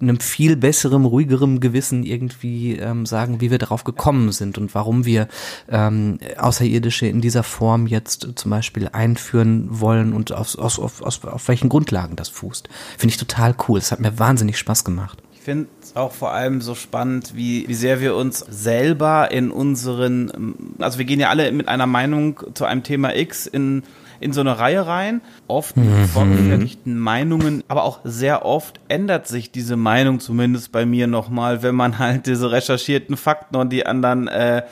einem 0.00 0.20
viel 0.20 0.56
besserem, 0.56 1.04
ruhigerem 1.04 1.60
Gewissen 1.60 2.04
irgendwie 2.04 2.76
ähm, 2.76 3.06
sagen, 3.06 3.40
wie 3.40 3.50
wir 3.50 3.58
darauf 3.58 3.84
gekommen 3.84 4.32
sind 4.32 4.58
und 4.58 4.74
warum 4.74 5.04
wir 5.04 5.28
ähm, 5.68 6.18
Außerirdische 6.38 7.06
in 7.06 7.20
dieser 7.20 7.42
Form 7.42 7.86
jetzt 7.86 8.28
zum 8.34 8.50
Beispiel 8.50 8.88
einführen 8.92 9.66
wollen 9.70 10.12
und 10.12 10.32
aus, 10.32 10.56
aus, 10.56 10.78
auf, 10.78 11.02
aus, 11.02 11.24
auf 11.24 11.48
welchen 11.48 11.68
Grundlagen 11.68 12.16
das 12.16 12.28
fußt. 12.28 12.68
Finde 12.98 13.12
ich 13.12 13.18
total 13.18 13.54
cool. 13.68 13.78
Es 13.78 13.92
hat 13.92 14.00
mir 14.00 14.18
wahnsinnig 14.18 14.58
Spaß 14.58 14.84
gemacht. 14.84 15.22
Ich 15.32 15.40
finde 15.40 15.68
es 15.82 15.96
auch 15.96 16.12
vor 16.12 16.32
allem 16.32 16.60
so 16.60 16.74
spannend, 16.74 17.34
wie, 17.34 17.66
wie 17.66 17.74
sehr 17.74 18.02
wir 18.02 18.14
uns 18.14 18.40
selber 18.40 19.30
in 19.30 19.50
unseren, 19.50 20.76
also 20.78 20.98
wir 20.98 21.06
gehen 21.06 21.18
ja 21.18 21.30
alle 21.30 21.50
mit 21.52 21.66
einer 21.66 21.86
Meinung 21.86 22.40
zu 22.52 22.66
einem 22.66 22.82
Thema 22.82 23.16
X 23.16 23.46
in 23.46 23.82
in 24.20 24.32
so 24.32 24.40
eine 24.40 24.58
Reihe 24.58 24.86
rein, 24.86 25.20
oft 25.48 25.76
mit 25.76 25.88
vorgefertigten 26.08 26.98
Meinungen, 26.98 27.64
aber 27.68 27.84
auch 27.84 28.00
sehr 28.04 28.44
oft 28.44 28.80
ändert 28.88 29.26
sich 29.26 29.50
diese 29.50 29.76
Meinung 29.76 30.20
zumindest 30.20 30.72
bei 30.72 30.86
mir 30.86 31.06
nochmal, 31.06 31.62
wenn 31.62 31.74
man 31.74 31.98
halt 31.98 32.26
diese 32.26 32.52
recherchierten 32.52 33.16
Fakten 33.16 33.56
und 33.56 33.70
die 33.70 33.86
anderen 33.86 34.28
äh, 34.28 34.62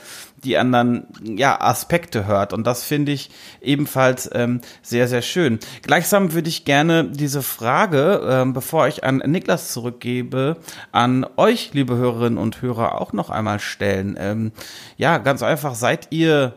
die 0.43 0.57
anderen 0.57 1.07
ja, 1.23 1.59
Aspekte 1.59 2.25
hört. 2.25 2.53
Und 2.53 2.65
das 2.65 2.83
finde 2.83 3.11
ich 3.11 3.29
ebenfalls 3.61 4.29
ähm, 4.33 4.61
sehr, 4.81 5.07
sehr 5.07 5.21
schön. 5.21 5.59
Gleichsam 5.81 6.33
würde 6.33 6.49
ich 6.49 6.65
gerne 6.65 7.03
diese 7.05 7.41
Frage, 7.41 8.21
ähm, 8.27 8.53
bevor 8.53 8.87
ich 8.87 9.03
an 9.03 9.17
Niklas 9.17 9.71
zurückgebe, 9.73 10.57
an 10.91 11.25
euch, 11.37 11.71
liebe 11.73 11.95
Hörerinnen 11.95 12.37
und 12.37 12.61
Hörer, 12.61 12.99
auch 12.99 13.13
noch 13.13 13.29
einmal 13.29 13.59
stellen. 13.59 14.15
Ähm, 14.19 14.51
ja, 14.97 15.17
ganz 15.17 15.43
einfach, 15.43 15.75
seid 15.75 16.07
ihr 16.11 16.53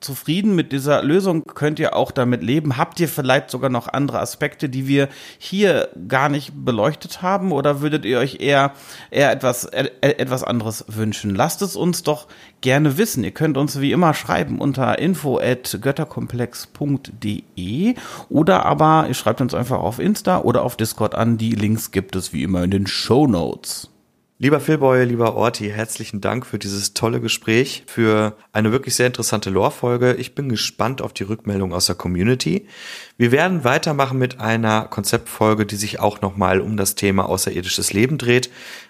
zufrieden 0.00 0.54
mit 0.54 0.72
dieser 0.72 1.02
Lösung? 1.02 1.44
Könnt 1.44 1.78
ihr 1.78 1.94
auch 1.94 2.10
damit 2.10 2.42
leben? 2.42 2.76
Habt 2.76 3.00
ihr 3.00 3.08
vielleicht 3.08 3.50
sogar 3.50 3.70
noch 3.70 3.88
andere 3.88 4.20
Aspekte, 4.20 4.68
die 4.68 4.86
wir 4.86 5.08
hier 5.38 5.88
gar 6.08 6.28
nicht 6.28 6.52
beleuchtet 6.64 7.22
haben? 7.22 7.52
Oder 7.52 7.80
würdet 7.80 8.04
ihr 8.04 8.18
euch 8.18 8.40
eher, 8.40 8.72
eher 9.10 9.30
etwas, 9.30 9.66
äh, 9.66 9.90
etwas 10.00 10.44
anderes 10.44 10.84
wünschen? 10.88 11.34
Lasst 11.34 11.62
es 11.62 11.76
uns 11.76 12.02
doch 12.02 12.26
gerne 12.60 12.98
wissen. 12.98 13.24
Ihr 13.24 13.30
könnt 13.30 13.56
uns 13.56 13.80
wie 13.80 13.92
immer 13.92 14.14
schreiben 14.14 14.60
unter 14.60 14.98
info 14.98 15.38
at 15.38 15.78
götterkomplex.de 15.80 17.94
oder 18.28 18.66
aber 18.66 19.06
ihr 19.08 19.14
schreibt 19.14 19.40
uns 19.40 19.54
einfach 19.54 19.78
auf 19.78 19.98
Insta 19.98 20.40
oder 20.40 20.62
auf 20.62 20.76
Discord 20.76 21.14
an. 21.14 21.38
Die 21.38 21.54
Links 21.54 21.90
gibt 21.90 22.16
es 22.16 22.32
wie 22.32 22.42
immer 22.42 22.64
in 22.64 22.70
den 22.70 22.86
Show 22.86 23.26
Notes. 23.26 23.89
Lieber 24.42 24.58
Philboy, 24.58 25.04
lieber 25.04 25.34
Orti, 25.34 25.68
herzlichen 25.68 26.22
Dank 26.22 26.46
für 26.46 26.58
dieses 26.58 26.94
tolle 26.94 27.20
Gespräch, 27.20 27.82
für 27.86 28.38
eine 28.52 28.72
wirklich 28.72 28.94
sehr 28.94 29.06
interessante 29.06 29.50
Lore-Folge. 29.50 30.14
Ich 30.14 30.34
bin 30.34 30.48
gespannt 30.48 31.02
auf 31.02 31.12
die 31.12 31.24
Rückmeldung 31.24 31.74
aus 31.74 31.84
der 31.84 31.94
Community. 31.94 32.66
Wir 33.18 33.32
werden 33.32 33.64
weitermachen 33.64 34.18
mit 34.18 34.40
einer 34.40 34.86
Konzeptfolge, 34.86 35.66
die 35.66 35.76
sich 35.76 36.00
auch 36.00 36.22
nochmal 36.22 36.62
um 36.62 36.78
das 36.78 36.94
Thema 36.94 37.28
außerirdisches 37.28 37.92
Leben 37.92 38.16
dreht, 38.16 38.48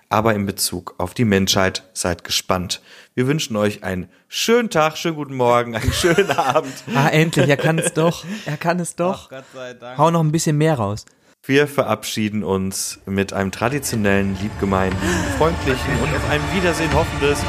aber 0.08 0.36
in 0.36 0.46
Bezug 0.46 0.94
auf 0.98 1.14
die 1.14 1.24
Menschheit. 1.24 1.82
Seid 1.94 2.22
gespannt. 2.22 2.80
Wir 3.16 3.26
wünschen 3.26 3.56
euch 3.56 3.82
einen 3.82 4.08
schönen 4.28 4.70
Tag, 4.70 4.98
schönen 4.98 5.16
guten 5.16 5.34
Morgen, 5.34 5.74
einen 5.74 5.92
schönen 5.92 6.30
Abend. 6.36 6.74
Ah, 6.94 7.08
endlich, 7.08 7.48
er 7.48 7.56
kann 7.56 7.80
es 7.80 7.92
doch. 7.92 8.24
Er 8.46 8.56
kann 8.56 8.78
es 8.78 8.94
doch. 8.94 9.28
Gott 9.30 9.46
sei 9.52 9.74
Dank. 9.74 9.98
Hau 9.98 10.12
noch 10.12 10.22
ein 10.22 10.30
bisschen 10.30 10.56
mehr 10.58 10.74
raus. 10.74 11.06
Wir 11.42 11.66
verabschieden 11.66 12.44
uns 12.44 13.00
mit 13.06 13.32
einem 13.32 13.50
traditionellen, 13.50 14.36
liebgemeinten, 14.40 15.08
freundlichen 15.38 15.98
und 16.02 16.14
auf 16.14 16.30
ein 16.30 16.40
Wiedersehen 16.54 16.92
hoffendes. 16.92 17.42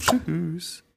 Tschüss. 0.00 0.85